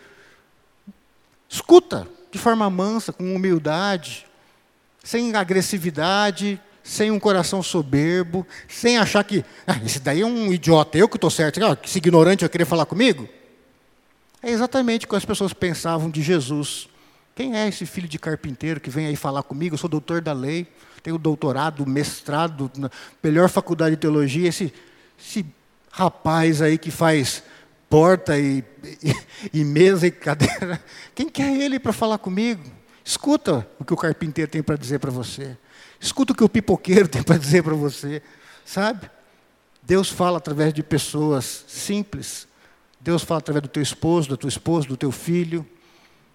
escuta 1.48 2.06
de 2.30 2.38
forma 2.38 2.70
mansa, 2.70 3.12
com 3.12 3.34
humildade, 3.34 4.24
sem 5.02 5.34
agressividade, 5.34 6.60
sem 6.84 7.10
um 7.10 7.18
coração 7.18 7.64
soberbo, 7.64 8.46
sem 8.68 8.96
achar 8.96 9.24
que 9.24 9.44
ah, 9.66 9.80
esse 9.84 9.98
daí 9.98 10.20
é 10.20 10.24
um 10.24 10.52
idiota, 10.52 10.98
eu 10.98 11.08
que 11.08 11.16
estou 11.16 11.30
certo, 11.30 11.58
esse 11.84 11.98
ignorante 11.98 12.42
vai 12.42 12.48
querer 12.48 12.64
falar 12.64 12.86
comigo. 12.86 13.28
É 14.40 14.50
exatamente 14.50 15.04
o 15.04 15.08
que 15.08 15.16
as 15.16 15.24
pessoas 15.24 15.52
pensavam 15.52 16.08
de 16.08 16.22
Jesus. 16.22 16.91
Quem 17.34 17.56
é 17.56 17.66
esse 17.66 17.86
filho 17.86 18.08
de 18.08 18.18
carpinteiro 18.18 18.80
que 18.80 18.90
vem 18.90 19.06
aí 19.06 19.16
falar 19.16 19.42
comigo? 19.42 19.74
Eu 19.74 19.78
sou 19.78 19.88
doutor 19.88 20.20
da 20.20 20.32
lei, 20.32 20.66
tenho 21.02 21.16
doutorado, 21.16 21.86
mestrado 21.86 22.70
melhor 23.22 23.48
faculdade 23.48 23.96
de 23.96 24.00
teologia. 24.00 24.48
Esse, 24.48 24.72
esse 25.18 25.46
rapaz 25.90 26.60
aí 26.60 26.76
que 26.76 26.90
faz 26.90 27.42
porta 27.88 28.38
e, 28.38 28.64
e, 29.02 29.60
e 29.60 29.64
mesa 29.64 30.06
e 30.06 30.10
cadeira. 30.10 30.82
Quem 31.14 31.28
que 31.28 31.42
é 31.42 31.62
ele 31.62 31.78
para 31.78 31.92
falar 31.92 32.18
comigo? 32.18 32.62
Escuta 33.04 33.66
o 33.78 33.84
que 33.84 33.92
o 33.92 33.96
carpinteiro 33.96 34.50
tem 34.50 34.62
para 34.62 34.76
dizer 34.76 34.98
para 34.98 35.10
você. 35.10 35.56
Escuta 36.00 36.32
o 36.32 36.36
que 36.36 36.44
o 36.44 36.48
pipoqueiro 36.48 37.08
tem 37.08 37.22
para 37.22 37.38
dizer 37.38 37.62
para 37.62 37.74
você. 37.74 38.22
Sabe? 38.64 39.10
Deus 39.82 40.08
fala 40.08 40.38
através 40.38 40.72
de 40.72 40.82
pessoas 40.82 41.64
simples. 41.66 42.46
Deus 43.00 43.22
fala 43.22 43.38
através 43.38 43.62
do 43.62 43.68
teu 43.68 43.82
esposo, 43.82 44.28
da 44.28 44.36
tua 44.36 44.48
esposa, 44.48 44.86
do 44.86 44.96
teu 44.96 45.10
filho. 45.10 45.66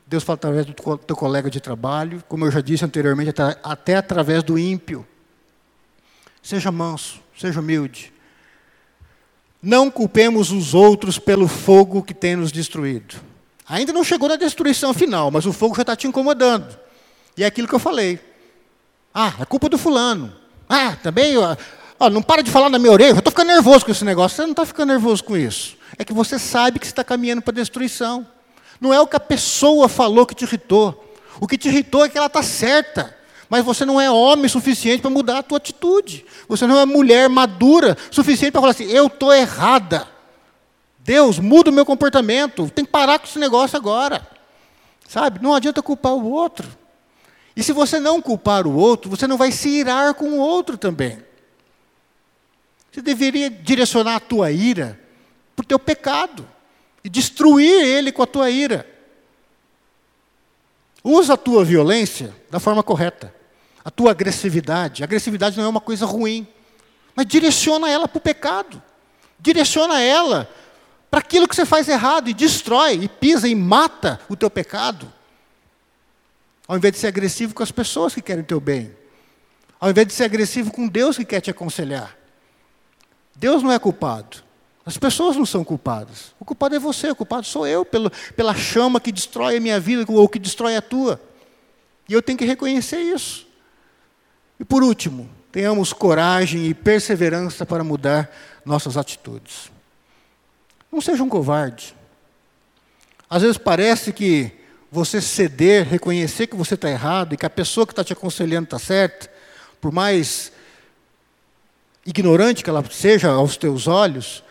Deus 0.08 0.24
fala 0.24 0.36
através 0.36 0.66
do 0.66 0.74
teu 0.74 1.16
colega 1.18 1.50
de 1.50 1.60
trabalho, 1.60 2.24
como 2.30 2.46
eu 2.46 2.52
já 2.52 2.62
disse 2.62 2.86
anteriormente, 2.86 3.34
até, 3.62 3.96
através 3.98 4.42
do 4.42 4.58
ímpio. 4.58 5.06
Seja 6.42 6.72
manso, 6.72 7.20
seja 7.38 7.60
humilde. 7.60 8.14
Não 9.62 9.92
culpemos 9.92 10.50
os 10.50 10.74
outros 10.74 11.20
pelo 11.20 11.46
fogo 11.46 12.02
que 12.02 12.14
tem 12.14 12.38
nos 12.38 12.54
destruído. 12.54 13.16
Ainda 13.68 13.92
não 13.92 14.02
chegou 14.02 14.30
na 14.30 14.38
destruição 14.38 14.94
final, 14.94 15.30
mas 15.30 15.46
o 15.46 15.52
fogo 15.52 15.76
já 15.76 15.82
está 15.82 15.94
te 15.94 16.08
incomodando. 16.08 16.80
E 17.36 17.44
é 17.44 17.46
aquilo 17.46 17.68
que 17.68 17.76
eu 17.76 17.80
falei. 17.80 18.18
Ah, 19.14 19.34
é 19.42 19.46
culpa 19.46 19.68
do 19.68 19.78
fulano. 19.78 20.34
Ah, 20.70 20.96
também, 21.04 21.38
ó, 21.38 21.58
ó, 22.00 22.10
não 22.10 22.22
para 22.22 22.42
de 22.42 22.50
falar 22.50 22.70
na 22.70 22.80
minha 22.80 22.94
orelha, 22.94 23.10
eu 23.10 23.18
estou 23.18 23.32
ficando 23.32 23.48
nervoso 23.48 23.84
com 23.84 23.92
esse 23.92 24.06
negócio. 24.06 24.38
Você 24.38 24.44
não 24.44 24.52
está 24.52 24.66
ficando 24.66 24.94
nervoso 24.94 25.22
com 25.22 25.36
isso. 25.36 25.76
É 25.98 26.06
que 26.06 26.14
você 26.14 26.40
sabe 26.40 26.80
que 26.80 26.86
você 26.86 26.94
está 26.94 27.04
caminhando 27.04 27.42
para 27.42 27.52
a 27.52 27.56
destruição. 27.56 28.26
Não 28.80 28.94
é 28.94 29.00
o 29.00 29.08
que 29.08 29.16
a 29.16 29.20
pessoa 29.20 29.90
falou 29.90 30.26
que 30.26 30.36
te 30.36 30.46
irritou. 30.46 31.04
O 31.40 31.48
que 31.48 31.58
te 31.58 31.68
irritou 31.68 32.06
é 32.06 32.10
que 32.10 32.18
ela 32.18 32.28
está 32.28 32.44
certa. 32.44 33.16
Mas 33.50 33.64
você 33.64 33.86
não 33.86 34.00
é 34.00 34.10
homem 34.12 34.48
suficiente 34.50 35.02
para 35.02 35.10
mudar 35.10 35.40
a 35.40 35.44
tua 35.44 35.58
atitude. 35.58 36.26
Você 36.48 36.68
não 36.68 36.78
é 36.78 36.86
mulher 36.86 37.30
madura 37.30 37.98
suficiente 38.12 38.52
para 38.52 38.62
falar 38.62 38.72
assim: 38.72 38.90
eu 38.92 39.08
estou 39.08 39.34
errada. 39.34 40.08
Deus, 41.00 41.40
muda 41.40 41.70
o 41.70 41.74
meu 41.74 41.86
comportamento. 41.86 42.70
Tem 42.70 42.84
que 42.84 42.92
parar 42.92 43.20
com 43.20 43.26
esse 43.26 43.40
negócio 43.40 43.78
agora. 43.78 44.28
Sabe? 45.08 45.42
Não 45.42 45.56
adianta 45.56 45.82
culpar 45.82 46.14
o 46.14 46.30
outro. 46.30 46.68
E 47.56 47.64
se 47.64 47.72
você 47.72 48.00
não 48.00 48.22
culpar 48.22 48.68
o 48.68 48.76
outro, 48.76 49.10
você 49.10 49.26
não 49.26 49.38
vai 49.38 49.52
se 49.52 49.70
irar 49.70 50.14
com 50.14 50.26
o 50.26 50.38
outro 50.38 50.78
também. 50.78 51.18
Você 52.92 53.02
deveria 53.02 53.50
direcionar 53.50 54.18
a 54.18 54.20
tua 54.20 54.52
ira 54.52 55.00
para 55.56 55.64
o 55.64 55.68
teu 55.68 55.80
pecado 55.80 56.48
e 57.08 57.10
destruir 57.10 57.86
ele 57.86 58.12
com 58.12 58.22
a 58.22 58.28
tua 58.28 58.50
ira. 58.50 58.86
Usa 61.02 61.36
a 61.36 61.38
tua 61.38 61.64
violência 61.64 62.36
da 62.52 62.60
forma 62.60 62.84
correta. 62.84 63.34
A 63.82 63.90
tua 63.90 64.12
agressividade. 64.12 65.04
A 65.04 65.06
agressividade 65.06 65.56
não 65.56 65.64
é 65.64 65.70
uma 65.70 65.80
coisa 65.80 66.06
ruim. 66.06 66.46
Mas 67.16 67.26
direciona 67.26 67.90
ela 67.90 68.10
para 68.10 68.18
o 68.18 68.22
pecado. 68.22 68.84
Direciona 69.40 70.02
ela 70.02 70.54
para 71.10 71.22
aquilo 71.22 71.48
que 71.48 71.56
você 71.56 71.66
faz 71.66 71.88
errado 71.88 72.30
e 72.30 72.34
destrói, 72.34 72.96
e 73.02 73.08
pisa 73.08 73.48
e 73.48 73.56
mata 73.56 74.20
o 74.28 74.36
teu 74.36 74.50
pecado. 74.50 75.10
Ao 76.68 76.76
invés 76.76 76.92
de 76.92 77.00
ser 77.00 77.08
agressivo 77.08 77.56
com 77.56 77.64
as 77.64 77.72
pessoas 77.72 78.14
que 78.14 78.22
querem 78.22 78.44
o 78.44 78.46
teu 78.46 78.60
bem. 78.60 78.94
Ao 79.80 79.90
invés 79.90 80.06
de 80.06 80.14
ser 80.14 80.26
agressivo 80.26 80.74
com 80.74 80.90
Deus 80.90 81.16
que 81.16 81.24
quer 81.24 81.40
te 81.40 81.50
aconselhar. 81.50 82.18
Deus 83.34 83.64
não 83.64 83.72
é 83.72 83.80
culpado. 83.80 84.46
As 84.88 84.98
pessoas 84.98 85.36
não 85.36 85.46
são 85.46 85.66
culpadas. 85.66 86.34
O 86.40 86.46
culpado 86.46 86.74
é 86.74 86.80
você, 86.80 87.10
o 87.10 87.16
culpado 87.16 87.46
sou 87.46 87.68
eu, 87.68 87.84
pelo, 87.84 88.10
pela 88.38 88.56
chama 88.56 89.02
que 89.02 89.12
destrói 89.12 89.58
a 89.58 89.60
minha 89.60 89.82
vida 89.82 90.06
ou 90.08 90.30
que 90.30 90.40
destrói 90.40 90.78
a 90.78 90.82
tua. 90.82 91.20
E 92.08 92.14
eu 92.14 92.22
tenho 92.22 92.40
que 92.40 92.46
reconhecer 92.46 93.02
isso. 93.02 93.46
E 94.58 94.64
por 94.64 94.82
último, 94.82 95.30
tenhamos 95.52 95.92
coragem 95.92 96.68
e 96.68 96.74
perseverança 96.74 97.66
para 97.66 97.84
mudar 97.84 98.34
nossas 98.64 98.96
atitudes. 98.96 99.70
Não 100.90 101.02
seja 101.02 101.22
um 101.22 101.28
covarde. 101.28 101.94
Às 103.30 103.42
vezes 103.42 103.58
parece 103.58 104.14
que 104.14 104.54
você 104.90 105.20
ceder, 105.20 105.86
reconhecer 105.86 106.48
que 106.48 106.56
você 106.56 106.76
está 106.76 106.90
errado 106.90 107.34
e 107.34 107.38
que 107.38 107.46
a 107.46 107.50
pessoa 107.50 107.86
que 107.86 107.92
está 107.92 108.06
te 108.06 108.14
aconselhando 108.14 108.64
está 108.64 108.80
certa, 108.80 109.30
por 109.82 109.92
mais 109.92 110.50
ignorante 112.06 112.64
que 112.64 112.70
ela 112.70 112.86
seja 112.90 113.32
aos 113.32 113.58
teus 113.58 113.86
olhos, 113.86 114.47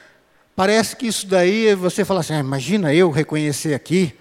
Parece 0.56 0.96
que 0.96 1.06
isso 1.06 1.26
daí 1.26 1.74
você 1.74 2.02
fala 2.02 2.20
assim, 2.20 2.32
ah, 2.32 2.40
imagina 2.40 2.94
eu 2.94 3.10
reconhecer 3.10 3.74
aqui. 3.74 4.14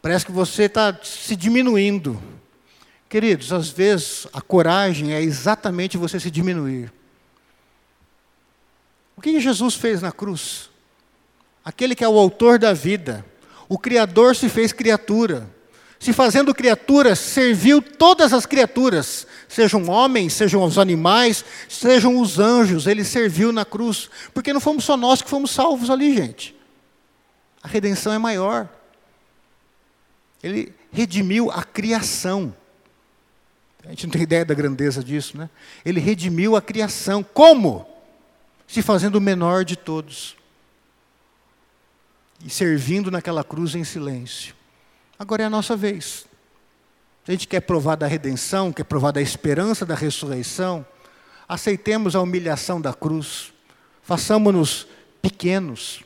Parece 0.00 0.24
que 0.24 0.32
você 0.32 0.62
está 0.62 0.98
se 1.02 1.36
diminuindo. 1.36 2.20
Queridos, 3.06 3.52
às 3.52 3.68
vezes 3.68 4.26
a 4.32 4.40
coragem 4.40 5.12
é 5.12 5.20
exatamente 5.20 5.98
você 5.98 6.18
se 6.18 6.30
diminuir. 6.30 6.90
O 9.14 9.20
que 9.20 9.38
Jesus 9.38 9.74
fez 9.74 10.00
na 10.00 10.10
cruz? 10.10 10.70
Aquele 11.62 11.94
que 11.94 12.04
é 12.04 12.08
o 12.08 12.18
autor 12.18 12.58
da 12.58 12.72
vida, 12.72 13.22
o 13.68 13.78
Criador 13.78 14.34
se 14.34 14.48
fez 14.48 14.72
criatura 14.72 15.50
se 15.98 16.12
fazendo 16.12 16.54
criatura, 16.54 17.16
serviu 17.16 17.82
todas 17.82 18.32
as 18.32 18.46
criaturas, 18.46 19.26
sejam 19.48 19.88
homens, 19.88 20.32
sejam 20.32 20.62
os 20.62 20.78
animais, 20.78 21.44
sejam 21.68 22.20
os 22.20 22.38
anjos, 22.38 22.86
ele 22.86 23.04
serviu 23.04 23.52
na 23.52 23.64
cruz, 23.64 24.08
porque 24.32 24.52
não 24.52 24.60
fomos 24.60 24.84
só 24.84 24.96
nós 24.96 25.20
que 25.20 25.28
fomos 25.28 25.50
salvos 25.50 25.90
ali, 25.90 26.14
gente. 26.14 26.54
A 27.62 27.66
redenção 27.66 28.12
é 28.12 28.18
maior. 28.18 28.68
Ele 30.42 30.72
redimiu 30.92 31.50
a 31.50 31.64
criação. 31.64 32.54
A 33.84 33.88
gente 33.90 34.06
não 34.06 34.12
tem 34.12 34.22
ideia 34.22 34.44
da 34.44 34.54
grandeza 34.54 35.02
disso, 35.02 35.36
né? 35.36 35.50
Ele 35.84 35.98
redimiu 35.98 36.54
a 36.54 36.62
criação. 36.62 37.24
Como? 37.24 37.88
Se 38.68 38.82
fazendo 38.82 39.16
o 39.16 39.20
menor 39.20 39.64
de 39.64 39.76
todos. 39.76 40.36
E 42.44 42.50
servindo 42.50 43.10
naquela 43.10 43.42
cruz 43.42 43.74
em 43.74 43.82
silêncio. 43.82 44.57
Agora 45.18 45.42
é 45.42 45.46
a 45.46 45.50
nossa 45.50 45.76
vez. 45.76 46.26
A 47.26 47.30
gente 47.32 47.48
quer 47.48 47.60
provar 47.60 47.96
da 47.96 48.06
redenção, 48.06 48.72
quer 48.72 48.84
provar 48.84 49.10
da 49.10 49.20
esperança 49.20 49.84
da 49.84 49.94
ressurreição, 49.94 50.86
aceitemos 51.48 52.14
a 52.14 52.20
humilhação 52.20 52.80
da 52.80 52.94
cruz, 52.94 53.52
façamos-nos 54.02 54.86
pequenos, 55.20 56.02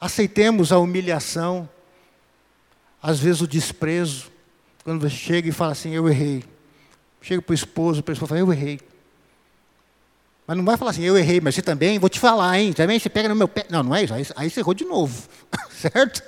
aceitemos 0.00 0.70
a 0.70 0.78
humilhação, 0.78 1.68
às 3.02 3.18
vezes 3.18 3.40
o 3.40 3.46
desprezo, 3.46 4.30
quando 4.84 5.00
você 5.00 5.16
chega 5.16 5.48
e 5.48 5.52
fala 5.52 5.72
assim, 5.72 5.94
eu 5.94 6.08
errei. 6.08 6.44
Chega 7.20 7.42
para 7.42 7.52
o 7.52 7.54
esposo, 7.54 8.02
para 8.02 8.12
o 8.12 8.14
esposo 8.14 8.28
fala, 8.28 8.40
eu 8.40 8.52
errei. 8.52 8.78
Mas 10.46 10.56
não 10.56 10.64
vai 10.64 10.76
falar 10.76 10.92
assim, 10.92 11.02
eu 11.02 11.18
errei, 11.18 11.40
mas 11.40 11.56
você 11.56 11.62
também, 11.62 11.98
vou 11.98 12.08
te 12.08 12.20
falar, 12.20 12.56
hein? 12.60 12.72
Também 12.72 13.00
você 13.00 13.08
pega 13.08 13.28
no 13.28 13.34
meu 13.34 13.48
pé. 13.48 13.66
Não, 13.68 13.82
não 13.82 13.94
é 13.94 14.04
isso. 14.04 14.14
Aí, 14.14 14.24
aí 14.36 14.48
você 14.48 14.60
errou 14.60 14.74
de 14.74 14.84
novo. 14.84 15.28
certo? 15.70 16.22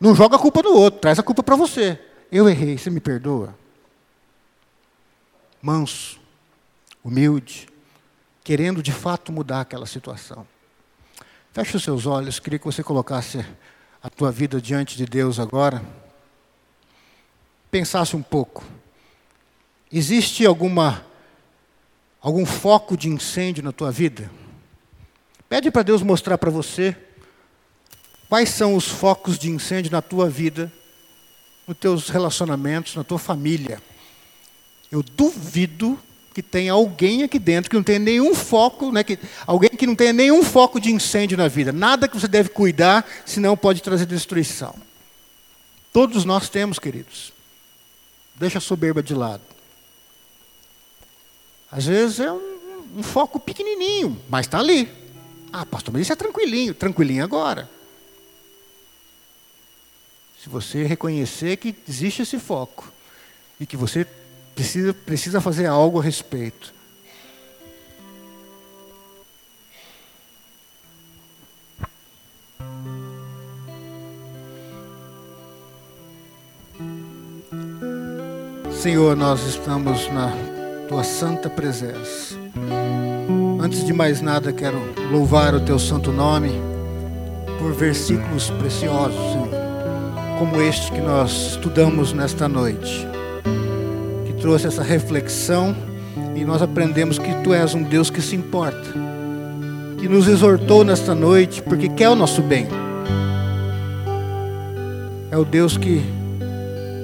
Não 0.00 0.14
joga 0.14 0.36
a 0.36 0.38
culpa 0.38 0.62
no 0.62 0.70
outro, 0.70 1.00
traz 1.00 1.18
a 1.18 1.22
culpa 1.22 1.42
para 1.42 1.54
você. 1.54 2.00
Eu 2.32 2.48
errei, 2.48 2.78
você 2.78 2.88
me 2.88 3.00
perdoa? 3.00 3.54
Manso, 5.60 6.18
humilde, 7.04 7.68
querendo 8.42 8.82
de 8.82 8.92
fato 8.92 9.30
mudar 9.30 9.60
aquela 9.60 9.84
situação. 9.84 10.46
Feche 11.52 11.76
os 11.76 11.82
seus 11.82 12.06
olhos, 12.06 12.40
queria 12.40 12.58
que 12.58 12.64
você 12.64 12.82
colocasse 12.82 13.44
a 14.02 14.08
tua 14.08 14.32
vida 14.32 14.58
diante 14.58 14.96
de 14.96 15.04
Deus 15.04 15.38
agora. 15.38 15.84
Pensasse 17.70 18.16
um 18.16 18.22
pouco. 18.22 18.64
Existe 19.92 20.46
alguma 20.46 21.04
algum 22.22 22.46
foco 22.46 22.96
de 22.96 23.08
incêndio 23.08 23.62
na 23.62 23.72
tua 23.72 23.90
vida? 23.90 24.30
Pede 25.48 25.70
para 25.70 25.82
Deus 25.82 26.02
mostrar 26.02 26.38
para 26.38 26.50
você 26.50 26.96
Quais 28.30 28.50
são 28.50 28.76
os 28.76 28.86
focos 28.86 29.36
de 29.36 29.50
incêndio 29.50 29.90
na 29.90 30.00
tua 30.00 30.30
vida, 30.30 30.72
nos 31.66 31.76
teus 31.76 32.08
relacionamentos, 32.10 32.94
na 32.94 33.02
tua 33.02 33.18
família? 33.18 33.82
Eu 34.88 35.02
duvido 35.02 35.98
que 36.32 36.40
tenha 36.40 36.72
alguém 36.72 37.24
aqui 37.24 37.40
dentro 37.40 37.68
que 37.68 37.74
não 37.74 37.82
tenha 37.82 37.98
nenhum 37.98 38.32
foco, 38.32 38.92
né, 38.92 39.02
que, 39.02 39.18
alguém 39.44 39.70
que 39.70 39.84
não 39.84 39.96
tenha 39.96 40.12
nenhum 40.12 40.44
foco 40.44 40.78
de 40.78 40.92
incêndio 40.92 41.36
na 41.36 41.48
vida. 41.48 41.72
Nada 41.72 42.06
que 42.06 42.16
você 42.16 42.28
deve 42.28 42.50
cuidar, 42.50 43.04
senão 43.26 43.56
pode 43.56 43.82
trazer 43.82 44.06
destruição. 44.06 44.76
Todos 45.92 46.24
nós 46.24 46.48
temos, 46.48 46.78
queridos. 46.78 47.32
Deixa 48.36 48.58
a 48.58 48.60
soberba 48.60 49.02
de 49.02 49.12
lado. 49.12 49.42
Às 51.68 51.84
vezes 51.84 52.20
é 52.20 52.30
um, 52.30 52.58
um 52.98 53.02
foco 53.02 53.40
pequenininho, 53.40 54.16
mas 54.28 54.46
está 54.46 54.60
ali. 54.60 54.88
Ah, 55.52 55.66
pastor, 55.66 55.92
mas 55.92 56.02
isso 56.02 56.12
é 56.12 56.16
tranquilinho. 56.16 56.72
Tranquilinho 56.74 57.24
agora. 57.24 57.68
Se 60.42 60.48
você 60.48 60.84
reconhecer 60.84 61.58
que 61.58 61.76
existe 61.86 62.22
esse 62.22 62.38
foco 62.38 62.90
e 63.60 63.66
que 63.66 63.76
você 63.76 64.06
precisa, 64.54 64.94
precisa 64.94 65.38
fazer 65.38 65.66
algo 65.66 66.00
a 66.00 66.02
respeito. 66.02 66.72
Senhor, 78.80 79.14
nós 79.14 79.46
estamos 79.46 80.10
na 80.10 80.32
tua 80.88 81.04
santa 81.04 81.50
presença. 81.50 82.34
Antes 83.60 83.84
de 83.84 83.92
mais 83.92 84.22
nada, 84.22 84.54
quero 84.54 84.78
louvar 85.12 85.54
o 85.54 85.60
teu 85.60 85.78
santo 85.78 86.10
nome 86.10 86.50
por 87.58 87.74
versículos 87.74 88.48
preciosos, 88.48 89.20
Senhor 89.32 89.49
como 90.40 90.58
este 90.62 90.90
que 90.90 91.02
nós 91.02 91.50
estudamos 91.50 92.14
nesta 92.14 92.48
noite, 92.48 93.06
que 94.24 94.32
trouxe 94.40 94.68
essa 94.68 94.82
reflexão 94.82 95.76
e 96.34 96.42
nós 96.46 96.62
aprendemos 96.62 97.18
que 97.18 97.34
Tu 97.44 97.52
és 97.52 97.74
um 97.74 97.82
Deus 97.82 98.08
que 98.08 98.22
se 98.22 98.36
importa, 98.36 98.94
que 99.98 100.08
nos 100.08 100.26
exortou 100.26 100.82
nesta 100.82 101.14
noite 101.14 101.60
porque 101.60 101.90
quer 101.90 102.08
o 102.08 102.14
nosso 102.14 102.40
bem. 102.40 102.66
É 105.30 105.36
o 105.36 105.44
Deus 105.44 105.76
que 105.76 106.02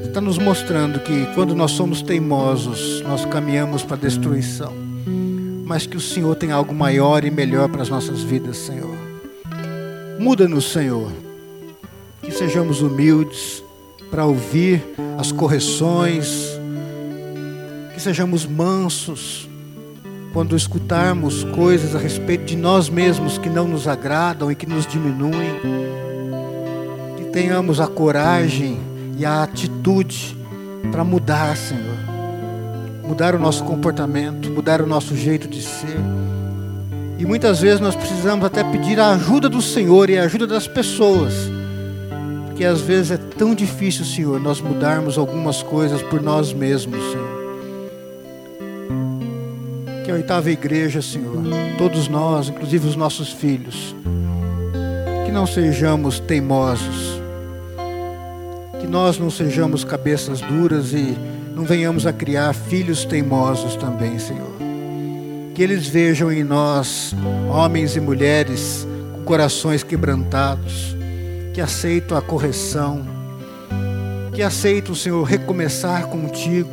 está 0.03 0.23
nos 0.23 0.39
mostrando 0.39 0.99
que 1.01 1.27
quando 1.35 1.55
nós 1.55 1.73
somos 1.73 2.01
teimosos, 2.01 3.03
nós 3.03 3.27
caminhamos 3.27 3.83
para 3.83 3.97
a 3.97 4.01
destruição, 4.01 4.73
mas 5.67 5.87
que 5.87 5.99
o 5.99 6.01
Senhor 6.01 6.35
tem 6.37 6.53
algo 6.53 6.75
maior 6.75 7.23
e 7.23 7.31
melhor 7.31 7.69
para 7.69 7.83
as 7.83 7.91
nossas 7.91 8.23
vidas, 8.23 8.57
Senhor. 8.57 8.97
Muda-nos, 10.19 10.73
Senhor 10.73 11.26
sejamos 12.37 12.83
humildes 12.83 13.63
para 14.11 14.27
ouvir 14.27 14.83
as 15.19 15.33
correções, 15.33 16.55
Que 17.95 18.01
sejamos 18.03 18.45
mansos 18.45 19.49
quando 20.35 20.55
escutarmos 20.55 21.45
coisas 21.45 21.97
a 21.97 21.99
respeito 21.99 22.45
de 22.45 22.55
nós 22.55 22.91
mesmos 22.91 23.39
que 23.39 23.49
não 23.49 23.67
nos 23.67 23.89
agradam 23.89 24.53
e 24.53 24.55
que 24.55 24.67
nos 24.67 24.87
diminuem. 24.87 25.61
Que 27.17 27.25
tenhamos 27.31 27.81
a 27.81 27.87
coragem 27.87 28.79
e 29.17 29.25
a 29.25 29.43
atitude 29.43 30.37
para 30.93 31.03
mudar, 31.03 31.57
Senhor. 31.57 31.97
Mudar 33.09 33.35
o 33.35 33.39
nosso 33.39 33.65
comportamento, 33.65 34.51
mudar 34.51 34.83
o 34.83 34.87
nosso 34.87 35.17
jeito 35.17 35.49
de 35.49 35.63
ser. 35.63 35.97
E 37.19 37.25
muitas 37.25 37.63
vezes 37.63 37.81
nós 37.81 37.97
precisamos 37.97 38.45
até 38.45 38.63
pedir 38.63 39.01
a 39.01 39.13
ajuda 39.13 39.49
do 39.49 39.63
Senhor 39.63 40.11
e 40.11 40.19
a 40.19 40.25
ajuda 40.25 40.47
das 40.47 40.69
pessoas. 40.69 41.56
Porque 42.57 42.65
às 42.65 42.81
vezes 42.81 43.11
é 43.11 43.19
tão 43.19 43.55
difícil, 43.55 44.03
Senhor, 44.03 44.41
nós 44.41 44.63
mudarmos 44.63 45.19
algumas 45.19 45.63
coisas 45.63 46.01
por 46.01 46.23
nós 46.23 46.55
mesmos, 46.55 46.99
Senhor. 46.99 47.37
Que 50.03 50.11
a 50.11 50.15
oitava 50.15 50.51
igreja, 50.51 51.03
Senhor, 51.03 51.37
todos 51.77 52.09
nós, 52.09 52.49
inclusive 52.49 52.89
os 52.89 52.97
nossos 52.97 53.31
filhos, 53.31 53.95
que 55.27 55.33
não 55.33 55.47
sejamos 55.47 56.19
teimosos, 56.19 57.21
que 58.81 58.87
nós 58.87 59.19
não 59.19 59.31
sejamos 59.31 59.85
cabeças 59.85 60.41
duras 60.41 60.95
e 60.95 61.15
não 61.55 61.65
venhamos 61.65 62.07
a 62.07 62.13
criar 62.13 62.55
filhos 62.55 63.05
teimosos 63.05 63.77
também, 63.77 64.19
Senhor. 64.19 64.57
Que 65.55 65.63
eles 65.63 65.87
vejam 65.87 66.33
em 66.33 66.43
nós 66.43 67.15
homens 67.51 67.97
e 67.97 68.01
mulheres 68.01 68.89
com 69.13 69.25
corações 69.25 69.83
quebrantados, 69.83 70.96
que 71.57 71.61
aceitam 71.63 72.19
a 72.19 72.21
correção, 72.21 73.03
que 74.35 74.43
aceitam, 74.43 74.95
Senhor, 74.95 75.23
recomeçar 75.25 76.07
contigo. 76.07 76.69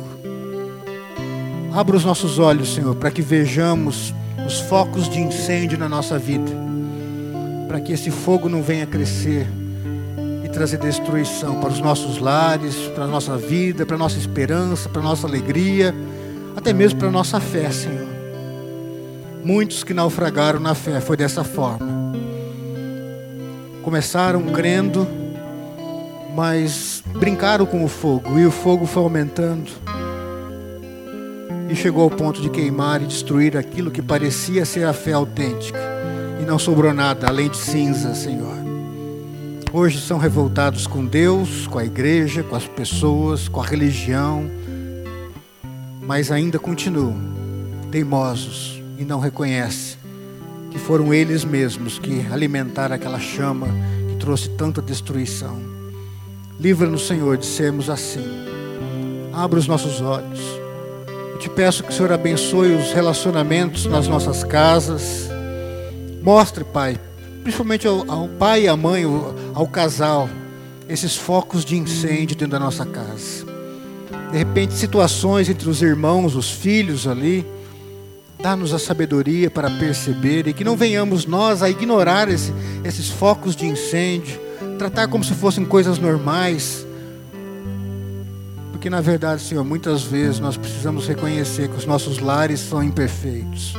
Abra 1.72 1.96
os 1.96 2.04
nossos 2.04 2.38
olhos, 2.38 2.74
Senhor, 2.74 2.94
para 2.94 3.10
que 3.10 3.22
vejamos 3.22 4.12
os 4.46 4.60
focos 4.60 5.08
de 5.08 5.20
incêndio 5.20 5.78
na 5.78 5.88
nossa 5.88 6.18
vida, 6.18 6.52
para 7.66 7.80
que 7.80 7.94
esse 7.94 8.10
fogo 8.10 8.46
não 8.46 8.62
venha 8.62 8.86
crescer 8.86 9.48
trazer 10.52 10.78
destruição 10.78 11.58
para 11.60 11.70
os 11.70 11.80
nossos 11.80 12.18
lares, 12.18 12.76
para 12.94 13.04
a 13.04 13.08
nossa 13.08 13.36
vida, 13.36 13.84
para 13.84 13.96
a 13.96 13.98
nossa 13.98 14.16
esperança, 14.16 14.88
para 14.88 15.00
a 15.00 15.04
nossa 15.04 15.26
alegria, 15.26 15.92
até 16.54 16.72
mesmo 16.72 17.00
para 17.00 17.08
a 17.08 17.10
nossa 17.10 17.40
fé, 17.40 17.72
Senhor. 17.72 18.06
Muitos 19.42 19.82
que 19.82 19.92
naufragaram 19.92 20.60
na 20.60 20.72
fé 20.76 21.00
foi 21.00 21.16
dessa 21.16 21.42
forma. 21.42 22.03
Começaram 23.84 24.42
crendo, 24.46 25.06
mas 26.34 27.02
brincaram 27.18 27.66
com 27.66 27.84
o 27.84 27.88
fogo 27.88 28.38
e 28.38 28.46
o 28.46 28.50
fogo 28.50 28.86
foi 28.86 29.02
aumentando. 29.02 29.70
E 31.68 31.76
chegou 31.76 32.04
ao 32.04 32.10
ponto 32.10 32.40
de 32.40 32.50
queimar 32.50 33.02
e 33.02 33.06
destruir 33.06 33.56
aquilo 33.56 33.90
que 33.90 34.02
parecia 34.02 34.64
ser 34.64 34.84
a 34.84 34.92
fé 34.92 35.12
autêntica. 35.12 35.78
E 36.40 36.44
não 36.44 36.58
sobrou 36.58 36.92
nada 36.92 37.28
além 37.28 37.48
de 37.48 37.56
cinza, 37.56 38.14
Senhor 38.14 38.64
hoje 39.74 40.00
são 40.00 40.18
revoltados 40.18 40.86
com 40.86 41.04
Deus, 41.04 41.66
com 41.66 41.80
a 41.80 41.84
igreja, 41.84 42.44
com 42.44 42.54
as 42.54 42.64
pessoas, 42.64 43.48
com 43.48 43.60
a 43.60 43.66
religião, 43.66 44.48
mas 46.00 46.30
ainda 46.30 46.60
continuam 46.60 47.16
teimosos 47.90 48.80
e 48.96 49.04
não 49.04 49.18
reconhecem 49.18 50.03
que 50.74 50.80
foram 50.80 51.14
eles 51.14 51.44
mesmos 51.44 52.00
que 52.00 52.26
alimentaram 52.32 52.96
aquela 52.96 53.20
chama 53.20 53.68
que 54.08 54.16
trouxe 54.16 54.48
tanta 54.50 54.82
destruição. 54.82 55.56
Livra-nos, 56.58 57.06
Senhor, 57.06 57.36
de 57.36 57.46
sermos 57.46 57.88
assim. 57.88 58.24
Abra 59.32 59.60
os 59.60 59.68
nossos 59.68 60.00
olhos. 60.00 60.40
Eu 61.32 61.38
te 61.38 61.48
peço 61.48 61.84
que 61.84 61.90
o 61.90 61.92
Senhor 61.92 62.10
abençoe 62.10 62.74
os 62.74 62.92
relacionamentos 62.92 63.86
nas 63.86 64.08
nossas 64.08 64.42
casas. 64.42 65.28
Mostre, 66.20 66.64
Pai, 66.64 66.98
principalmente 67.44 67.86
ao, 67.86 68.10
ao 68.10 68.26
pai 68.26 68.62
e 68.62 68.68
à 68.68 68.76
mãe, 68.76 69.04
ao, 69.04 69.32
ao 69.54 69.68
casal, 69.68 70.28
esses 70.88 71.14
focos 71.16 71.64
de 71.64 71.76
incêndio 71.76 72.34
dentro 72.34 72.48
da 72.48 72.58
nossa 72.58 72.84
casa. 72.84 73.46
De 74.32 74.38
repente, 74.38 74.74
situações 74.74 75.48
entre 75.48 75.70
os 75.70 75.80
irmãos, 75.82 76.34
os 76.34 76.50
filhos 76.50 77.06
ali, 77.06 77.46
dá-nos 78.44 78.74
a 78.74 78.78
sabedoria 78.78 79.50
para 79.50 79.70
perceber 79.70 80.46
e 80.46 80.52
que 80.52 80.62
não 80.62 80.76
venhamos 80.76 81.24
nós 81.24 81.62
a 81.62 81.70
ignorar 81.70 82.28
esse, 82.28 82.52
esses 82.84 83.08
focos 83.08 83.56
de 83.56 83.64
incêndio, 83.64 84.38
tratar 84.78 85.08
como 85.08 85.24
se 85.24 85.32
fossem 85.32 85.64
coisas 85.64 85.98
normais. 85.98 86.86
Porque 88.70 88.90
na 88.90 89.00
verdade, 89.00 89.40
Senhor, 89.40 89.64
muitas 89.64 90.02
vezes 90.02 90.40
nós 90.40 90.58
precisamos 90.58 91.08
reconhecer 91.08 91.70
que 91.70 91.78
os 91.78 91.86
nossos 91.86 92.18
lares 92.18 92.60
são 92.60 92.82
imperfeitos 92.82 93.74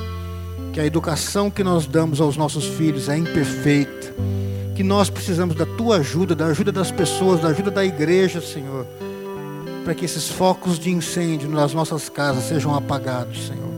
que 0.73 0.79
a 0.81 0.85
educação 0.85 1.49
que 1.49 1.63
nós 1.63 1.85
damos 1.85 2.19
aos 2.19 2.35
nossos 2.35 2.65
filhos 2.65 3.07
é 3.07 3.17
imperfeita, 3.17 4.13
que 4.75 4.83
nós 4.83 5.09
precisamos 5.09 5.55
da 5.55 5.65
tua 5.65 5.99
ajuda, 5.99 6.35
da 6.35 6.47
ajuda 6.47 6.69
das 6.69 6.91
pessoas, 6.91 7.39
da 7.39 7.47
ajuda 7.47 7.71
da 7.71 7.85
igreja, 7.85 8.41
Senhor, 8.41 8.85
para 9.85 9.95
que 9.95 10.03
esses 10.03 10.27
focos 10.27 10.77
de 10.77 10.89
incêndio 10.89 11.47
nas 11.47 11.73
nossas 11.73 12.09
casas 12.09 12.43
sejam 12.43 12.75
apagados, 12.75 13.47
Senhor. 13.47 13.74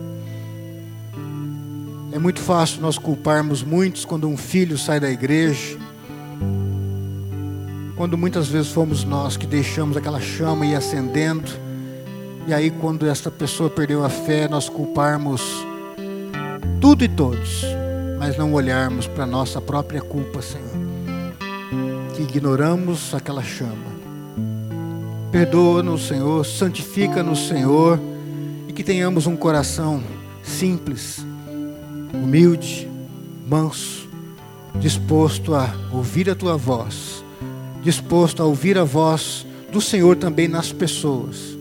É 2.11 2.19
muito 2.19 2.39
fácil 2.39 2.81
nós 2.81 2.97
culparmos 2.97 3.61
muitos 3.61 4.05
quando 4.05 4.27
um 4.27 4.37
filho 4.37 4.77
sai 4.77 4.99
da 4.99 5.09
igreja, 5.09 5.77
quando 7.95 8.17
muitas 8.17 8.47
vezes 8.47 8.71
fomos 8.71 9.03
nós 9.03 9.35
que 9.35 9.45
deixamos 9.45 9.97
aquela 9.97 10.21
chama 10.21 10.65
ir 10.65 10.75
acendendo, 10.75 11.51
e 12.47 12.53
aí 12.53 12.71
quando 12.71 13.07
essa 13.07 13.29
pessoa 13.29 13.69
perdeu 13.69 14.05
a 14.05 14.09
fé, 14.09 14.47
nós 14.47 14.69
culparmos 14.69 15.41
tudo 16.79 17.03
e 17.03 17.09
todos, 17.09 17.65
mas 18.17 18.37
não 18.37 18.53
olharmos 18.53 19.05
para 19.05 19.25
a 19.25 19.27
nossa 19.27 19.59
própria 19.59 20.01
culpa, 20.01 20.41
Senhor, 20.41 20.69
que 22.15 22.21
ignoramos 22.21 23.13
aquela 23.13 23.43
chama. 23.43 23.97
Perdoa-nos, 25.31 26.07
Senhor, 26.07 26.45
santifica-nos, 26.45 27.47
Senhor, 27.47 27.99
e 28.67 28.71
que 28.71 28.83
tenhamos 28.83 29.27
um 29.27 29.35
coração 29.35 30.01
simples, 30.41 31.25
humilde, 32.23 32.89
manso, 33.47 34.07
disposto 34.79 35.53
a 35.53 35.73
ouvir 35.91 36.29
a 36.29 36.35
tua 36.35 36.57
voz, 36.57 37.23
disposto 37.81 38.41
a 38.41 38.45
ouvir 38.45 38.77
a 38.77 38.83
voz 38.83 39.45
do 39.71 39.81
Senhor 39.81 40.15
também 40.15 40.47
nas 40.47 40.71
pessoas 40.71 41.57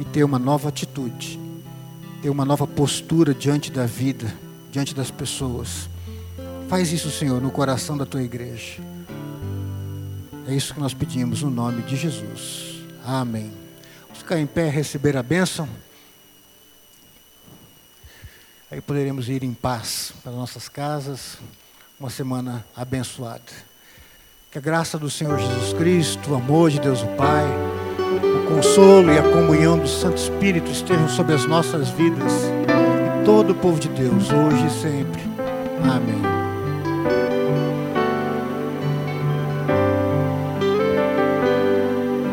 e 0.00 0.04
ter 0.04 0.24
uma 0.24 0.38
nova 0.38 0.68
atitude 0.68 1.38
ter 2.20 2.30
uma 2.30 2.44
nova 2.44 2.66
postura 2.66 3.32
diante 3.32 3.70
da 3.70 3.86
vida, 3.86 4.32
diante 4.72 4.94
das 4.94 5.10
pessoas. 5.10 5.88
Faz 6.68 6.92
isso, 6.92 7.10
Senhor, 7.10 7.40
no 7.40 7.50
coração 7.50 7.96
da 7.96 8.04
tua 8.04 8.22
igreja. 8.22 8.82
É 10.46 10.54
isso 10.54 10.74
que 10.74 10.80
nós 10.80 10.94
pedimos 10.94 11.42
no 11.42 11.50
nome 11.50 11.82
de 11.82 11.96
Jesus. 11.96 12.82
Amém. 13.04 13.50
Vamos 14.02 14.18
ficar 14.18 14.38
em 14.38 14.46
pé 14.46 14.68
receber 14.68 15.16
a 15.16 15.22
bênção. 15.22 15.68
Aí 18.70 18.80
poderemos 18.80 19.28
ir 19.28 19.42
em 19.42 19.54
paz 19.54 20.12
para 20.22 20.32
nossas 20.32 20.68
casas. 20.68 21.38
Uma 21.98 22.10
semana 22.10 22.64
abençoada. 22.76 23.42
Que 24.50 24.58
a 24.58 24.60
graça 24.60 24.98
do 24.98 25.10
Senhor 25.10 25.38
Jesus 25.38 25.72
Cristo, 25.72 26.32
o 26.32 26.34
amor 26.34 26.70
de 26.70 26.80
Deus 26.80 27.02
o 27.02 27.08
Pai 27.08 27.46
o 28.08 28.46
consolo 28.54 29.12
e 29.12 29.18
a 29.18 29.22
comunhão 29.22 29.78
do 29.78 29.88
Santo 29.88 30.16
Espírito 30.16 30.70
estejam 30.70 31.08
sobre 31.08 31.34
as 31.34 31.46
nossas 31.46 31.90
vidas 31.90 32.32
e 32.44 33.24
todo 33.24 33.50
o 33.50 33.54
povo 33.54 33.78
de 33.78 33.88
Deus, 33.88 34.30
hoje 34.30 34.66
e 34.66 34.70
sempre. 34.70 35.22
Amém. 35.82 36.37